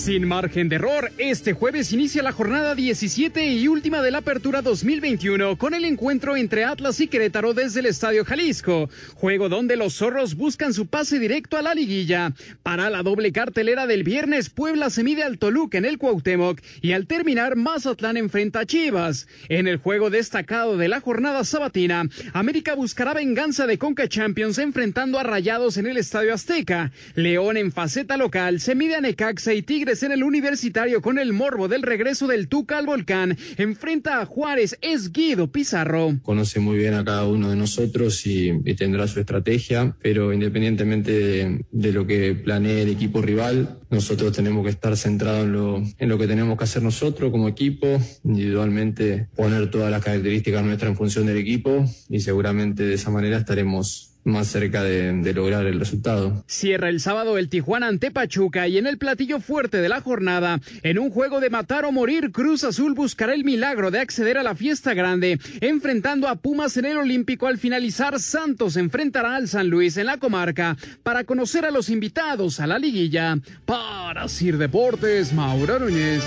Sin 0.00 0.26
margen 0.26 0.70
de 0.70 0.76
error, 0.76 1.12
este 1.18 1.52
jueves 1.52 1.92
inicia 1.92 2.22
la 2.22 2.32
jornada 2.32 2.74
17 2.74 3.52
y 3.52 3.68
última 3.68 4.00
de 4.00 4.10
la 4.10 4.18
apertura 4.18 4.62
2021 4.62 5.58
con 5.58 5.74
el 5.74 5.84
encuentro 5.84 6.38
entre 6.38 6.64
Atlas 6.64 7.00
y 7.00 7.06
Querétaro 7.06 7.52
desde 7.52 7.80
el 7.80 7.86
Estadio 7.86 8.24
Jalisco, 8.24 8.88
juego 9.14 9.50
donde 9.50 9.76
los 9.76 9.96
zorros 9.96 10.36
buscan 10.36 10.72
su 10.72 10.86
pase 10.86 11.18
directo 11.18 11.58
a 11.58 11.62
la 11.62 11.74
liguilla. 11.74 12.32
Para 12.62 12.88
la 12.88 13.02
doble 13.02 13.30
cartelera 13.30 13.86
del 13.86 14.02
viernes, 14.02 14.48
Puebla 14.48 14.88
se 14.88 15.04
mide 15.04 15.22
al 15.22 15.36
Toluca 15.36 15.76
en 15.76 15.84
el 15.84 15.98
Cuauhtémoc 15.98 16.62
y 16.80 16.92
al 16.92 17.06
terminar 17.06 17.56
Mazatlán 17.56 18.16
enfrenta 18.16 18.60
a 18.60 18.66
Chivas. 18.66 19.28
En 19.50 19.68
el 19.68 19.76
juego 19.76 20.08
destacado 20.08 20.78
de 20.78 20.88
la 20.88 21.02
jornada 21.02 21.44
sabatina, 21.44 22.08
América 22.32 22.74
buscará 22.74 23.12
venganza 23.12 23.66
de 23.66 23.76
Conca 23.76 24.08
Champions 24.08 24.56
enfrentando 24.56 25.18
a 25.18 25.24
Rayados 25.24 25.76
en 25.76 25.86
el 25.86 25.98
Estadio 25.98 26.32
Azteca. 26.32 26.90
León 27.16 27.58
en 27.58 27.70
faceta 27.70 28.16
local 28.16 28.60
se 28.60 28.74
mide 28.74 28.94
a 28.94 29.02
Necaxa 29.02 29.52
y 29.52 29.60
En 29.90 30.12
el 30.12 30.22
universitario 30.22 31.02
con 31.02 31.18
el 31.18 31.32
morbo 31.32 31.66
del 31.66 31.82
regreso 31.82 32.28
del 32.28 32.46
Tuca 32.46 32.78
al 32.78 32.86
volcán. 32.86 33.36
Enfrenta 33.56 34.20
a 34.20 34.24
Juárez, 34.24 34.78
es 34.82 35.10
Guido 35.10 35.50
Pizarro. 35.50 36.16
Conoce 36.22 36.60
muy 36.60 36.78
bien 36.78 36.94
a 36.94 37.04
cada 37.04 37.26
uno 37.26 37.50
de 37.50 37.56
nosotros 37.56 38.24
y, 38.24 38.52
y 38.64 38.74
tendrá 38.76 39.08
su 39.08 39.18
estrategia, 39.18 39.96
pero 40.00 40.32
independientemente 40.32 41.10
de, 41.10 41.64
de, 41.72 41.92
lo 41.92 42.06
que 42.06 42.36
planee 42.36 42.82
el 42.82 42.90
equipo 42.90 43.20
rival, 43.20 43.80
nosotros 43.90 44.30
tenemos 44.30 44.62
que 44.62 44.70
estar 44.70 44.96
centrados 44.96 45.46
en 45.46 45.52
lo, 45.54 45.82
en 45.98 46.08
lo 46.08 46.18
que 46.18 46.28
tenemos 46.28 46.56
que 46.56 46.64
hacer 46.64 46.84
nosotros 46.84 47.32
como 47.32 47.48
equipo, 47.48 48.00
individualmente 48.22 49.26
poner 49.34 49.72
todas 49.72 49.90
las 49.90 50.04
características 50.04 50.64
nuestras 50.64 50.90
en 50.92 50.96
función 50.96 51.26
del 51.26 51.38
equipo 51.38 51.84
y 52.08 52.20
seguramente 52.20 52.84
de 52.84 52.94
esa 52.94 53.10
manera 53.10 53.38
estaremos 53.38 54.09
más 54.24 54.48
cerca 54.48 54.82
de, 54.82 55.32
lograr 55.32 55.66
el 55.66 55.78
resultado. 55.78 56.44
Cierra 56.46 56.88
el 56.88 57.00
sábado 57.00 57.38
el 57.38 57.48
Tijuana 57.48 57.86
ante 57.86 58.10
Pachuca 58.10 58.68
y 58.68 58.78
en 58.78 58.86
el 58.86 58.98
platillo 58.98 59.40
fuerte 59.40 59.78
de 59.78 59.88
la 59.88 60.00
jornada, 60.00 60.60
en 60.82 60.98
un 60.98 61.10
juego 61.10 61.40
de 61.40 61.50
matar 61.50 61.84
o 61.84 61.92
morir, 61.92 62.32
Cruz 62.32 62.64
Azul 62.64 62.94
buscará 62.94 63.34
el 63.34 63.44
milagro 63.44 63.90
de 63.90 64.00
acceder 64.00 64.38
a 64.38 64.42
la 64.42 64.54
fiesta 64.54 64.94
grande, 64.94 65.38
enfrentando 65.60 66.28
a 66.28 66.36
Pumas 66.36 66.76
en 66.76 66.86
el 66.86 66.98
Olímpico 66.98 67.46
al 67.46 67.58
finalizar 67.58 68.18
Santos 68.18 68.76
enfrentará 68.76 69.36
al 69.36 69.48
San 69.48 69.68
Luis 69.68 69.96
en 69.96 70.06
la 70.06 70.18
comarca 70.18 70.76
para 71.02 71.24
conocer 71.24 71.64
a 71.64 71.70
los 71.70 71.88
invitados 71.88 72.60
a 72.60 72.66
la 72.66 72.78
liguilla. 72.78 73.38
Para 73.64 74.28
Sir 74.28 74.58
Deportes, 74.58 75.32
Mauro 75.32 75.78
Núñez. 75.78 76.22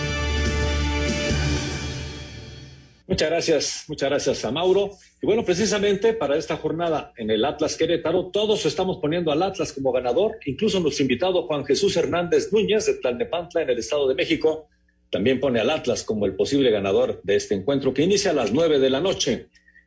Muchas 3.14 3.30
gracias, 3.30 3.86
muchas 3.90 4.10
gracias 4.10 4.44
a 4.44 4.50
Mauro. 4.50 4.90
Y 5.22 5.28
bueno, 5.28 5.46
precisamente 5.46 6.14
para 6.14 6.36
esta 6.36 6.58
jornada 6.58 7.14
en 7.16 7.30
el 7.30 7.46
Atlas 7.46 7.78
Querétaro, 7.78 8.32
todos 8.32 8.66
estamos 8.66 8.98
poniendo 8.98 9.32
al 9.32 9.44
Atlas 9.44 9.72
como 9.72 9.92
ganador, 9.92 10.40
incluso 10.48 10.80
nuestro 10.80 11.04
invitado 11.04 11.46
Juan 11.46 11.64
Jesús 11.64 11.96
Hernández 11.96 12.52
Núñez 12.52 12.88
de 12.88 12.96
Tlalnepantla 12.96 13.62
en 13.62 13.70
el 13.70 13.78
Estado 13.78 14.08
de 14.08 14.16
México 14.16 14.68
también 15.12 15.40
pone 15.40 15.60
al 15.60 15.70
Atlas 15.70 16.04
como 16.04 16.26
el 16.26 16.36
posible 16.36 16.72
ganador 16.72 17.22
de 17.22 17.36
este 17.36 17.54
encuentro 17.54 17.94
que 17.94 18.02
inicia 18.02 18.32
a 18.32 18.34
las 18.34 18.52
nueve 18.52 18.80
de 18.80 18.90
la 18.90 19.00
noche. 19.00 19.46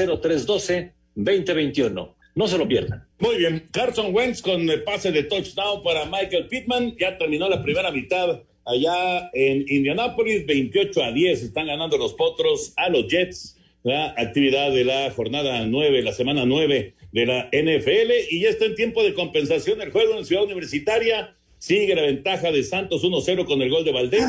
0312-2021. 1.14 2.14
No 2.34 2.48
se 2.48 2.56
lo 2.56 2.66
pierdan. 2.66 3.06
Muy 3.18 3.36
bien. 3.36 3.68
Carson 3.70 4.14
Wentz 4.14 4.40
con 4.40 4.62
el 4.70 4.82
pase 4.82 5.12
de 5.12 5.24
touchdown 5.24 5.82
para 5.82 6.06
Michael 6.06 6.48
Pittman. 6.48 6.96
Ya 6.98 7.18
terminó 7.18 7.50
la 7.50 7.62
primera 7.62 7.90
mitad 7.90 8.40
allá 8.64 9.28
en 9.34 9.66
Indianápolis. 9.68 10.46
28 10.46 11.04
a 11.04 11.12
10 11.12 11.42
están 11.42 11.66
ganando 11.66 11.98
los 11.98 12.14
potros 12.14 12.72
a 12.78 12.88
los 12.88 13.08
Jets. 13.08 13.58
La 13.82 14.14
actividad 14.16 14.70
de 14.70 14.86
la 14.86 15.10
jornada 15.10 15.66
9, 15.66 16.02
la 16.02 16.12
semana 16.12 16.46
9 16.46 16.94
de 17.12 17.26
la 17.26 17.50
NFL. 17.52 18.10
Y 18.30 18.40
ya 18.40 18.48
está 18.48 18.64
en 18.64 18.74
tiempo 18.74 19.02
de 19.02 19.12
compensación 19.12 19.82
el 19.82 19.90
juego 19.90 20.16
en 20.16 20.24
Ciudad 20.24 20.44
Universitaria. 20.44 21.36
Sigue 21.62 21.94
la 21.94 22.02
ventaja 22.02 22.50
de 22.50 22.64
Santos 22.64 23.04
1-0 23.04 23.44
con 23.44 23.62
el 23.62 23.70
gol 23.70 23.84
de 23.84 23.92
Valdés. 23.92 24.24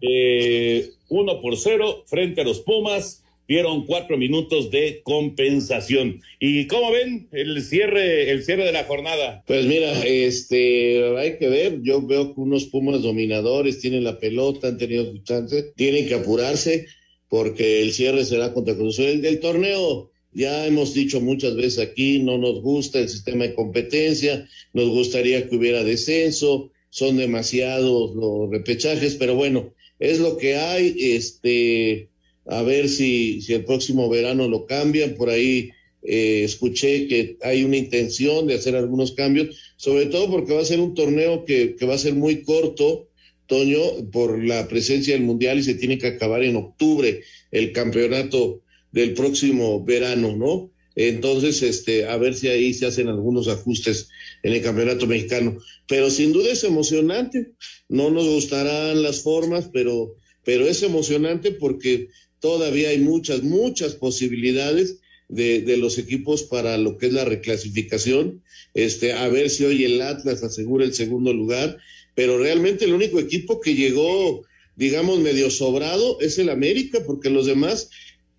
Eh, 0.00 0.88
1 1.10 1.42
por 1.42 1.58
0 1.58 2.04
frente 2.06 2.40
a 2.40 2.44
los 2.44 2.60
Pumas. 2.60 3.22
Dieron 3.46 3.84
cuatro 3.84 4.16
minutos 4.16 4.70
de 4.70 5.02
compensación. 5.02 6.22
¿Y 6.38 6.66
cómo 6.68 6.90
ven 6.90 7.28
el 7.32 7.62
cierre, 7.62 8.30
el 8.30 8.44
cierre 8.44 8.64
de 8.64 8.72
la 8.72 8.84
jornada? 8.84 9.44
Pues 9.46 9.66
mira, 9.66 9.92
este, 10.06 11.18
hay 11.18 11.36
que 11.36 11.48
ver. 11.48 11.82
Yo 11.82 12.00
veo 12.00 12.34
que 12.34 12.40
unos 12.40 12.64
Pumas 12.64 13.02
dominadores 13.02 13.80
tienen 13.80 14.02
la 14.02 14.18
pelota, 14.18 14.68
han 14.68 14.78
tenido 14.78 15.04
su 15.12 15.18
chance, 15.18 15.74
tienen 15.76 16.08
que 16.08 16.14
apurarse 16.14 16.86
porque 17.28 17.82
el 17.82 17.92
cierre 17.92 18.24
será 18.24 18.54
contra 18.54 18.74
Cruz 18.74 18.98
El 18.98 19.20
del 19.20 19.38
torneo 19.40 20.10
ya 20.32 20.66
hemos 20.66 20.94
dicho 20.94 21.20
muchas 21.20 21.56
veces 21.56 21.78
aquí, 21.78 22.20
no 22.20 22.38
nos 22.38 22.62
gusta 22.62 23.00
el 23.00 23.08
sistema 23.08 23.44
de 23.44 23.54
competencia, 23.54 24.48
nos 24.72 24.88
gustaría 24.88 25.48
que 25.48 25.56
hubiera 25.56 25.84
descenso, 25.84 26.70
son 26.90 27.16
demasiados 27.16 28.14
los 28.14 28.50
repechajes, 28.50 29.16
pero 29.16 29.34
bueno, 29.34 29.72
es 29.98 30.18
lo 30.18 30.36
que 30.36 30.56
hay, 30.56 30.94
este, 30.98 32.08
a 32.46 32.62
ver 32.62 32.88
si, 32.88 33.40
si 33.42 33.54
el 33.54 33.64
próximo 33.64 34.08
verano 34.08 34.48
lo 34.48 34.66
cambian, 34.66 35.14
por 35.14 35.30
ahí 35.30 35.70
eh, 36.02 36.42
escuché 36.44 37.06
que 37.06 37.36
hay 37.42 37.64
una 37.64 37.76
intención 37.76 38.46
de 38.46 38.54
hacer 38.54 38.76
algunos 38.76 39.12
cambios, 39.12 39.56
sobre 39.76 40.06
todo 40.06 40.30
porque 40.30 40.54
va 40.54 40.62
a 40.62 40.64
ser 40.64 40.80
un 40.80 40.94
torneo 40.94 41.44
que, 41.44 41.76
que 41.76 41.86
va 41.86 41.94
a 41.94 41.98
ser 41.98 42.14
muy 42.14 42.42
corto, 42.42 43.08
Toño, 43.46 44.10
por 44.12 44.42
la 44.44 44.68
presencia 44.68 45.14
del 45.14 45.24
Mundial 45.24 45.58
y 45.58 45.64
se 45.64 45.74
tiene 45.74 45.98
que 45.98 46.06
acabar 46.06 46.44
en 46.44 46.54
octubre 46.54 47.22
el 47.50 47.72
campeonato 47.72 48.62
del 48.92 49.14
próximo 49.14 49.84
verano, 49.84 50.36
¿no? 50.36 50.70
Entonces, 50.96 51.62
este, 51.62 52.06
a 52.06 52.16
ver 52.16 52.34
si 52.34 52.48
ahí 52.48 52.74
se 52.74 52.86
hacen 52.86 53.08
algunos 53.08 53.48
ajustes 53.48 54.08
en 54.42 54.52
el 54.52 54.62
campeonato 54.62 55.06
mexicano. 55.06 55.58
Pero 55.86 56.10
sin 56.10 56.32
duda 56.32 56.52
es 56.52 56.64
emocionante. 56.64 57.52
No 57.88 58.10
nos 58.10 58.26
gustarán 58.26 59.02
las 59.02 59.22
formas, 59.22 59.70
pero, 59.72 60.16
pero 60.44 60.66
es 60.66 60.82
emocionante 60.82 61.52
porque 61.52 62.08
todavía 62.40 62.90
hay 62.90 62.98
muchas, 62.98 63.42
muchas 63.42 63.94
posibilidades 63.94 64.98
de, 65.28 65.60
de, 65.60 65.76
los 65.76 65.96
equipos 65.96 66.42
para 66.42 66.76
lo 66.76 66.98
que 66.98 67.06
es 67.06 67.12
la 67.12 67.24
reclasificación. 67.24 68.42
Este, 68.74 69.12
a 69.12 69.28
ver 69.28 69.48
si 69.48 69.64
hoy 69.64 69.84
el 69.84 70.02
Atlas 70.02 70.42
asegura 70.42 70.84
el 70.84 70.94
segundo 70.94 71.32
lugar. 71.32 71.78
Pero 72.14 72.38
realmente 72.38 72.84
el 72.84 72.92
único 72.92 73.20
equipo 73.20 73.60
que 73.60 73.74
llegó, 73.74 74.42
digamos, 74.76 75.20
medio 75.20 75.50
sobrado 75.50 76.20
es 76.20 76.38
el 76.38 76.50
América, 76.50 76.98
porque 77.06 77.30
los 77.30 77.46
demás 77.46 77.90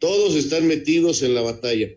todos 0.02 0.36
están 0.36 0.68
metidos 0.68 1.22
en 1.22 1.36
la 1.36 1.42
batalla. 1.42 1.90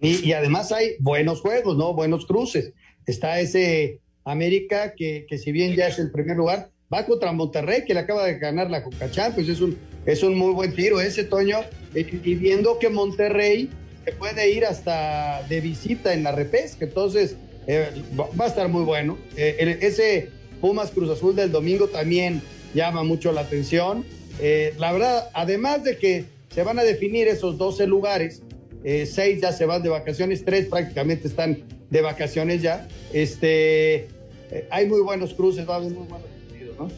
Y, 0.00 0.32
además 0.32 0.72
hay 0.72 0.92
buenos 0.98 1.42
juegos, 1.42 1.76
¿no? 1.76 1.92
Buenos 1.92 2.24
cruces. 2.24 2.72
Está 3.06 3.38
ese 3.38 4.00
América 4.24 4.94
que, 4.96 5.26
que, 5.28 5.36
si 5.36 5.52
bien 5.52 5.76
ya 5.76 5.88
es 5.88 5.98
el 5.98 6.10
primer 6.10 6.38
lugar, 6.38 6.70
va 6.92 7.04
contra 7.04 7.32
Monterrey, 7.32 7.84
que 7.84 7.92
le 7.92 8.00
acaba 8.00 8.24
de 8.24 8.38
ganar 8.38 8.70
la 8.70 8.82
Coca 8.82 9.10
Champions. 9.10 9.50
Es 9.50 9.60
un, 9.60 9.76
es 10.06 10.22
un 10.22 10.38
muy 10.38 10.54
buen 10.54 10.74
tiro 10.74 11.02
ese, 11.02 11.24
Toño. 11.24 11.58
Y 11.94 12.34
viendo 12.36 12.78
que 12.78 12.88
Monterrey 12.88 13.68
se 14.06 14.12
puede 14.12 14.50
ir 14.50 14.64
hasta 14.64 15.42
de 15.50 15.60
visita 15.60 16.14
en 16.14 16.22
la 16.22 16.32
repesca. 16.32 16.86
Entonces, 16.86 17.36
eh, 17.66 17.90
va 18.18 18.46
a 18.46 18.48
estar 18.48 18.70
muy 18.70 18.84
bueno. 18.84 19.18
Eh, 19.36 19.78
ese 19.82 20.30
Pumas 20.62 20.92
Cruz 20.92 21.10
Azul 21.10 21.36
del 21.36 21.52
domingo 21.52 21.88
también 21.88 22.40
llama 22.72 23.02
mucho 23.02 23.32
la 23.32 23.42
atención. 23.42 24.02
Eh, 24.40 24.72
la 24.78 24.92
verdad, 24.92 25.28
además 25.34 25.84
de 25.84 25.98
que 25.98 26.39
se 26.50 26.62
van 26.62 26.78
a 26.78 26.82
definir 26.82 27.28
esos 27.28 27.58
12 27.58 27.86
lugares, 27.86 28.42
eh, 28.84 29.06
seis 29.06 29.40
ya 29.40 29.52
se 29.52 29.66
van 29.66 29.82
de 29.82 29.88
vacaciones, 29.88 30.44
tres 30.44 30.66
prácticamente 30.66 31.28
están 31.28 31.62
de 31.90 32.00
vacaciones 32.00 32.62
ya. 32.62 32.88
Este, 33.12 34.08
eh, 34.50 34.66
hay 34.70 34.86
muy 34.86 35.00
buenos 35.00 35.34
cruces, 35.34 35.68
va 35.68 35.74
a 35.74 35.76
haber 35.78 35.92
muy 35.92 36.06
buenos 36.06 36.28
partidos, 36.28 36.76
¿no? 36.78 36.90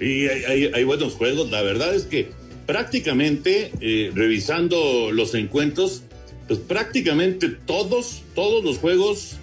Hay, 0.00 0.70
hay, 0.74 0.84
buenos 0.84 1.14
juegos. 1.14 1.50
La 1.50 1.62
verdad 1.62 1.94
es 1.94 2.04
que 2.04 2.28
prácticamente, 2.66 3.70
eh, 3.80 4.10
revisando 4.14 5.12
los 5.12 5.34
encuentros, 5.34 6.02
pues 6.48 6.58
prácticamente 6.58 7.48
todos, 7.48 8.22
todos 8.34 8.64
los 8.64 8.78
juegos 8.78 9.36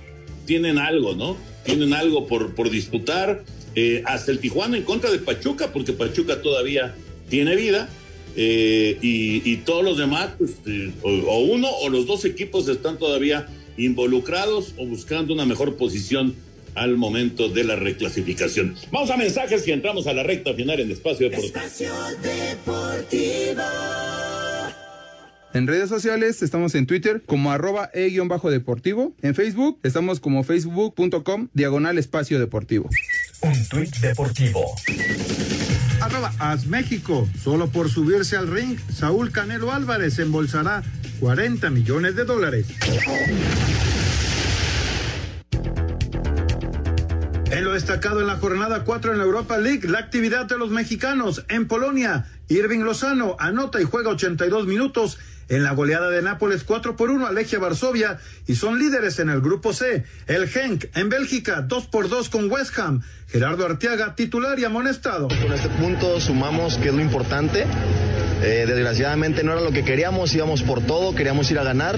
tienen 0.45 0.78
algo, 0.78 1.16
¿no? 1.16 1.38
Tienen 1.64 1.93
algo 1.93 2.28
por, 2.28 2.55
por 2.55 2.70
disputar. 2.70 3.43
Eh, 3.76 4.01
hasta 4.05 4.32
el 4.32 4.39
Tijuana 4.39 4.78
en 4.78 4.84
contra 4.84 5.12
de 5.12 5.20
Pachuca, 5.20 5.72
porque 5.72 5.93
Pachuca 5.93 6.41
todavía 6.41 6.95
tiene 7.30 7.55
vida. 7.55 7.88
Eh, 8.36 8.98
y, 9.02 9.42
y, 9.50 9.58
todos 9.58 9.84
los 9.84 9.98
demás, 9.98 10.30
pues, 10.38 10.52
eh, 10.66 10.92
o, 11.02 11.10
o, 11.10 11.40
uno 11.40 11.68
o 11.70 11.90
los 11.90 12.06
dos 12.06 12.26
equipos 12.26 12.68
están 12.68 12.98
todavía 12.98 13.48
involucrados 13.78 14.74
o 14.78 14.86
buscando 14.86 15.34
una 15.34 15.46
mejor 15.46 15.76
posición 15.78 16.36
al 16.76 16.98
momento 16.98 17.50
de 17.50 17.64
la 17.64 17.76
reclasificación. 17.76 18.76
Vamos 18.92 19.10
a 19.10 19.18
mensajes 19.18 19.68
y 19.68 19.72
entramos 19.72 20.08
a 20.08 20.14
la 20.14 20.24
recta 20.24 20.54
final 20.54 20.80
en 20.80 20.92
Espacio 20.92 21.30
Deportivo. 21.30 21.60
Espacio 21.60 21.94
Deportivo. 22.22 23.64
En 25.54 25.66
redes 25.66 25.90
sociales 25.90 26.44
estamos 26.44 26.76
en 26.76 26.86
Twitter 26.86 27.24
como 27.26 27.52
arroba 27.52 27.90
e-deportivo. 27.94 29.14
En 29.22 29.34
Facebook 29.34 29.80
estamos 29.84 30.20
como 30.20 30.44
facebook.com 30.44 31.50
diagonal 31.54 31.98
espacio 31.98 32.40
deportivo. 32.40 32.90
Un 33.42 33.68
tuit 33.68 33.96
deportivo. 33.98 34.76
Arroba 36.10 36.32
México. 36.68 37.30
Solo 37.43 37.70
por 37.70 37.89
subirse 37.89 38.36
al 38.36 38.47
ring, 38.47 38.80
Saúl 38.91 39.32
Canelo 39.32 39.72
Álvarez 39.72 40.18
embolsará 40.18 40.82
40 41.20 41.70
millones 41.70 42.16
de 42.16 42.26
dólares. 42.26 42.66
En 47.51 47.64
lo 47.64 47.74
destacado 47.74 48.22
en 48.22 48.28
la 48.28 48.38
jornada 48.38 48.84
4 48.84 49.12
en 49.12 49.18
la 49.20 49.24
Europa 49.24 49.57
League, 49.57 49.88
la 49.88 49.99
actividad 49.99 50.45
de 50.45 50.57
los 50.57 50.72
mexicanos 50.72 51.45
en 51.47 51.68
Polonia. 51.68 52.26
Irving 52.47 52.80
Lozano 52.80 53.36
anota 53.39 53.80
y 53.80 53.84
juega 53.84 54.10
82 54.10 54.66
minutos 54.66 55.20
en 55.50 55.64
la 55.64 55.74
goleada 55.74 56.10
de 56.10 56.22
Nápoles 56.22 56.64
4 56.64 56.95
por 56.95 57.10
1 57.10 57.28
a 57.28 57.32
Legia 57.32 57.60
Varsovia 57.60 58.20
y 58.47 58.56
son 58.56 58.80
líderes 58.80 59.20
en 59.20 59.30
el 59.30 59.41
grupo 59.41 59.74
C. 59.74 60.06
El 60.28 60.47
Genk 60.47 60.86
en 60.95 61.10
Bélgica 61.10 61.62
2 61.62 61.88
por 61.88 62.08
2 62.08 62.30
con 62.30 62.50
West 62.50 62.78
Ham. 62.80 63.02
Gerardo 63.28 63.66
Arteaga 63.66 64.16
titular 64.16 64.58
y 64.60 64.66
amonestado. 64.66 65.28
Con 65.28 65.52
este 65.54 65.70
punto 65.70 66.20
sumamos 66.20 66.78
que 66.78 66.89
es 66.89 66.93
lo 66.93 67.02
importante. 67.02 67.66
Eh, 68.41 68.66
desgraciadamente 68.66 69.43
no 69.43 69.52
era 69.52 69.62
lo 69.62 69.72
que 69.72 69.84
queríamos, 69.84 70.34
íbamos 70.34 70.64
por 70.64 70.82
todo, 70.82 71.14
queríamos 71.14 71.52
ir 71.52 71.60
a 71.60 71.64
ganar, 71.64 71.97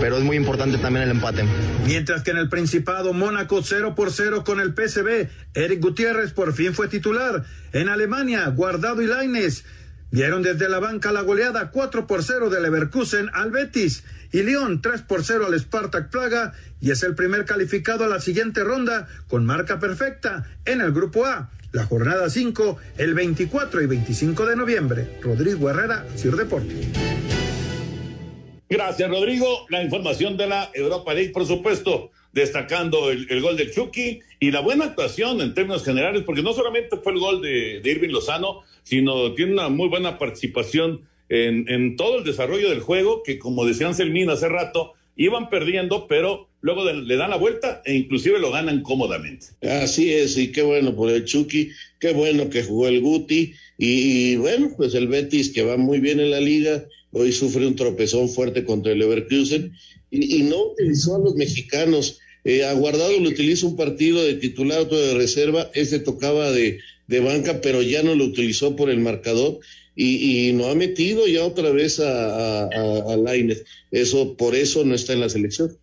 pero 0.00 0.16
es 0.16 0.22
muy 0.22 0.36
importante 0.36 0.78
también 0.78 1.02
el 1.02 1.10
empate. 1.10 1.44
Mientras 1.84 2.22
que 2.22 2.30
en 2.30 2.36
el 2.36 2.48
Principado, 2.48 3.12
Mónaco 3.12 3.60
0 3.60 3.94
por 3.96 4.12
0 4.12 4.44
con 4.44 4.60
el 4.60 4.72
PSB, 4.72 5.28
Eric 5.54 5.80
Gutiérrez 5.82 6.32
por 6.32 6.52
fin 6.52 6.74
fue 6.74 6.86
titular. 6.86 7.44
En 7.72 7.88
Alemania, 7.88 8.46
Guardado 8.48 9.02
y 9.02 9.06
Laines 9.06 9.64
Vieron 10.12 10.42
desde 10.42 10.68
la 10.68 10.80
banca 10.80 11.12
la 11.12 11.20
goleada 11.20 11.70
4 11.70 12.08
por 12.08 12.24
0 12.24 12.50
del 12.50 12.64
Leverkusen 12.64 13.30
al 13.32 13.52
Betis 13.52 14.02
y 14.32 14.42
León 14.42 14.82
3 14.82 15.02
por 15.02 15.22
0 15.22 15.46
al 15.46 15.58
Spartak 15.58 16.10
Praga 16.10 16.52
y 16.80 16.90
es 16.90 17.04
el 17.04 17.14
primer 17.14 17.44
calificado 17.44 18.04
a 18.04 18.08
la 18.08 18.20
siguiente 18.20 18.64
ronda 18.64 19.06
con 19.28 19.46
marca 19.46 19.78
perfecta 19.78 20.46
en 20.64 20.80
el 20.80 20.90
grupo 20.90 21.26
A. 21.26 21.50
La 21.70 21.86
jornada 21.86 22.28
5 22.28 22.78
el 22.98 23.14
24 23.14 23.82
y 23.82 23.86
25 23.86 24.46
de 24.46 24.56
noviembre. 24.56 25.18
Rodrigo 25.22 25.70
Herrera, 25.70 26.04
Sir 26.16 26.34
Deportes. 26.34 26.88
Gracias, 28.68 29.08
Rodrigo. 29.08 29.66
La 29.68 29.82
información 29.82 30.36
de 30.36 30.48
la 30.48 30.70
Europa 30.74 31.14
League, 31.14 31.30
por 31.30 31.46
supuesto, 31.46 32.10
destacando 32.32 33.10
el, 33.10 33.40
gol 33.40 33.56
del 33.56 33.72
Chucky 33.72 34.20
y 34.40 34.50
la 34.50 34.60
buena 34.60 34.86
actuación 34.86 35.40
en 35.40 35.54
términos 35.54 35.84
generales, 35.84 36.24
porque 36.24 36.42
no 36.42 36.52
solamente 36.52 36.96
fue 36.96 37.12
el 37.12 37.20
gol 37.20 37.42
de, 37.42 37.80
de 37.80 37.90
Irving 37.90 38.10
Lozano, 38.10 38.62
sino 38.90 39.34
tiene 39.34 39.52
una 39.52 39.68
muy 39.68 39.88
buena 39.88 40.18
participación 40.18 41.02
en, 41.28 41.68
en, 41.68 41.94
todo 41.94 42.18
el 42.18 42.24
desarrollo 42.24 42.70
del 42.70 42.80
juego, 42.80 43.22
que 43.22 43.38
como 43.38 43.64
decía 43.64 43.86
Anselmín 43.86 44.30
hace 44.30 44.48
rato, 44.48 44.94
iban 45.14 45.48
perdiendo, 45.48 46.08
pero 46.08 46.48
luego 46.60 46.90
le 46.90 47.16
dan 47.16 47.30
la 47.30 47.36
vuelta 47.36 47.82
e 47.84 47.94
inclusive 47.94 48.40
lo 48.40 48.50
ganan 48.50 48.82
cómodamente. 48.82 49.46
Así 49.62 50.12
es, 50.12 50.36
y 50.36 50.50
qué 50.50 50.62
bueno 50.62 50.96
por 50.96 51.08
el 51.08 51.24
Chucky, 51.24 51.70
qué 52.00 52.12
bueno 52.14 52.50
que 52.50 52.64
jugó 52.64 52.88
el 52.88 53.00
Guti, 53.00 53.52
y, 53.78 54.34
bueno, 54.36 54.72
pues 54.76 54.92
el 54.94 55.06
Betis 55.06 55.50
que 55.50 55.62
va 55.62 55.76
muy 55.76 56.00
bien 56.00 56.18
en 56.18 56.32
la 56.32 56.40
liga, 56.40 56.84
hoy 57.12 57.30
sufre 57.30 57.64
un 57.68 57.76
tropezón 57.76 58.28
fuerte 58.28 58.64
contra 58.64 58.90
el 58.90 58.98
Leverkusen, 58.98 59.72
y, 60.10 60.42
no 60.42 60.72
utilizó 60.72 61.14
a 61.14 61.20
los 61.20 61.36
mexicanos. 61.36 62.18
Eh, 62.42 62.64
a 62.64 62.72
Guardado 62.72 63.12
lo 63.20 63.28
utiliza 63.28 63.68
un 63.68 63.76
partido 63.76 64.20
de 64.24 64.34
titular, 64.34 64.80
otro 64.80 64.98
de 64.98 65.14
reserva, 65.14 65.70
ese 65.74 66.00
tocaba 66.00 66.50
de, 66.50 66.80
de 67.10 67.18
banca, 67.18 67.60
pero 67.60 67.82
ya 67.82 68.04
no 68.04 68.14
lo 68.14 68.24
utilizó 68.24 68.76
por 68.76 68.88
el 68.88 69.00
marcador 69.00 69.58
y, 69.96 70.48
y 70.48 70.52
no 70.52 70.68
ha 70.68 70.76
metido 70.76 71.26
ya 71.26 71.44
otra 71.44 71.70
vez 71.70 71.98
a, 71.98 72.62
a, 72.62 72.66
a. 72.66 73.36
Eso, 73.90 74.36
por 74.36 74.54
eso 74.54 74.84
no 74.84 74.94
está 74.94 75.12
en 75.14 75.20
la 75.20 75.28
selección. 75.28 75.76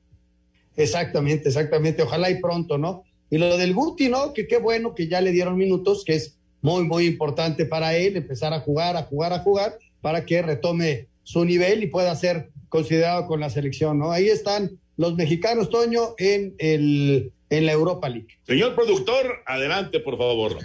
Exactamente, 0.78 1.50
exactamente. 1.50 2.02
Ojalá 2.02 2.32
y 2.32 2.40
pronto, 2.40 2.78
¿no? 2.78 3.04
Y 3.30 3.40
lo 3.40 3.58
del 3.58 3.74
Guti, 3.74 4.08
¿no? 4.08 4.34
Que 4.34 4.48
qué 4.48 4.58
bueno 4.58 4.96
que 4.96 5.10
ya 5.10 5.20
le 5.20 5.34
dieron 5.34 5.58
minutos, 5.58 6.06
que 6.06 6.16
es 6.16 6.38
muy, 6.62 6.86
muy 6.86 7.06
importante 7.06 7.66
para 7.66 7.98
él 7.98 8.16
empezar 8.16 8.54
a 8.54 8.62
jugar, 8.62 8.96
a 8.96 9.04
jugar, 9.04 9.34
a 9.34 9.40
jugar, 9.40 9.78
para 10.00 10.26
que 10.26 10.42
retome 10.42 11.08
su 11.24 11.44
nivel 11.44 11.84
y 11.84 11.88
pueda 11.88 12.16
ser 12.16 12.52
considerado 12.70 13.28
con 13.28 13.42
la 13.42 13.50
selección, 13.50 14.00
¿no? 14.00 14.14
Ahí 14.14 14.30
están 14.30 14.80
los 14.96 15.16
mexicanos, 15.16 15.70
Toño, 15.70 16.16
en 16.18 16.56
el 16.58 17.34
en 17.50 17.66
la 17.66 17.72
Europa 17.72 18.10
League. 18.10 18.38
Señor 18.46 18.76
productor, 18.76 19.44
adelante, 19.46 20.00
por 20.00 20.18
favor. 20.18 20.58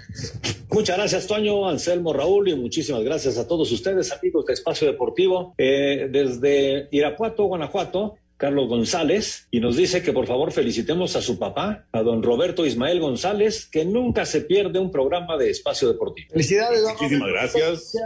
Muchas 0.70 0.96
gracias, 0.96 1.26
Toño, 1.26 1.68
Anselmo, 1.68 2.12
Raúl, 2.12 2.48
y 2.48 2.56
muchísimas 2.56 3.02
gracias 3.02 3.36
a 3.38 3.46
todos 3.46 3.70
ustedes, 3.72 4.10
amigos 4.10 4.46
de 4.46 4.54
Espacio 4.54 4.86
Deportivo. 4.86 5.54
Eh, 5.58 6.08
desde 6.10 6.88
Irapuato, 6.90 7.44
Guanajuato, 7.44 8.16
Carlos 8.42 8.66
González, 8.66 9.46
y 9.52 9.60
nos 9.60 9.76
dice 9.76 10.02
que 10.02 10.12
por 10.12 10.26
favor 10.26 10.50
felicitemos 10.50 11.14
a 11.14 11.22
su 11.22 11.38
papá, 11.38 11.86
a 11.92 12.02
don 12.02 12.24
Roberto 12.24 12.66
Ismael 12.66 12.98
González, 12.98 13.68
que 13.70 13.84
nunca 13.84 14.26
se 14.26 14.40
pierde 14.40 14.80
un 14.80 14.90
programa 14.90 15.36
de 15.36 15.48
espacio 15.48 15.86
deportivo. 15.86 16.30
Felicidades, 16.32 16.82
Muchísimas 16.82 17.28
gracias. 17.28 17.96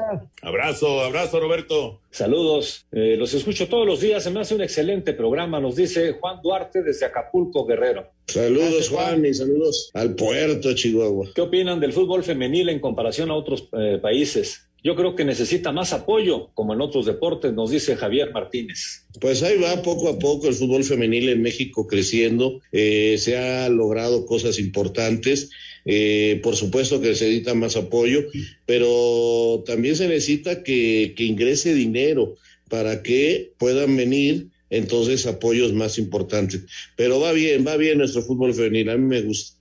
Abrazo, 0.43 1.01
abrazo, 1.01 1.41
Roberto. 1.41 2.03
Saludos, 2.11 2.87
eh, 2.93 3.16
los 3.16 3.32
escucho 3.32 3.66
todos 3.68 3.87
los 3.87 4.03
días, 4.03 4.24
se 4.24 4.30
me 4.30 4.41
hace 4.41 4.55
un 4.55 4.61
excelente 4.61 5.14
programa, 5.14 5.59
nos 5.59 5.74
dice 5.74 6.12
Juan 6.20 6.43
Duarte 6.43 6.82
desde 6.82 7.07
Acapulco, 7.07 7.64
Guerrero. 7.64 8.11
Saludos, 8.26 8.91
Juan, 8.91 9.24
y 9.24 9.32
saludos 9.32 9.91
al 9.95 10.14
puerto, 10.16 10.74
Chihuahua. 10.74 11.28
¿Qué 11.34 11.41
opinan 11.41 11.80
del 11.80 11.95
fútbol 11.95 12.22
femenil 12.22 12.68
en 12.68 12.80
comparación 12.80 13.30
a 13.30 13.34
otros 13.34 13.70
eh, 13.72 13.99
países? 14.03 14.66
Yo 14.85 14.95
creo 14.95 15.16
que 15.16 15.24
necesita 15.24 15.72
más 15.72 15.93
apoyo, 15.93 16.51
como 16.55 16.74
en 16.74 16.81
otros 16.81 17.07
deportes, 17.07 17.53
nos 17.53 17.70
dice 17.70 17.97
Javier 17.97 18.33
Martínez. 18.33 19.07
Pues 19.20 19.43
ahí 19.43 19.59
va 19.59 19.83
poco 19.83 20.09
a 20.09 20.18
poco 20.18 20.47
el 20.47 20.55
fútbol 20.55 20.85
femenil 20.85 21.29
en 21.29 21.43
México 21.43 21.87
creciendo, 21.87 22.61
eh, 22.72 23.16
se 23.18 23.37
ha 23.37 23.68
logrado 23.68 24.27
cosas 24.27 24.59
importantes, 24.59 25.51
eh, 25.85 26.41
por 26.43 26.57
supuesto 26.57 27.01
que 27.01 27.14
se 27.14 27.27
necesita 27.27 27.55
más 27.55 27.77
apoyo, 27.77 28.20
pero 28.64 29.64
también 29.66 29.97
se 29.97 30.09
necesita 30.09 30.62
que, 30.62 31.14
que 31.16 31.24
ingrese 31.24 31.74
dinero 31.74 32.37
para 32.68 33.03
que 33.03 33.53
puedan 33.59 33.97
venir 33.97 34.49
entonces 34.70 35.27
apoyos 35.27 35.72
más 35.72 35.99
importantes. 35.99 36.64
Pero 36.97 37.20
va 37.20 37.33
bien, 37.33 37.66
va 37.66 37.77
bien 37.77 37.99
nuestro 37.99 38.22
fútbol 38.22 38.55
femenil, 38.55 38.91
a 38.91 38.97
mí 38.97 39.05
me 39.05 39.22
gusta. 39.22 39.57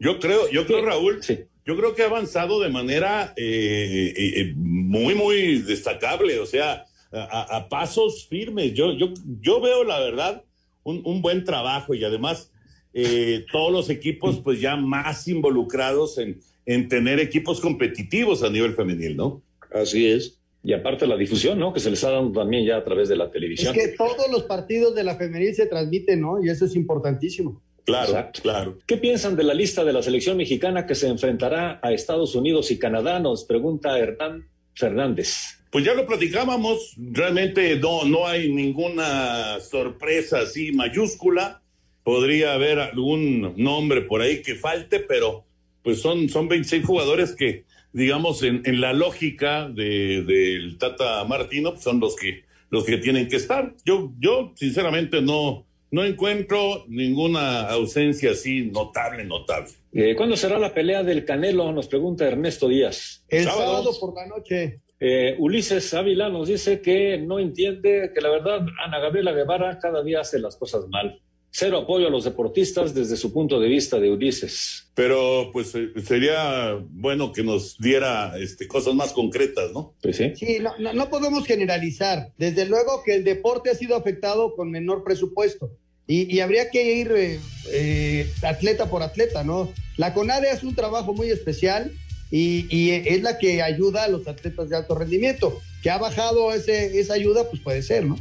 Yo 0.00 0.20
creo, 0.20 0.48
yo 0.50 0.66
creo, 0.66 0.84
Raúl, 0.84 1.20
yo 1.68 1.76
creo 1.76 1.94
que 1.94 2.02
ha 2.02 2.06
avanzado 2.06 2.60
de 2.60 2.70
manera 2.70 3.34
eh, 3.36 4.14
eh, 4.16 4.32
eh, 4.40 4.52
muy, 4.56 5.14
muy 5.14 5.58
destacable, 5.58 6.40
o 6.40 6.46
sea, 6.46 6.86
a, 7.12 7.56
a 7.58 7.68
pasos 7.68 8.26
firmes. 8.26 8.72
Yo, 8.72 8.92
yo, 8.94 9.12
yo 9.42 9.60
veo, 9.60 9.84
la 9.84 10.00
verdad, 10.00 10.44
un, 10.82 11.02
un 11.04 11.20
buen 11.20 11.44
trabajo 11.44 11.92
y 11.92 12.02
además 12.04 12.50
eh, 12.94 13.44
todos 13.52 13.70
los 13.70 13.90
equipos, 13.90 14.40
pues 14.42 14.62
ya 14.62 14.76
más 14.76 15.28
involucrados 15.28 16.16
en, 16.16 16.40
en 16.64 16.88
tener 16.88 17.20
equipos 17.20 17.60
competitivos 17.60 18.42
a 18.42 18.48
nivel 18.48 18.74
femenil, 18.74 19.14
¿no? 19.16 19.42
Así 19.70 20.08
es. 20.08 20.40
Y 20.64 20.72
aparte 20.72 21.06
la 21.06 21.16
difusión, 21.16 21.58
¿no? 21.58 21.72
Que 21.74 21.80
se 21.80 21.90
les 21.90 22.02
ha 22.02 22.10
dado 22.10 22.32
también 22.32 22.64
ya 22.66 22.78
a 22.78 22.84
través 22.84 23.10
de 23.10 23.16
la 23.16 23.26
Es 23.26 23.32
televisión. 23.32 23.74
que 23.74 23.88
todos 23.88 24.30
los 24.30 24.44
partidos 24.44 24.94
de 24.94 25.04
la 25.04 25.16
femenil 25.16 25.54
se 25.54 25.66
transmiten, 25.66 26.22
¿no? 26.22 26.42
Y 26.42 26.48
eso 26.48 26.64
es 26.64 26.74
importantísimo. 26.74 27.62
Claro, 27.88 28.30
claro. 28.42 28.78
¿Qué 28.86 28.96
piensan 28.98 29.34
de 29.34 29.44
la 29.44 29.54
lista 29.54 29.82
de 29.84 29.92
la 29.94 30.02
selección 30.02 30.36
mexicana 30.36 30.84
que 30.86 30.94
se 30.94 31.08
enfrentará 31.08 31.80
a 31.82 31.92
Estados 31.92 32.34
Unidos 32.34 32.70
y 32.70 32.78
Canadá? 32.78 33.18
Nos 33.18 33.44
pregunta 33.44 33.98
Hernán 33.98 34.46
Fernández. 34.74 35.58
Pues 35.70 35.84
ya 35.84 35.94
lo 35.94 36.06
platicábamos, 36.06 36.94
realmente 36.98 37.76
no, 37.76 38.04
no 38.04 38.26
hay 38.26 38.50
ninguna 38.52 39.58
sorpresa 39.60 40.40
así 40.40 40.72
mayúscula. 40.72 41.62
Podría 42.04 42.54
haber 42.54 42.78
algún 42.78 43.54
nombre 43.56 44.02
por 44.02 44.20
ahí 44.22 44.40
que 44.42 44.54
falte, 44.54 45.00
pero 45.00 45.44
pues 45.82 46.00
son, 46.00 46.28
son 46.28 46.48
26 46.48 46.84
jugadores 46.84 47.34
que, 47.34 47.64
digamos, 47.92 48.42
en, 48.42 48.62
en 48.64 48.80
la 48.80 48.92
lógica 48.92 49.68
de- 49.68 50.22
del 50.24 50.76
Tata 50.78 51.22
Martino, 51.24 51.72
pues, 51.72 51.84
son 51.84 52.00
los 52.00 52.16
que, 52.16 52.44
los 52.70 52.84
que 52.84 52.96
tienen 52.98 53.28
que 53.28 53.36
estar. 53.36 53.74
Yo, 53.84 54.12
yo 54.18 54.52
sinceramente 54.56 55.20
no, 55.22 55.66
no 55.90 56.04
encuentro 56.04 56.84
ninguna 56.88 57.68
ausencia 57.68 58.32
así 58.32 58.70
notable, 58.70 59.24
notable. 59.24 59.70
Eh, 59.92 60.14
¿Cuándo 60.16 60.36
será 60.36 60.58
la 60.58 60.74
pelea 60.74 61.02
del 61.02 61.24
Canelo? 61.24 61.72
Nos 61.72 61.88
pregunta 61.88 62.26
Ernesto 62.26 62.68
Díaz. 62.68 63.24
El 63.28 63.44
sábado 63.44 63.90
por 63.98 64.14
la 64.14 64.26
noche. 64.26 64.80
Eh, 65.00 65.36
Ulises 65.38 65.94
Ávila 65.94 66.28
nos 66.28 66.48
dice 66.48 66.80
que 66.80 67.18
no 67.18 67.38
entiende 67.38 68.10
que 68.12 68.20
la 68.20 68.30
verdad 68.30 68.66
Ana 68.84 68.98
Gabriela 68.98 69.32
Guevara 69.32 69.78
cada 69.78 70.02
día 70.02 70.20
hace 70.20 70.38
las 70.40 70.56
cosas 70.56 70.88
mal. 70.88 71.20
Cero 71.50 71.78
apoyo 71.78 72.06
a 72.06 72.10
los 72.10 72.24
deportistas 72.24 72.94
desde 72.94 73.16
su 73.16 73.32
punto 73.32 73.58
de 73.58 73.68
vista 73.68 73.98
de 73.98 74.10
Ulises. 74.10 74.90
Pero 74.94 75.50
pues 75.52 75.74
eh, 75.74 75.88
sería 76.04 76.78
bueno 76.90 77.32
que 77.32 77.42
nos 77.42 77.78
diera 77.78 78.34
este, 78.38 78.68
cosas 78.68 78.94
más 78.94 79.12
concretas, 79.12 79.72
¿no? 79.72 79.94
Pues 80.02 80.16
sí. 80.16 80.32
Sí, 80.36 80.58
no, 80.60 80.76
no, 80.78 80.92
no 80.92 81.08
podemos 81.08 81.46
generalizar. 81.46 82.32
Desde 82.36 82.66
luego 82.66 83.02
que 83.04 83.14
el 83.14 83.24
deporte 83.24 83.70
ha 83.70 83.74
sido 83.74 83.96
afectado 83.96 84.54
con 84.54 84.70
menor 84.70 85.04
presupuesto 85.04 85.70
y, 86.06 86.32
y 86.34 86.40
habría 86.40 86.70
que 86.70 86.96
ir 86.96 87.12
eh, 87.12 87.40
eh, 87.70 88.30
atleta 88.42 88.90
por 88.90 89.02
atleta, 89.02 89.42
¿no? 89.42 89.72
La 89.96 90.14
CONADE 90.14 90.50
hace 90.50 90.66
un 90.66 90.74
trabajo 90.74 91.12
muy 91.14 91.30
especial 91.30 91.92
y, 92.30 92.66
y 92.70 92.90
es 92.90 93.22
la 93.22 93.38
que 93.38 93.62
ayuda 93.62 94.04
a 94.04 94.08
los 94.08 94.28
atletas 94.28 94.68
de 94.68 94.76
alto 94.76 94.94
rendimiento. 94.94 95.60
Que 95.82 95.90
ha 95.90 95.98
bajado 95.98 96.52
ese, 96.52 96.98
esa 96.98 97.14
ayuda, 97.14 97.48
pues 97.48 97.62
puede 97.62 97.82
ser, 97.82 98.04
¿no? 98.04 98.18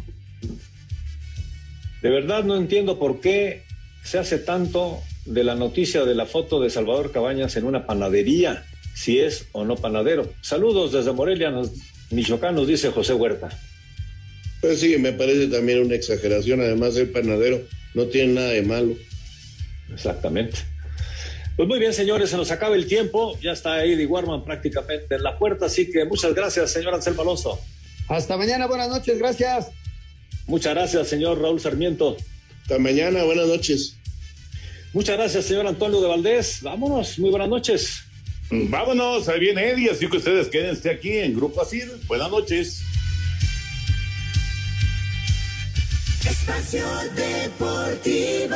De 2.08 2.14
verdad 2.14 2.46
no 2.46 2.56
entiendo 2.56 2.98
por 3.00 3.20
qué 3.20 3.64
se 4.02 4.18
hace 4.18 4.38
tanto 4.38 5.02
de 5.26 5.44
la 5.44 5.56
noticia 5.56 6.06
de 6.06 6.16
la 6.16 6.26
foto 6.26 6.62
de 6.62 6.70
Salvador 6.70 7.12
Cabañas 7.12 7.58
en 7.58 7.66
una 7.66 7.86
panadería, 7.86 8.64
si 8.96 9.20
es 9.20 9.48
o 9.52 9.66
no 9.66 9.76
panadero. 9.76 10.32
Saludos 10.40 10.94
desde 10.94 11.12
Morelia, 11.12 11.52
nos- 11.52 11.74
Michoacán, 12.12 12.56
nos 12.56 12.66
dice 12.66 12.92
José 12.92 13.14
Huerta. 13.14 13.50
Pues 14.62 14.80
sí, 14.80 14.98
me 14.98 15.12
parece 15.12 15.48
también 15.48 15.82
una 15.82 15.96
exageración. 15.96 16.62
Además, 16.62 16.96
el 16.96 17.10
panadero 17.10 17.60
no 17.94 18.06
tiene 18.06 18.36
nada 18.36 18.50
de 18.52 18.62
malo. 18.62 18.94
Exactamente. 19.94 20.60
Pues 21.58 21.68
muy 21.68 21.78
bien, 21.78 21.92
señores, 21.94 22.30
se 22.30 22.38
nos 22.38 22.52
acaba 22.52 22.78
el 22.78 22.88
tiempo. 22.88 23.38
Ya 23.42 23.52
está 23.52 23.84
Eddie 23.84 24.06
Warman 24.06 24.46
prácticamente 24.46 25.16
en 25.16 25.24
la 25.24 25.38
puerta, 25.38 25.66
así 25.66 25.92
que 25.92 26.06
muchas 26.06 26.34
gracias, 26.34 26.72
señor 26.72 26.94
Anselmo 26.94 27.24
Alonso. 27.24 27.60
Hasta 28.08 28.38
mañana, 28.38 28.66
buenas 28.68 28.88
noches, 28.88 29.20
gracias. 29.20 29.68
Muchas 30.48 30.74
gracias, 30.74 31.08
señor 31.10 31.42
Raúl 31.42 31.60
Sarmiento. 31.60 32.18
Hasta 32.64 32.80
mañana, 32.80 33.24
buenas 33.24 33.48
noches. 33.48 33.98
Muchas 34.94 35.18
gracias, 35.18 35.46
señor 35.46 35.68
Antonio 35.68 36.02
de 36.02 36.08
Valdés. 36.08 36.62
Vámonos, 36.62 37.20
muy 37.20 37.30
buenas 37.30 37.50
noches. 37.50 38.04
Vámonos, 38.50 39.28
ahí 39.28 39.42
viene 39.42 39.70
Eddie, 39.70 39.92
así 39.92 40.10
que 40.10 40.18
ustedes 40.18 40.48
quédense 40.48 40.90
aquí 40.90 41.18
en 41.18 41.36
Grupo 41.36 41.62
Asir. 41.62 41.92
Buenas 42.08 42.32
noches. 42.32 42.82
Espacio 46.26 46.86
Deportivo. 47.16 48.56